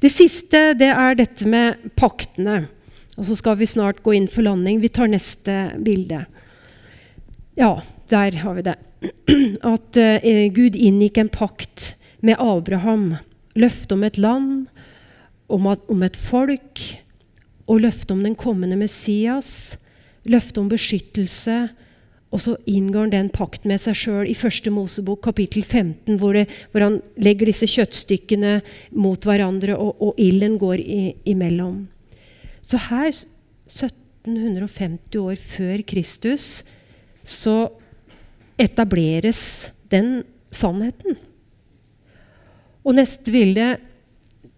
Det 0.00 0.12
siste 0.12 0.74
det 0.76 0.92
er 0.92 1.14
dette 1.16 1.46
med 1.48 1.92
paktene. 1.96 2.68
Og 3.16 3.24
så 3.24 3.36
skal 3.36 3.56
vi 3.56 3.68
snart 3.68 4.02
gå 4.04 4.12
inn 4.16 4.28
for 4.28 4.44
landing. 4.44 4.80
Vi 4.80 4.92
tar 4.92 5.08
neste 5.08 5.72
bilde. 5.80 6.26
Ja, 7.56 7.80
der 8.12 8.36
har 8.42 8.58
vi 8.58 8.66
det. 8.66 8.76
At 9.74 9.96
eh, 9.96 10.52
Gud 10.52 10.76
inngikk 10.76 11.18
en 11.18 11.32
pakt 11.32 11.94
med 12.20 12.36
Abraham. 12.38 13.16
Løfte 13.56 13.96
om 13.96 14.04
et 14.04 14.18
land 14.20 14.66
om, 15.48 15.66
at, 15.70 15.82
om 15.92 16.02
et 16.06 16.16
folk 16.18 16.82
og 17.66 17.82
løfte 17.82 18.14
om 18.14 18.22
den 18.24 18.36
kommende 18.38 18.78
Messias, 18.78 19.76
løfte 20.26 20.62
om 20.62 20.70
beskyttelse. 20.70 21.66
Og 22.34 22.42
så 22.42 22.56
inngår 22.68 23.06
han 23.06 23.14
den 23.14 23.28
pakt 23.34 23.66
med 23.68 23.80
seg 23.82 23.96
sjøl 23.98 24.30
i 24.30 24.36
første 24.36 24.70
Mosebok 24.74 25.22
kapittel 25.24 25.64
15, 25.64 26.18
hvor, 26.20 26.36
det, 26.36 26.46
hvor, 26.72 26.82
han 26.84 26.98
legger 27.22 27.50
disse 27.50 27.68
kjøttstykkene 27.70 28.58
mot 28.98 29.22
hverandre, 29.26 29.76
og, 29.78 29.94
og 30.02 30.18
ilden 30.20 30.58
går 30.60 30.82
i, 30.82 31.00
imellom. 31.30 31.84
Så 32.66 32.80
her, 32.88 33.12
1750 33.66 35.18
år 35.22 35.38
før 35.38 35.82
Kristus, 35.86 36.64
så 37.22 37.68
etableres 38.58 39.70
den 39.90 40.20
sannheten. 40.54 41.18
Og 42.86 42.94
neste 42.98 43.32
bilde 43.34 43.76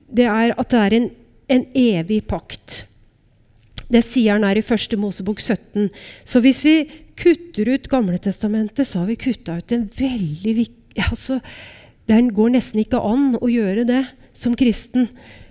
det 0.09 0.29
er 0.29 0.55
at 0.57 0.71
det 0.73 0.83
er 0.85 0.97
en, 0.97 1.11
en 1.49 1.67
evig 1.77 2.23
pakt. 2.29 2.83
Det 3.89 4.03
sier 4.05 4.37
han 4.37 4.45
her 4.45 4.61
i 4.61 4.65
første 4.65 4.99
Mosebok 5.01 5.41
17. 5.41 5.89
Så 6.29 6.43
hvis 6.45 6.61
vi 6.67 6.77
kutter 7.19 7.73
ut 7.73 7.89
Gamletestamentet, 7.91 8.87
så 8.87 9.03
har 9.03 9.11
vi 9.11 9.19
kutta 9.21 9.59
ut 9.59 9.73
en 9.75 9.89
veldig 9.99 10.55
viktig 10.63 10.77
altså, 11.11 11.41
Det 12.09 12.19
går 12.35 12.55
nesten 12.55 12.81
ikke 12.83 13.01
an 13.05 13.35
å 13.37 13.49
gjøre 13.53 13.85
det 13.89 14.05
som 14.37 14.55
kristen. 14.57 15.09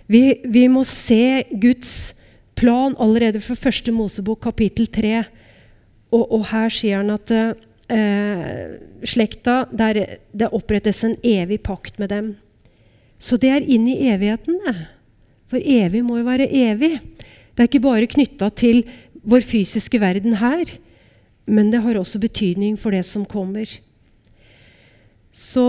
Vi, 0.08 0.40
vi 0.46 0.68
må 0.72 0.84
se 0.88 1.44
Guds 1.52 2.14
plan 2.58 2.96
allerede 2.98 3.42
fra 3.44 3.58
første 3.60 3.94
Mosebok 3.94 4.42
kapittel 4.48 4.88
3. 4.90 5.24
Og, 6.16 6.24
og, 6.24 6.48
her 6.50 6.72
sier 6.74 7.02
han 7.02 7.12
at 7.14 7.34
eh, 7.34 8.78
slekta 9.06 9.66
der, 9.72 10.18
Det 10.32 10.50
opprettes 10.56 11.04
en 11.04 11.18
evig 11.24 11.62
pakt 11.68 12.00
med 12.00 12.10
dem. 12.10 12.36
Så 13.20 13.40
det 13.42 13.50
er 13.50 13.66
inn 13.66 13.88
i 13.90 13.98
evigheten, 14.12 14.60
det. 14.66 14.76
For 15.48 15.64
evig 15.64 16.04
må 16.06 16.20
jo 16.20 16.28
være 16.28 16.50
evig. 16.52 16.98
Det 17.56 17.64
er 17.64 17.70
ikke 17.70 17.86
bare 17.86 18.10
knytta 18.10 18.50
til 18.54 18.84
vår 19.28 19.44
fysiske 19.48 20.00
verden 20.00 20.38
her, 20.42 20.76
men 21.48 21.72
det 21.72 21.82
har 21.84 21.98
også 22.00 22.20
betydning 22.20 22.76
for 22.80 22.96
det 22.96 23.06
som 23.08 23.26
kommer. 23.26 23.68
Så, 25.32 25.66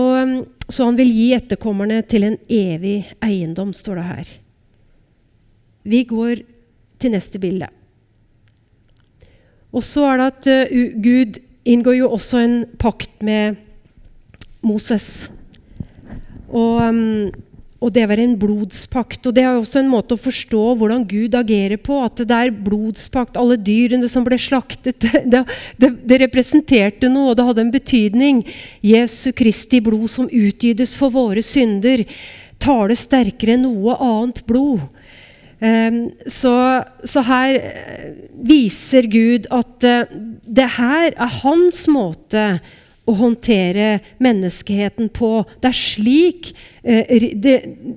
så 0.69 0.85
han 0.87 0.97
vil 0.97 1.11
gi 1.13 1.31
etterkommerne 1.37 2.01
til 2.09 2.25
en 2.27 2.37
evig 2.49 3.03
eiendom, 3.25 3.73
står 3.73 3.99
det 3.99 4.07
her. 4.07 4.31
Vi 5.89 6.03
går 6.09 6.43
til 6.99 7.13
neste 7.13 7.39
bilde. 7.41 7.69
Og 9.71 9.85
så 9.85 10.07
er 10.09 10.19
det 10.19 10.29
at 10.29 10.49
uh, 10.73 11.01
Gud 11.03 11.39
inngår 11.69 11.99
jo 11.99 12.11
også 12.15 12.41
en 12.41 12.55
pakt 12.81 13.21
med 13.23 13.59
Moses. 14.65 15.29
Og, 16.49 16.81
um, 16.81 17.29
og 17.79 17.93
det 17.95 18.03
var 18.09 18.19
en 18.19 18.35
blodspakt. 18.39 19.23
Og 19.27 19.35
det 19.35 19.45
er 19.45 19.53
også 19.55 19.79
en 19.81 19.91
måte 19.91 20.17
å 20.17 20.21
forstå 20.21 20.63
hvordan 20.79 21.05
Gud 21.07 21.37
agerer 21.37 21.79
på. 21.79 22.01
At 22.03 22.19
det 22.19 22.35
er 22.35 22.51
blodspakt. 22.51 23.39
Alle 23.39 23.55
dyrene 23.59 24.09
som 24.11 24.25
ble 24.27 24.39
slaktet, 24.41 25.05
det, 25.33 25.43
det, 25.79 25.93
det 26.09 26.21
representerte 26.25 27.11
noe, 27.11 27.31
og 27.31 27.39
det 27.39 27.47
hadde 27.47 27.65
en 27.67 27.73
betydning. 27.75 28.43
Jesu 28.85 29.31
Kristi 29.35 29.81
blod 29.85 30.09
som 30.11 30.27
utgytes 30.27 30.97
for 30.99 31.15
våre 31.15 31.43
synder, 31.45 32.03
taler 32.59 32.97
sterkere 32.99 33.55
enn 33.55 33.63
noe 33.63 33.95
annet 34.03 34.43
blod. 34.49 34.83
Um, 35.59 36.05
så, 36.31 36.53
så, 37.03 37.19
her 37.27 37.57
uh, 37.59 38.11
viser 38.47 39.09
Gud 39.11 39.47
at 39.51 39.83
uh, 39.83 40.11
det 40.47 40.69
her 40.77 41.11
er 41.11 41.33
hans 41.41 41.81
måte 41.91 42.61
å 43.09 43.15
håndtere 43.17 43.99
menneskeheten 44.21 45.09
på. 45.13 45.31
Det 45.61 45.71
er 45.71 45.77
slik 45.77 46.51
eh, 46.83 47.29
det, 47.33 47.55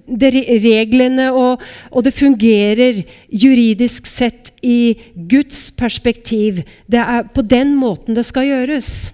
det 0.08 0.30
reglene 0.64 1.28
og, 1.36 1.62
og, 1.90 2.00
det 2.06 2.14
fungerer 2.16 3.02
juridisk 3.28 4.08
sett 4.08 4.52
i 4.64 4.94
Guds 5.14 5.70
perspektiv. 5.76 6.62
Det 6.86 7.02
er 7.02 7.28
på 7.34 7.44
den 7.44 7.76
måten 7.78 8.16
det 8.16 8.24
skal 8.28 8.48
gjøres. 8.48 9.12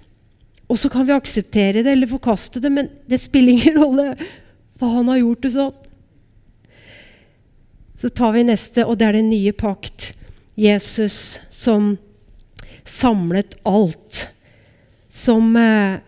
Og 0.69 0.77
så 0.77 0.91
kan 0.93 1.07
vi 1.07 1.17
akseptere 1.17 1.83
det 1.83 1.95
eller 1.95 2.09
forkaste 2.09 2.61
det, 2.61 2.71
men 2.71 2.91
det 3.09 3.21
spiller 3.23 3.57
ingen 3.57 3.79
rolle 3.83 4.13
hva 4.79 4.95
han 4.95 5.11
har 5.11 5.23
gjort 5.23 5.51
sånn. 5.51 5.77
Så 7.99 8.07
tar 8.15 8.31
vi 8.31 8.45
neste, 8.47 8.85
og 8.87 8.95
det 8.95 9.09
er 9.09 9.17
den 9.17 9.31
nye 9.33 9.51
pakt. 9.51 10.13
Jesus 10.55 11.39
som 11.51 11.97
samlet 12.87 13.57
alt 13.67 14.29
som, 15.19 15.55
eh, 15.55 15.99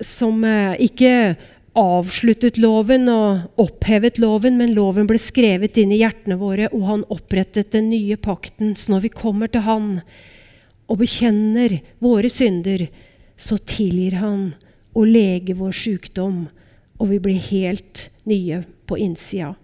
som 0.00 0.44
eh, 0.44 0.80
ikke 0.88 1.36
avsluttet 1.74 2.58
loven 2.62 3.08
og 3.10 3.60
opphevet 3.60 4.20
loven, 4.22 4.56
men 4.60 4.74
loven 4.76 5.08
ble 5.10 5.18
skrevet 5.20 5.76
inn 5.80 5.92
i 5.92 6.00
hjertene 6.00 6.38
våre, 6.40 6.70
og 6.70 6.86
han 6.88 7.08
opprettet 7.12 7.72
den 7.74 7.90
nye 7.90 8.16
pakten. 8.16 8.76
Så 8.78 8.94
når 8.94 9.08
vi 9.08 9.14
kommer 9.14 9.50
til 9.50 9.66
han 9.66 9.90
og 10.86 11.00
bekjenner 11.00 11.80
våre 12.04 12.30
synder, 12.30 12.86
så 13.36 13.58
tilgir 13.58 14.20
han 14.20 14.54
og 14.94 15.10
leger 15.10 15.58
vår 15.58 15.74
sykdom, 15.74 16.46
og 17.02 17.10
vi 17.10 17.18
blir 17.18 17.42
helt 17.50 18.08
nye 18.30 18.62
på 18.86 18.98
innsida. 19.02 19.54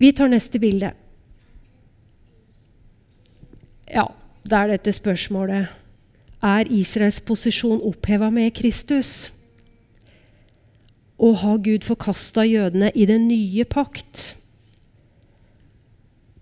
Vi 0.00 0.10
tar 0.16 0.32
neste 0.32 0.58
bilde. 0.58 0.90
Ja, 3.92 4.08
det 4.44 4.58
er 4.58 4.74
dette 4.74 4.92
spørsmålet 4.92 5.68
Er 6.44 6.68
Israels 6.68 7.20
posisjon 7.24 7.80
oppheva 7.80 8.28
med 8.30 8.52
Kristus? 8.52 9.32
Og 11.18 11.38
har 11.40 11.62
Gud 11.64 11.86
forkasta 11.86 12.44
jødene 12.44 12.90
i 12.94 13.06
den 13.08 13.28
nye 13.28 13.64
pakt? 13.64 14.36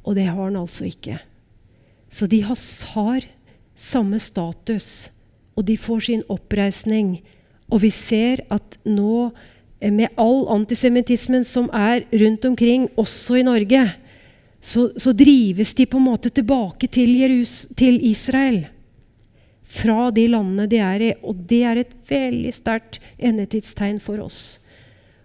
Og 0.02 0.16
det 0.16 0.26
har 0.26 0.44
han 0.44 0.56
altså 0.56 0.84
ikke. 0.84 1.20
Så 2.10 2.26
de 2.26 2.42
har 2.42 3.24
samme 3.76 4.18
status, 4.18 5.10
og 5.56 5.68
de 5.68 5.78
får 5.78 6.00
sin 6.00 6.22
oppreisning. 6.28 7.20
Og 7.70 7.82
vi 7.82 7.90
ser 7.90 8.42
at 8.50 8.78
nå, 8.84 9.30
med 9.82 10.08
all 10.18 10.44
antisemittismen 10.48 11.44
som 11.44 11.70
er 11.72 12.02
rundt 12.12 12.44
omkring, 12.44 12.90
også 12.96 13.34
i 13.34 13.42
Norge, 13.42 13.92
så, 14.62 14.92
så, 14.96 15.10
drives 15.12 15.74
de 15.74 15.86
på 15.90 15.98
en 15.98 16.06
måte 16.06 16.30
tilbake 16.30 16.86
til, 16.86 17.16
Jerus, 17.18 17.66
til, 17.76 17.98
Israel. 18.06 18.62
Fra 19.66 20.10
de 20.14 20.28
landene 20.30 20.68
de 20.70 20.78
er 20.78 21.02
i. 21.08 21.12
Og 21.26 21.40
det 21.50 21.62
er 21.66 21.80
et 21.82 21.94
veldig 22.08 22.52
sterkt 22.54 23.00
endetidstegn 23.18 23.98
for 24.04 24.22
oss. 24.22 24.60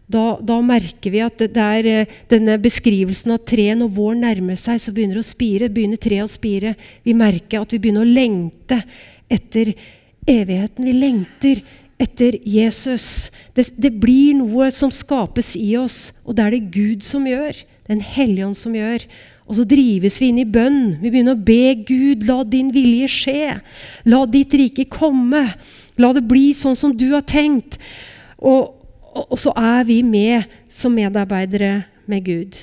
Da, 0.08 0.40
da, 0.40 0.58
merker 0.64 1.12
vi 1.12 1.22
at 1.22 1.42
det, 1.44 1.52
er 1.60 1.90
eh, 1.92 2.12
denne 2.32 2.56
beskrivelsen 2.64 3.36
av 3.36 3.44
tre 3.46 3.68
når 3.76 3.92
våren 3.94 4.24
nærmer 4.24 4.58
seg, 4.58 4.80
så 4.80 4.94
begynner 4.96 5.20
det 5.20 5.26
å 5.26 5.30
spire. 5.30 5.70
begynner 5.70 6.02
treet 6.02 6.26
å 6.26 6.32
spire. 6.32 6.74
Vi 7.04 7.14
merker 7.18 7.62
at 7.62 7.76
vi 7.76 7.82
begynner 7.84 8.08
å 8.08 8.16
lengte 8.18 8.80
etter 9.30 9.76
evigheten. 10.26 10.88
Vi 10.88 10.96
lengter 10.96 11.66
etter 12.00 12.40
Jesus. 12.48 13.30
Det, 13.54 13.68
det 13.76 13.92
blir 14.00 14.40
noe 14.40 14.72
som 14.72 14.94
skapes 14.96 15.54
i 15.60 15.76
oss, 15.78 16.16
og 16.24 16.40
det 16.40 16.46
er 16.46 16.56
det 16.56 16.70
Gud 16.72 17.06
som 17.06 17.28
gjør. 17.28 17.60
Den 17.88 18.04
hellige 18.04 18.48
ånd 18.48 18.58
som 18.60 18.76
gjør. 18.76 19.06
Og 19.48 19.56
så 19.56 19.64
drives 19.68 20.20
vi 20.20 20.32
inn 20.32 20.42
i 20.42 20.48
bønn. 20.48 20.98
Vi 21.00 21.12
begynner 21.12 21.38
å 21.38 21.46
be 21.48 21.76
Gud, 21.88 22.26
la 22.28 22.42
din 22.44 22.74
vilje 22.76 23.08
skje. 23.12 23.58
La 24.08 24.26
ditt 24.28 24.56
rike 24.60 24.88
komme. 24.92 25.44
La 25.98 26.12
det 26.16 26.26
bli 26.28 26.50
sånn 26.58 26.76
som 26.78 26.96
du 26.96 27.08
har 27.14 27.24
tenkt. 27.28 27.80
Og, 28.38 28.76
og, 29.14 29.24
og 29.24 29.40
så 29.40 29.56
er 29.56 29.88
vi 29.88 30.02
med 30.04 30.50
som 30.70 30.96
medarbeidere 30.96 31.88
med 32.12 32.28
Gud. 32.28 32.60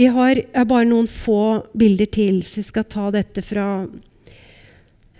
Vi 0.00 0.08
har 0.08 0.40
bare 0.64 0.88
noen 0.88 1.08
få 1.10 1.66
bilder 1.76 2.08
til, 2.08 2.40
så 2.40 2.62
vi 2.62 2.68
skal 2.70 2.88
ta 2.88 3.10
dette 3.12 3.44
fra 3.44 3.66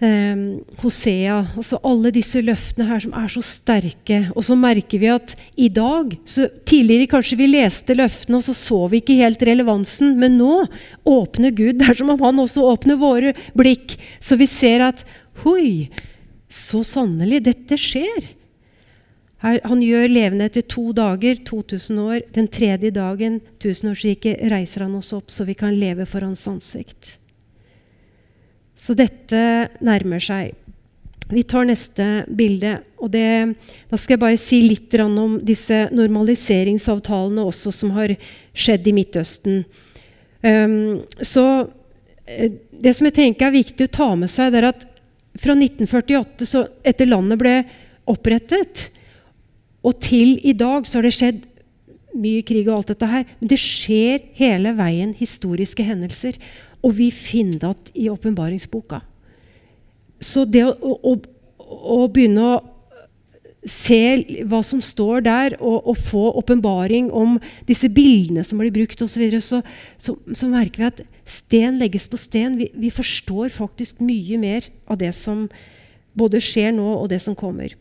eh, 0.05 0.42
Hosea. 0.82 1.38
Altså 1.57 1.80
alle 1.86 2.12
disse 2.14 2.42
løftene 2.44 2.88
her 2.88 3.03
som 3.05 3.14
er 3.16 3.28
så 3.32 3.42
sterke. 3.44 4.22
Og 4.34 4.44
så 4.46 4.57
merker 4.59 5.03
vi 5.03 5.12
at 5.12 5.36
i 5.57 5.70
dag 5.72 6.16
så 6.24 6.48
Tidligere 6.70 7.09
kanskje 7.11 7.38
vi 7.40 7.48
leste 7.51 7.96
løftene, 7.98 8.38
og 8.38 8.44
så 8.46 8.55
så 8.55 8.84
vi 8.92 9.01
ikke 9.01 9.18
helt 9.18 9.40
relevansen. 9.42 10.12
Men 10.20 10.36
nå 10.38 10.66
åpner 11.09 11.51
Gud. 11.51 11.80
Det 11.80 11.88
er 11.90 11.98
som 11.98 12.12
om 12.12 12.20
han 12.22 12.42
også 12.42 12.66
åpner 12.68 13.01
våre 13.01 13.34
blikk. 13.59 13.96
Så 14.22 14.38
vi 14.40 14.46
ser 14.51 14.86
at 14.86 15.05
Hoi! 15.42 15.88
Så 16.51 16.82
sannelig, 16.84 17.44
dette 17.46 17.76
skjer. 17.78 18.32
Her, 19.40 19.61
han 19.64 19.80
gjør 19.80 20.11
levende 20.11 20.51
etter 20.51 20.64
to 20.68 20.90
dager, 20.96 21.38
2000 21.48 22.01
år. 22.03 22.18
Den 22.34 22.51
tredje 22.53 22.90
dagen, 22.92 23.38
tusenårsriket, 23.62 24.42
reiser 24.53 24.84
han 24.84 24.98
oss 24.98 25.14
opp, 25.16 25.30
så 25.32 25.46
vi 25.48 25.57
kan 25.57 25.78
leve 25.80 26.05
for 26.11 26.26
hans 26.26 26.44
ansikt. 26.51 27.14
Så 28.81 28.97
dette 28.97 29.43
nærmer 29.85 30.22
seg. 30.24 30.55
Vi 31.31 31.43
tar 31.47 31.68
neste 31.68 32.24
bilde. 32.26 32.81
og 32.99 33.11
det, 33.11 33.55
Da 33.91 33.97
skal 33.97 34.14
jeg 34.14 34.20
bare 34.20 34.37
si 34.37 34.62
litt 34.62 34.95
om 35.01 35.39
disse 35.43 35.89
normaliseringsavtalene 35.93 37.45
også 37.45 37.72
som 37.72 37.91
har 37.91 38.16
skjedd 38.55 38.89
i 38.89 38.93
Midtøsten. 38.93 39.64
Um, 40.43 41.05
så 41.20 41.68
eh, 42.26 42.51
Det 42.72 42.97
som 42.97 43.07
jeg 43.07 43.14
tenker 43.14 43.47
er 43.47 43.61
viktig 43.61 43.87
å 43.87 43.93
ta 43.93 44.14
med 44.16 44.31
seg, 44.31 44.53
det 44.53 44.59
er 44.62 44.72
at 44.72 44.87
fra 45.39 45.53
1948, 45.55 46.47
så 46.49 46.66
etter 46.83 47.07
landet 47.07 47.39
ble 47.39 47.55
opprettet, 48.09 48.91
og 49.85 50.01
til 50.03 50.41
i 50.43 50.53
dag 50.53 50.89
så 50.89 50.99
har 50.99 51.07
det 51.07 51.14
skjedd 51.14 51.45
mye 52.18 52.43
krig 52.43 52.66
og 52.66 52.81
alt 52.81 52.91
dette 52.93 53.07
her. 53.07 53.28
Men 53.39 53.53
det 53.53 53.61
skjer 53.62 54.24
hele 54.37 54.74
veien 54.76 55.14
historiske 55.16 55.85
hendelser. 55.87 56.37
Og 56.87 56.97
vi 56.97 57.11
finner 57.12 57.61
det 57.62 57.95
i 57.95 58.09
åpenbaringsboka. 58.11 59.03
Så 60.20 60.45
det 60.45 60.64
å, 60.66 60.74
å, 60.81 61.14
å, 61.59 61.99
begynne 62.12 62.45
å 62.45 62.59
se 63.68 64.43
hva 64.49 64.62
som 64.64 64.81
står 64.85 65.24
der, 65.24 65.57
og, 65.61 65.91
og 65.93 66.01
få 66.09 66.24
åpenbaring 66.41 67.11
om 67.12 67.39
disse 67.68 67.89
bildene 67.93 68.45
som 68.47 68.61
blir 68.61 68.72
brukt 68.72 69.01
osv., 69.05 69.26
så, 69.41 69.61
så, 69.61 69.61
så, 70.01 70.16
så 70.37 70.49
merker 70.53 70.85
vi 70.85 70.89
at 70.89 71.03
sten 71.28 71.81
legges 71.81 72.09
på 72.09 72.20
sten. 72.20 72.57
Vi, 72.61 72.70
vi, 72.72 72.93
forstår 72.93 73.53
faktisk 73.55 74.01
mye 74.05 74.41
mer 74.41 74.68
av 74.89 75.01
det 75.01 75.12
som 75.16 75.47
både 76.16 76.41
skjer 76.43 76.72
nå, 76.76 76.89
og 76.99 77.09
det 77.12 77.20
som 77.24 77.37
kommer. 77.39 77.76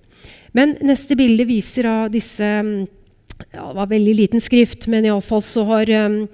Men 0.55 0.75
neste 0.85 1.15
bilde 1.17 1.45
viser 1.47 1.87
av 1.89 2.07
disse 2.13 2.47
ja, 3.53 3.69
Det 3.69 3.75
var 3.77 3.87
veldig 3.87 4.15
liten 4.17 4.41
skrift, 4.43 4.87
men 4.91 5.05
iallfall 5.07 5.43
så 5.45 5.63
har 5.69 5.89
um, 6.09 6.25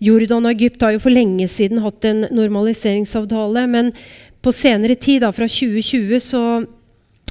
Jordan 0.00 0.48
og 0.48 0.54
Egypt 0.54 0.82
har 0.84 0.94
jo 0.94 1.02
for 1.04 1.12
lenge 1.12 1.46
siden 1.52 1.82
hatt 1.84 2.06
en 2.08 2.24
normaliseringsavtale. 2.32 3.66
Men 3.68 3.92
på 4.40 4.52
senere 4.56 4.96
tid, 4.96 5.20
da, 5.24 5.32
fra 5.36 5.48
2020, 5.48 6.20
så, 6.24 6.44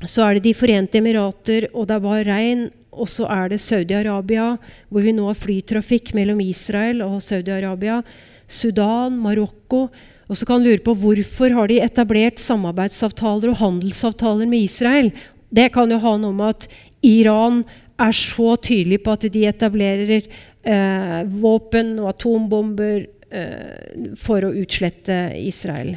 så 0.05 0.27
er 0.27 0.37
det 0.37 0.45
De 0.45 0.57
forente 0.57 1.01
emirater, 1.01 1.69
og 1.73 1.89
det 1.89 1.97
er 1.97 2.05
Bahrain, 2.05 2.67
og 2.93 3.09
så 3.09 3.25
er 3.31 3.49
det 3.49 3.61
Saudi-Arabia, 3.63 4.53
hvor 4.89 5.05
vi 5.05 5.15
nå 5.15 5.25
har 5.29 5.37
flytrafikk 5.39 6.13
mellom 6.17 6.41
Israel 6.43 7.01
og 7.05 7.19
Saudi-Arabia. 7.25 8.03
Sudan, 8.49 9.17
Marokko. 9.17 9.87
Og 10.29 10.37
så 10.37 10.45
kan 10.45 10.61
du 10.61 10.69
lure 10.69 10.85
på 10.85 10.93
hvorfor 10.93 11.53
har 11.57 11.69
de 11.69 11.81
etablert 11.81 12.41
samarbeidsavtaler 12.41 13.53
og 13.53 13.61
handelsavtaler 13.63 14.49
med 14.49 14.67
Israel. 14.67 15.13
Det 15.49 15.71
kan 15.73 15.89
jo 15.89 16.01
ha 16.01 16.17
noe 16.21 16.35
med 16.37 16.57
at 16.57 16.67
Iran 17.05 17.63
er 17.99 18.15
så 18.15 18.53
tydelig 18.61 19.01
på 19.03 19.15
at 19.15 19.25
de 19.33 19.45
etablerer 19.49 20.27
eh, 20.63 21.21
våpen 21.41 21.95
og 21.99 22.11
atombomber 22.13 23.05
eh, 23.31 24.13
for 24.19 24.45
å 24.45 24.53
utslette 24.61 25.17
Israel. 25.39 25.95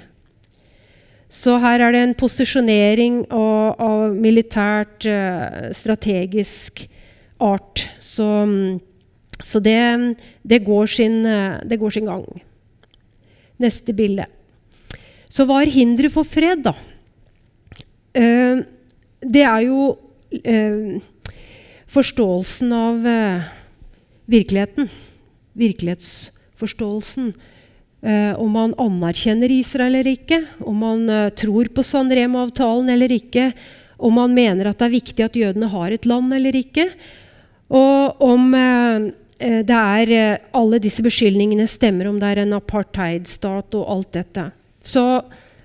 Så 1.32 1.56
her 1.62 1.80
er 1.80 1.94
det 1.94 2.02
en 2.04 2.14
posisjonering 2.18 3.22
av, 3.32 3.80
av 3.80 4.16
militært, 4.16 5.06
eh, 5.08 5.72
strategisk 5.76 6.84
art. 7.42 7.86
Så, 8.04 8.28
så 9.40 9.62
det, 9.64 9.80
det, 10.44 10.62
går 10.66 10.92
sin, 10.92 11.22
det, 11.24 11.80
går 11.80 11.96
sin, 11.96 12.10
gang. 12.10 12.26
Neste 13.62 13.96
bilde. 13.96 14.28
Så 15.32 15.46
hva 15.48 15.62
er 15.62 15.72
hinderet 15.72 16.12
for 16.12 16.28
fred, 16.28 16.66
da? 16.66 16.76
Eh, 18.12 18.60
det 19.24 19.44
er 19.48 19.64
jo 19.64 19.94
eh, 20.44 21.00
forståelsen 21.92 22.72
av 22.76 23.06
eh, 23.08 23.50
virkeligheten. 24.30 24.90
Virkelighetsforståelsen. 25.58 27.32
Uh, 28.02 28.34
om 28.42 28.50
man 28.50 28.72
anerkjenner 28.82 29.52
Israel 29.54 29.94
eller 29.94 30.16
ikke, 30.16 30.40
om 30.66 30.80
man 30.82 31.04
uh, 31.06 31.28
tror 31.38 31.68
på 31.70 31.84
San 31.86 32.10
Remo-avtalen 32.10 32.90
eller 32.90 33.12
ikke, 33.14 33.52
om 34.02 34.16
man 34.18 34.34
mener 34.34 34.66
at 34.66 34.80
det 34.80 34.88
er 34.88 34.96
viktig 34.96 35.24
at 35.24 35.38
jødene 35.38 35.68
har 35.70 35.94
et 35.94 36.08
land 36.10 36.34
eller 36.34 36.56
ikke, 36.58 36.88
og 37.72 38.18
om 38.20 38.50
eh, 38.52 39.04
det 39.40 39.76
er 39.78 40.40
alle 40.52 40.80
disse 40.82 41.00
beskyldningene 41.00 41.64
stemmer, 41.70 42.10
om 42.10 42.18
det 42.20 42.28
er 42.28 42.42
en 42.42 42.56
apartheidstat 42.58 43.78
og 43.78 43.86
alt 43.94 44.10
dette. 44.18 44.44
Så 44.84 45.04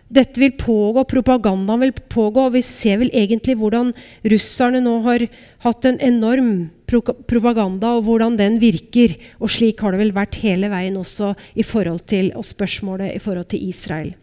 dette 0.08 0.40
vil 0.40 0.54
pågå, 0.56 1.04
propagandaen 1.10 1.84
vil 1.84 1.92
pågå, 1.92 2.48
og 2.48 2.56
vi 2.56 2.64
ser 2.64 3.02
vel 3.02 3.12
egentlig 3.12 3.58
hvordan 3.60 3.92
russerne 4.32 4.80
nå 4.86 5.02
har 5.10 5.28
hatt 5.66 5.90
en 5.90 6.00
enorm 6.00 6.52
propaganda, 6.88 7.94
og 7.98 8.08
hvordan 8.08 8.38
den 8.40 8.58
virker. 8.64 9.18
Og 9.42 9.52
slik 9.52 9.84
har 9.84 9.94
det 9.94 10.02
vel 10.02 10.16
vært 10.16 10.40
hele 10.44 10.72
veien 10.72 10.98
også 11.00 11.34
i 11.56 11.66
forhold 11.68 12.06
til 12.10 12.32
og 12.38 12.48
spørsmålet 12.48 13.16
i 13.16 13.22
forhold 13.24 13.50
til 13.52 13.70
Israel. 13.70 14.14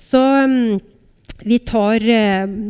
Så 0.00 0.20
um, 0.44 0.80
vi 1.44 1.58
tar 1.58 2.00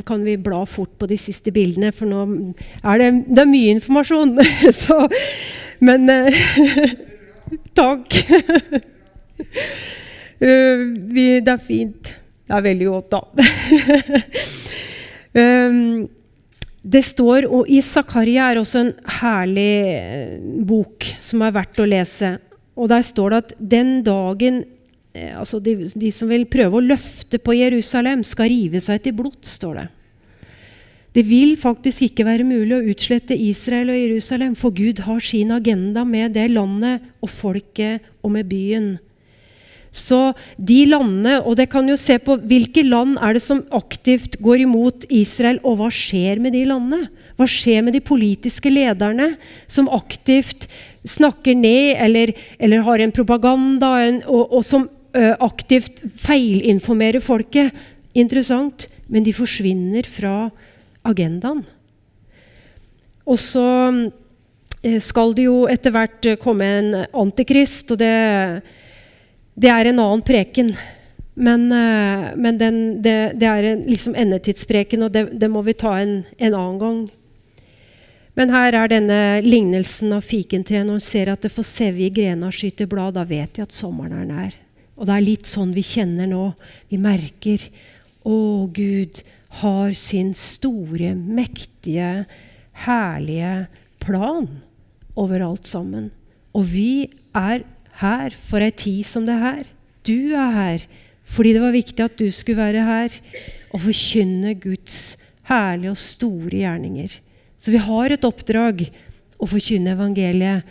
Kan 0.06 0.24
vi 0.24 0.36
bla 0.36 0.64
fort 0.64 0.90
på 0.98 1.06
de 1.06 1.18
siste 1.18 1.50
bildene, 1.50 1.92
for 1.92 2.06
nå 2.06 2.54
er 2.84 2.98
det, 2.98 3.10
det 3.28 3.42
er 3.42 3.50
mye 3.50 3.76
informasjon. 3.76 4.38
Så, 4.84 5.08
men 5.80 6.06
Takk. 7.74 8.14
Uh, 10.40 10.80
vi, 11.14 11.26
det 11.40 11.52
er 11.52 11.66
fint. 11.66 12.14
Det 12.50 12.56
er 12.56 12.64
veldig 12.66 12.86
godt, 12.90 13.14
da. 13.14 13.20
um, 15.38 16.08
det 16.80 17.02
står, 17.04 17.44
og 17.52 17.68
I 17.68 17.82
Zakaria 17.84 18.48
er 18.48 18.60
også 18.60 18.80
en 18.80 18.92
herlig 19.20 19.72
uh, 20.00 20.60
bok 20.64 21.04
som 21.20 21.44
er 21.44 21.52
verdt 21.52 21.80
å 21.82 21.88
lese. 21.88 22.38
Og 22.80 22.88
Der 22.88 23.04
står 23.04 23.30
det 23.30 23.40
at 23.44 23.54
den 23.76 23.98
dagen 24.06 24.62
uh, 25.12 25.40
altså 25.42 25.60
de, 25.60 25.76
de, 25.92 26.12
som 26.14 26.30
vil 26.32 26.48
prøve 26.48 26.80
å 26.80 26.84
løfte 26.84 27.40
på 27.42 27.58
Jerusalem, 27.58 28.24
skal 28.24 28.48
rive 28.52 28.80
seg 28.80 29.04
til 29.04 29.18
blod, 29.20 29.36
står 29.44 29.82
det. 29.82 29.88
Det 31.10 31.24
vil 31.26 31.56
faktisk 31.58 32.06
ikke 32.06 32.24
være 32.24 32.46
mulig 32.46 32.76
å 32.76 32.84
utslette 32.92 33.34
Israel 33.34 33.90
og 33.90 33.98
Jerusalem, 33.98 34.54
for 34.56 34.72
Gud 34.72 35.02
har 35.04 35.20
sin 35.26 35.50
agenda 35.52 36.04
med 36.06 36.36
det 36.38 36.46
landet 36.54 37.08
og 37.20 37.32
folket 37.34 38.06
og 38.22 38.36
med 38.36 38.46
byen. 38.48 38.92
Så 39.90 40.34
de 40.54 40.84
landene 40.86 41.40
Og 41.42 41.56
det 41.58 41.66
kan 41.72 41.88
jo 41.90 41.96
se 41.98 42.14
på 42.22 42.36
hvilke 42.46 42.84
land 42.86 43.18
er 43.18 43.34
det 43.34 43.42
som 43.42 43.64
aktivt 43.74 44.38
går 44.42 44.62
imot 44.62 45.06
Israel, 45.10 45.58
og 45.66 45.80
hva 45.80 45.90
skjer 45.90 46.38
med 46.42 46.54
de 46.54 46.62
landene? 46.68 47.08
Hva 47.34 47.48
skjer 47.50 47.82
med 47.82 47.96
de 47.96 48.02
politiske 48.04 48.70
lederne 48.70 49.32
som 49.66 49.90
aktivt 49.90 50.68
snakker 51.08 51.56
ned 51.56 51.96
eller, 52.04 52.34
eller 52.60 52.84
har 52.86 53.02
en 53.02 53.14
propaganda, 53.16 53.94
en, 54.04 54.22
og, 54.28 54.52
og, 54.52 54.64
som 54.64 54.86
ø, 55.16 55.26
aktivt 55.40 56.02
feilinformerer 56.20 57.24
folket? 57.24 57.72
Interessant, 58.14 58.86
men 59.08 59.24
de 59.26 59.34
forsvinner 59.34 60.06
fra 60.06 60.50
agendaen. 61.06 61.64
Og 63.26 63.38
så 63.40 63.66
skal 65.00 65.34
det 65.36 65.48
jo 65.48 65.64
etter 65.70 65.94
hvert 65.94 66.28
komme 66.42 66.68
en 66.78 66.92
antikrist, 67.12 67.90
og 67.92 68.00
det 68.00 68.12
det 69.60 69.70
er 69.72 69.90
en 69.90 70.00
annen 70.00 70.24
preken. 70.24 70.72
Men, 71.40 71.68
uh, 71.72 72.32
men 72.36 72.58
den, 72.60 72.78
det, 73.02 73.16
det, 73.40 73.48
er 73.48 73.68
en, 73.72 73.86
liksom 73.88 74.16
endetidspreken, 74.18 75.06
og 75.06 75.14
det, 75.14 75.26
det, 75.40 75.48
må 75.52 75.62
vi 75.66 75.76
ta 75.78 75.94
en, 76.00 76.20
en, 76.36 76.54
annen 76.54 76.80
gang. 76.80 77.00
Men 78.38 78.52
her 78.54 78.76
er 78.76 78.90
denne 78.92 79.20
lignelsen 79.44 80.14
av 80.16 80.24
fikentreet. 80.26 80.86
Når 80.86 81.00
en 81.00 81.04
ser 81.04 81.32
at 81.32 81.44
det 81.44 81.52
får 81.52 81.68
sevje 81.68 82.08
i 82.08 82.14
grena 82.14 82.50
skyter 82.54 82.88
blad, 82.90 83.16
da 83.18 83.24
vet 83.28 83.58
vi 83.58 83.64
at 83.64 83.76
sommeren 83.76 84.20
er 84.22 84.28
nær. 84.28 84.58
Og 85.00 85.08
det 85.08 85.16
er 85.16 85.24
litt 85.24 85.48
sånn 85.48 85.72
vi 85.76 85.84
kjenner 85.86 86.28
nå. 86.28 86.50
Vi 86.92 87.00
merker 87.00 87.64
Å, 88.20 88.36
Gud 88.76 89.22
har 89.62 89.94
sin 89.96 90.34
store, 90.36 91.14
mektige, 91.16 92.26
herlige 92.84 93.54
plan 94.02 94.44
over 95.16 95.40
alt 95.40 95.68
sammen. 95.68 96.10
Og 96.52 96.68
vi 96.68 97.08
er 97.32 97.64
her 98.00 98.34
for 98.48 98.64
ei 98.64 98.72
tid 98.72 99.06
som 99.08 99.26
det 99.28 99.38
her. 99.40 99.64
Du 100.06 100.34
er 100.34 100.56
her 100.56 100.88
fordi 101.30 101.52
det 101.54 101.62
var 101.62 101.74
viktig 101.74 102.02
at 102.02 102.18
du 102.18 102.26
skulle 102.34 102.58
være 102.58 102.82
her 102.82 103.14
og 103.70 103.84
forkynne 103.84 104.56
Guds 104.58 105.14
herlige 105.46 105.92
og 105.92 106.00
store 106.02 106.56
gjerninger. 106.64 107.14
Så 107.60 107.70
vi 107.70 107.82
har 107.82 108.10
et 108.10 108.26
oppdrag 108.26 108.82
å 109.38 109.48
forkynne 109.48 109.94
evangeliet 109.94 110.66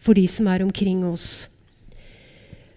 for 0.00 0.16
de 0.16 0.24
som 0.30 0.48
er 0.48 0.64
omkring 0.64 1.02
oss. 1.06 1.48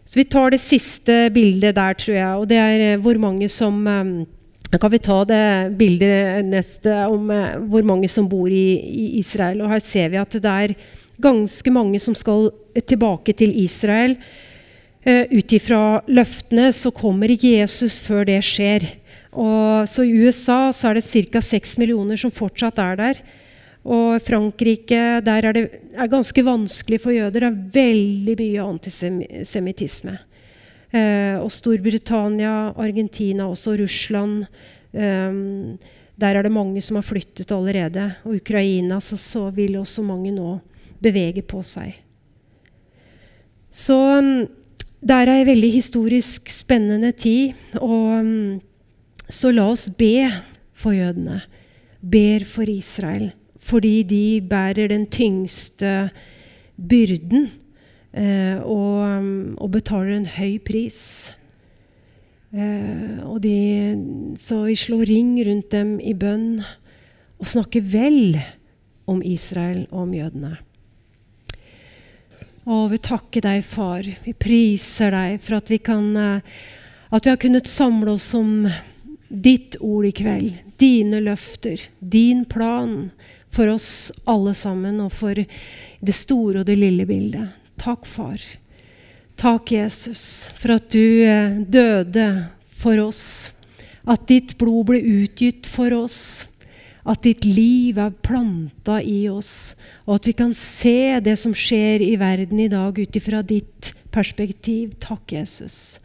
Så 0.06 0.20
Vi 0.20 0.28
tar 0.28 0.52
det 0.52 0.60
siste 0.60 1.30
bildet 1.32 1.78
der, 1.78 1.93
tror 1.95 2.16
jeg. 2.18 2.36
Og 2.36 2.47
det 2.49 2.58
er 2.60 2.82
eh, 2.84 2.99
hvor 2.99 3.16
mange 3.16 3.47
som 3.47 3.78
um, 3.88 4.10
kan 4.72 4.91
vi 4.91 4.99
ta 4.99 5.22
det 5.24 5.78
bildet 5.80 6.43
neste 6.49 6.97
om 7.08 7.30
uh, 7.32 7.56
hvor 7.72 7.86
mange 7.88 8.10
som 8.12 8.28
bor 8.28 8.52
i, 8.52 8.76
i, 8.76 9.06
Israel. 9.22 9.62
Og 9.64 9.72
Her 9.72 9.80
ser 9.80 10.12
vi 10.12 10.20
at 10.20 10.36
det 10.36 10.52
er 10.52 10.76
ganske 11.22 11.74
mange 11.74 11.99
som 12.03 12.15
skal 12.17 12.49
tilbake 12.88 13.36
til 13.38 13.53
Israel. 13.63 14.17
Uh, 15.01 15.26
Ut 15.34 15.53
ifra 15.55 16.01
løftene 16.09 16.69
så 16.76 16.91
kommer 16.93 17.32
ikke 17.34 17.55
Jesus 17.57 17.99
før 18.05 18.26
det 18.30 18.41
skjer. 18.45 18.86
Og, 19.32 19.88
så 19.88 20.03
I 20.03 20.28
USA 20.28 20.72
så 20.76 20.91
er 20.91 20.99
det 20.99 21.07
ca. 21.07 21.41
6 21.41 21.78
millioner 21.80 22.19
som 22.19 22.34
fortsatt 22.34 22.82
er 22.84 22.99
der. 22.99 23.22
Og 23.82 24.22
Frankrike 24.22 25.22
der 25.26 25.47
er 25.47 25.55
det 25.55 25.63
er 25.95 26.11
ganske 26.11 26.43
vanskelig 26.45 26.99
for 27.01 27.15
jøder. 27.15 27.39
Det 27.39 27.49
er 27.49 27.63
veldig 27.80 28.36
mye 28.43 28.67
antisemittisme. 28.67 30.19
Eh, 30.91 31.38
og 31.39 31.49
Storbritannia, 31.55 32.74
Argentina, 32.76 33.47
også 33.47 33.78
Russland. 33.80 34.45
Eh, 34.93 35.39
der 36.22 36.38
er 36.38 36.43
det 36.43 36.51
mange 36.51 36.82
som 36.84 36.99
har 36.99 37.07
flyttet 37.07 37.51
allerede. 37.51 38.11
Og 38.26 38.36
Ukraina 38.36 38.99
så, 39.01 39.17
så 39.17 39.49
vil 39.55 39.80
også 39.80 40.03
mange 40.05 40.34
nå 40.36 40.59
bevege 41.02 41.43
på 41.45 41.62
seg. 41.66 41.95
Så 43.72 43.97
um, 44.20 44.47
det 45.02 45.18
er 45.18 45.32
ei 45.32 45.45
veldig 45.47 45.72
historisk 45.74 46.52
spennende 46.54 47.14
tid. 47.16 47.56
Og 47.80 48.20
um, 48.20 48.60
så 49.32 49.54
la 49.54 49.70
oss 49.72 49.88
be 49.89 50.28
for 50.78 50.95
jødene. 50.95 51.41
Ber 52.02 52.45
for 52.45 52.70
Israel. 52.70 53.32
Fordi 53.62 54.02
de 54.04 54.41
bærer 54.49 54.89
den 54.89 55.06
tyngste 55.06 56.10
byrden 56.89 57.52
eh, 58.14 58.58
og, 58.58 59.04
um, 59.06 59.54
og, 59.58 59.70
betaler 59.72 60.16
en 60.18 60.26
høy 60.26 60.58
pris. 60.66 61.30
Eh, 62.52 63.22
og 63.22 63.43
de, 63.45 64.36
så 64.41 64.64
vi 64.66 64.76
slår 64.76 65.06
ring 65.12 65.36
rundt 65.45 65.70
dem 65.72 65.99
i 66.02 66.16
bønn 66.18 66.64
og 67.38 67.47
snakker 67.47 67.86
vel 67.86 68.41
om 69.08 69.22
Israel 69.22 69.86
og 69.91 70.08
om 70.08 70.18
jødene. 70.18 70.58
Og 72.70 72.91
vi 72.91 72.99
takker 73.01 73.41
deg, 73.41 73.64
far. 73.66 74.05
Vi 74.24 74.34
priser 74.38 75.14
deg 75.16 75.41
for 75.41 75.57
at 75.57 75.72
vi, 75.72 75.80
kan, 75.82 76.12
eh, 76.18 76.41
at 77.09 77.26
vi 77.26 77.34
har 77.34 77.41
kunnet 77.41 77.68
samle 77.68 78.14
oss 78.14 78.34
om 78.38 78.70
ditt 79.28 79.80
ord 79.80 80.05
i 80.05 80.12
kveld. 80.12 80.59
Dine 80.78 81.22
løfter, 81.26 81.82
din 81.99 82.45
plan 82.45 83.12
for 83.51 83.68
oss 83.68 84.12
alle 84.30 84.53
sammen 84.55 85.01
og 85.01 85.12
for 85.14 85.36
det 85.36 86.16
store 86.16 86.62
og 86.62 86.70
det 86.70 86.78
lille 86.78 87.07
bildet. 87.09 87.49
Takk, 87.82 88.05
far. 88.05 88.38
Takk, 89.41 89.72
Jesus, 89.74 90.49
for 90.62 90.76
at 90.78 90.91
du 90.93 91.24
eh, 91.26 91.57
døde 91.66 92.28
for 92.78 93.01
oss. 93.01 93.51
At 94.05 94.28
ditt 94.30 94.53
blod 94.62 94.91
ble 94.91 95.01
utgitt 95.01 95.66
for 95.70 95.93
oss. 95.97 96.45
At 97.08 97.24
ditt 97.26 97.45
liv 97.47 97.97
er 97.97 98.14
planta 98.22 98.99
i 99.02 99.26
oss, 99.32 99.74
og 100.06 100.20
at 100.20 100.28
vi 100.30 100.36
kan 100.38 100.54
se 100.58 101.18
det 101.24 101.38
som 101.41 101.56
skjer 101.58 102.04
i 102.06 102.14
verden 102.22 102.62
i 102.62 102.70
dag 102.70 102.97
ut 102.99 103.18
ifra 103.18 103.41
ditt 103.41 103.93
perspektiv. 104.14 104.93
Takk, 105.02 105.34
Jesus. 105.34 105.97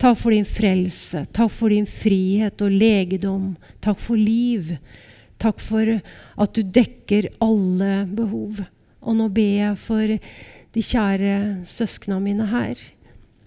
Takk 0.00 0.18
for 0.20 0.34
din 0.34 0.44
frelse. 0.44 1.24
Takk 1.32 1.52
for 1.54 1.72
din 1.72 1.86
frihet 1.88 2.60
og 2.64 2.74
legedom. 2.74 3.54
Takk 3.84 4.02
for 4.02 4.20
liv. 4.20 4.74
Takk 5.40 5.62
for 5.62 5.96
at 5.96 6.56
du 6.56 6.62
dekker 6.62 7.30
alle 7.44 8.04
behov. 8.12 8.64
Og 9.04 9.16
nå 9.16 9.28
ber 9.32 9.54
jeg 9.60 9.80
for 9.80 10.16
de 10.74 10.82
kjære 10.82 11.36
søsknene 11.70 12.20
mine 12.24 12.48
her. 12.50 12.80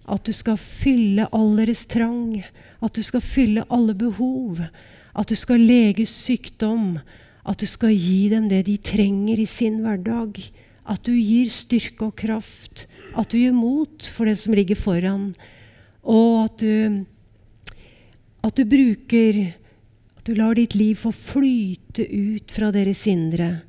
At 0.07 0.23
du 0.25 0.33
skal 0.33 0.57
fylle 0.57 1.27
all 1.35 1.57
deres 1.59 1.85
trang. 1.89 2.45
At 2.81 2.95
du 2.95 3.03
skal 3.03 3.21
fylle 3.21 3.67
alle 3.73 3.93
behov. 3.97 4.63
At 5.17 5.31
du 5.31 5.35
skal 5.35 5.63
lege 5.65 6.05
sykdom. 6.09 6.99
At 7.47 7.61
du 7.61 7.67
skal 7.69 7.95
gi 7.95 8.27
dem 8.31 8.47
det 8.51 8.65
de 8.67 8.77
trenger 8.77 9.39
i 9.41 9.47
sin 9.49 9.81
hverdag. 9.83 10.37
At 10.87 11.03
du 11.07 11.13
gir 11.15 11.49
styrke 11.51 12.11
og 12.11 12.17
kraft. 12.19 12.85
At 13.17 13.31
du 13.31 13.39
gir 13.39 13.55
mot 13.55 14.09
for 14.13 14.29
det 14.29 14.37
som 14.39 14.55
ligger 14.55 14.79
foran. 14.79 15.31
Og 16.03 16.45
at 16.45 16.59
du 16.61 17.05
At 18.45 18.55
du 18.55 18.63
bruker 18.63 19.53
At 20.17 20.23
du 20.23 20.35
lar 20.35 20.55
ditt 20.55 20.75
liv 20.75 20.95
få 20.95 21.11
flyte 21.11 22.05
ut 22.05 22.51
fra 22.51 22.71
deres 22.71 23.07
indre. 23.07 23.63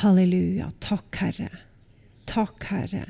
Halleluja. 0.00 0.70
Takk, 0.80 1.16
Herre. 1.20 1.50
Takk, 2.24 2.64
Herre. 2.70 3.06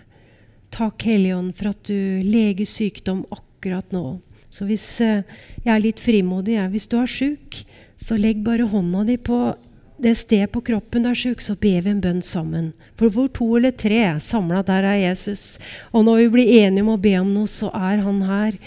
Takk, 0.72 1.02
Helligånd, 1.04 1.52
for 1.54 1.70
at 1.70 1.82
du 1.84 2.22
leger 2.24 2.66
sykdom 2.66 3.26
akkurat 3.30 3.92
nå. 3.92 4.22
Så 4.52 4.68
hvis 4.68 4.86
eh, 5.00 5.24
jeg 5.64 5.72
er 5.72 5.82
litt 5.82 6.00
frimodig, 6.02 6.58
jeg, 6.58 6.72
hvis 6.74 6.88
du 6.90 6.98
er 7.00 7.10
sjuk, 7.10 7.62
så 8.02 8.18
legg 8.20 8.42
bare 8.44 8.68
hånda 8.68 9.06
di 9.08 9.16
på 9.16 9.54
det 10.02 10.16
stedet 10.18 10.50
på 10.50 10.62
kroppen 10.66 11.04
du 11.04 11.10
er 11.12 11.18
sjuk, 11.18 11.42
så 11.44 11.54
ber 11.54 11.84
vi 11.84 11.92
en 11.92 12.02
bønn 12.02 12.22
sammen. 12.26 12.72
For 12.98 13.12
hvor 13.12 13.30
to 13.32 13.46
eller 13.58 13.74
tre 13.78 14.00
er 14.02 14.18
samla, 14.24 14.64
der 14.66 14.88
er 14.88 14.98
Jesus. 15.04 15.60
Og 15.94 16.04
når 16.08 16.24
vi 16.24 16.32
blir 16.34 16.52
enige 16.64 16.82
om 16.82 16.92
å 16.96 17.00
be 17.00 17.14
om 17.20 17.30
noe, 17.30 17.50
så 17.50 17.70
er 17.70 18.02
han 18.02 18.18
her. 18.26 18.58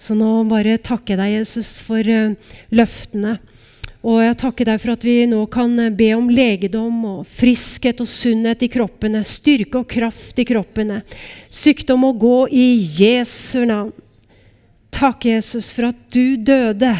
Så 0.00 0.16
nå 0.16 0.30
bare 0.48 0.78
takker 0.80 1.14
jeg 1.14 1.20
deg, 1.20 1.34
Jesus, 1.36 1.74
for 1.84 2.00
uh, 2.00 2.32
løftene. 2.72 3.36
Og 4.00 4.22
jeg 4.24 4.38
takker 4.40 4.70
deg 4.70 4.80
for 4.80 4.94
at 4.94 5.04
vi 5.04 5.16
nå 5.28 5.42
kan 5.52 5.74
uh, 5.76 5.90
be 5.92 6.14
om 6.16 6.30
legedom 6.32 7.02
og 7.10 7.26
friskhet 7.28 8.00
og 8.00 8.08
sunnhet 8.08 8.64
i 8.64 8.70
kroppene. 8.72 9.20
Styrke 9.28 9.82
og 9.82 9.90
kraft 9.92 10.40
i 10.40 10.48
kroppene. 10.48 11.02
Sykdom 11.52 12.06
må 12.06 12.14
gå 12.16 12.38
i 12.48 12.70
Jesu 13.02 13.66
navn. 13.68 13.92
Takk, 15.00 15.24
Jesus, 15.24 15.72
for 15.72 15.86
at 15.88 16.00
du 16.12 16.36
døde 16.36 16.90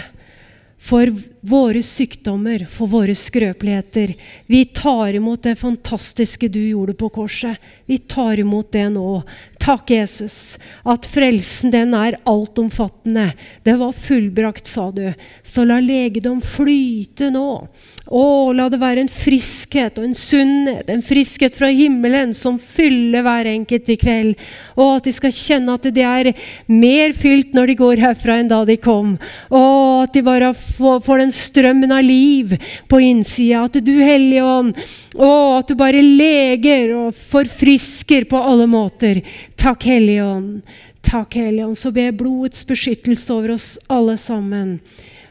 for 0.80 1.10
våre 1.44 1.82
sykdommer, 1.84 2.62
for 2.72 2.88
våre 2.88 3.12
skrøpeligheter. 3.12 4.14
Vi 4.48 4.62
tar 4.72 5.18
imot 5.18 5.42
det 5.44 5.58
fantastiske 5.60 6.48
du 6.48 6.62
gjorde 6.62 6.94
på 6.96 7.10
korset. 7.12 7.60
Vi 7.84 7.98
tar 8.08 8.40
imot 8.40 8.70
det 8.72 8.86
nå. 8.94 9.20
Takk, 9.60 9.90
Jesus, 9.92 10.56
at 10.88 11.04
frelsen 11.04 11.72
den 11.74 11.92
er 11.92 12.16
altomfattende. 12.24 13.34
Det 13.62 13.74
var 13.76 13.92
fullbrakt, 13.92 14.66
sa 14.66 14.88
du. 14.90 15.10
Så 15.44 15.66
la 15.68 15.82
legedom 15.84 16.40
flyte 16.40 17.28
nå. 17.34 17.66
Å, 18.10 18.50
la 18.56 18.64
det 18.72 18.80
være 18.80 19.04
en 19.04 19.10
friskhet 19.12 20.00
og 20.00 20.08
en 20.08 20.16
sunnhet, 20.18 20.88
en 20.90 21.04
friskhet 21.04 21.54
fra 21.54 21.68
himmelen 21.70 22.32
som 22.34 22.56
fyller 22.58 23.22
hver 23.22 23.46
enkelt 23.46 23.92
i 23.92 23.98
kveld. 24.00 24.40
Og 24.74 24.96
at 24.96 25.06
de 25.06 25.12
skal 25.14 25.36
kjenne 25.36 25.76
at 25.76 25.86
de 25.94 26.02
er 26.08 26.32
mer 26.66 27.14
fylt 27.14 27.52
når 27.54 27.70
de 27.70 27.76
går 27.78 28.02
herfra 28.02 28.40
enn 28.40 28.50
da 28.50 28.64
de 28.66 28.78
kom. 28.82 29.12
Og 29.52 30.08
at 30.08 30.16
de 30.16 30.24
bare 30.26 30.50
får, 30.56 31.20
den 31.20 31.36
strømmen 31.36 31.94
av 31.94 32.02
liv 32.02 32.56
på 32.90 33.02
innsida. 33.12 33.66
At 33.68 33.78
du, 33.84 33.92
Hellige 34.00 34.42
Ånd, 34.42 34.74
at 35.14 35.70
du 35.70 35.76
bare 35.78 36.02
leger 36.02 36.96
og 36.96 37.22
forfrisker 37.30 38.26
på 38.32 38.40
alle 38.40 38.66
måter. 38.70 39.22
Takk, 39.60 39.82
Hellige 39.84 40.24
Ånd. 40.24 40.62
Takk, 41.00 41.34
Hellige 41.34 41.66
Ånd. 41.66 41.78
Så 41.78 41.90
ber 41.92 42.12
blodets 42.12 42.66
beskyttelse 42.66 43.34
over 43.34 43.50
oss 43.50 43.78
alle 43.92 44.16
sammen. 44.18 44.78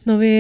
Når 0.06 0.18
vi 0.18 0.34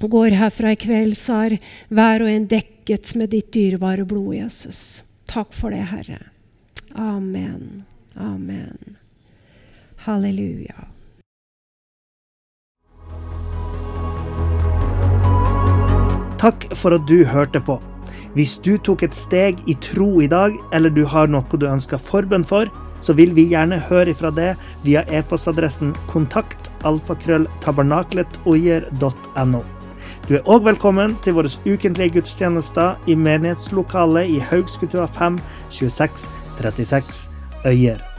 går 0.00 0.36
herfra 0.36 0.74
i 0.74 0.76
kveld, 0.76 1.14
så 1.16 1.38
er 1.46 1.56
hver 1.88 2.26
og 2.26 2.28
en 2.28 2.44
dekket 2.50 3.14
med 3.16 3.32
ditt 3.32 3.48
dyrebare 3.56 4.04
blod, 4.04 4.34
Jesus. 4.36 5.00
Takk 5.32 5.56
for 5.56 5.72
det, 5.72 5.86
Herre. 5.88 6.20
Amen. 6.92 7.86
Amen. 8.20 9.00
Halleluja. 10.04 10.76
Takk 16.36 16.68
for 16.76 16.92
at 16.92 17.08
du 17.08 17.22
hørte 17.24 17.64
på. 17.64 17.80
Hvis 18.36 18.58
du 18.60 18.74
tok 18.76 19.08
et 19.08 19.16
steg 19.16 19.64
i 19.64 19.74
tro 19.80 20.18
i 20.20 20.28
dag, 20.28 20.52
eller 20.76 20.92
du 20.92 21.06
har 21.08 21.32
noe 21.32 21.56
du 21.56 21.64
ønsker 21.64 21.96
forbønn 21.96 22.44
for, 22.44 22.68
så 23.00 23.12
vil 23.18 23.34
vi 23.36 23.44
gjerne 23.52 23.78
høre 23.88 24.10
ifra 24.12 24.30
det 24.34 24.56
via 24.84 25.02
e-postadressen 25.12 25.90
kontakt 26.10 26.62
alfakrølltabernaklet.oier.no. 26.88 29.62
Du 30.26 30.32
er 30.34 30.48
òg 30.50 30.60
velkommen 30.66 31.14
til 31.22 31.34
våre 31.38 31.50
ukentlige 31.66 32.14
gudstjenester 32.18 32.88
i 33.06 33.14
menighetslokalet 33.14 34.26
i 34.34 34.38
Haugskutua 34.42 35.06
5 35.06 35.38
26 35.70 36.26
36 36.58 37.30
Øyer. 37.66 38.15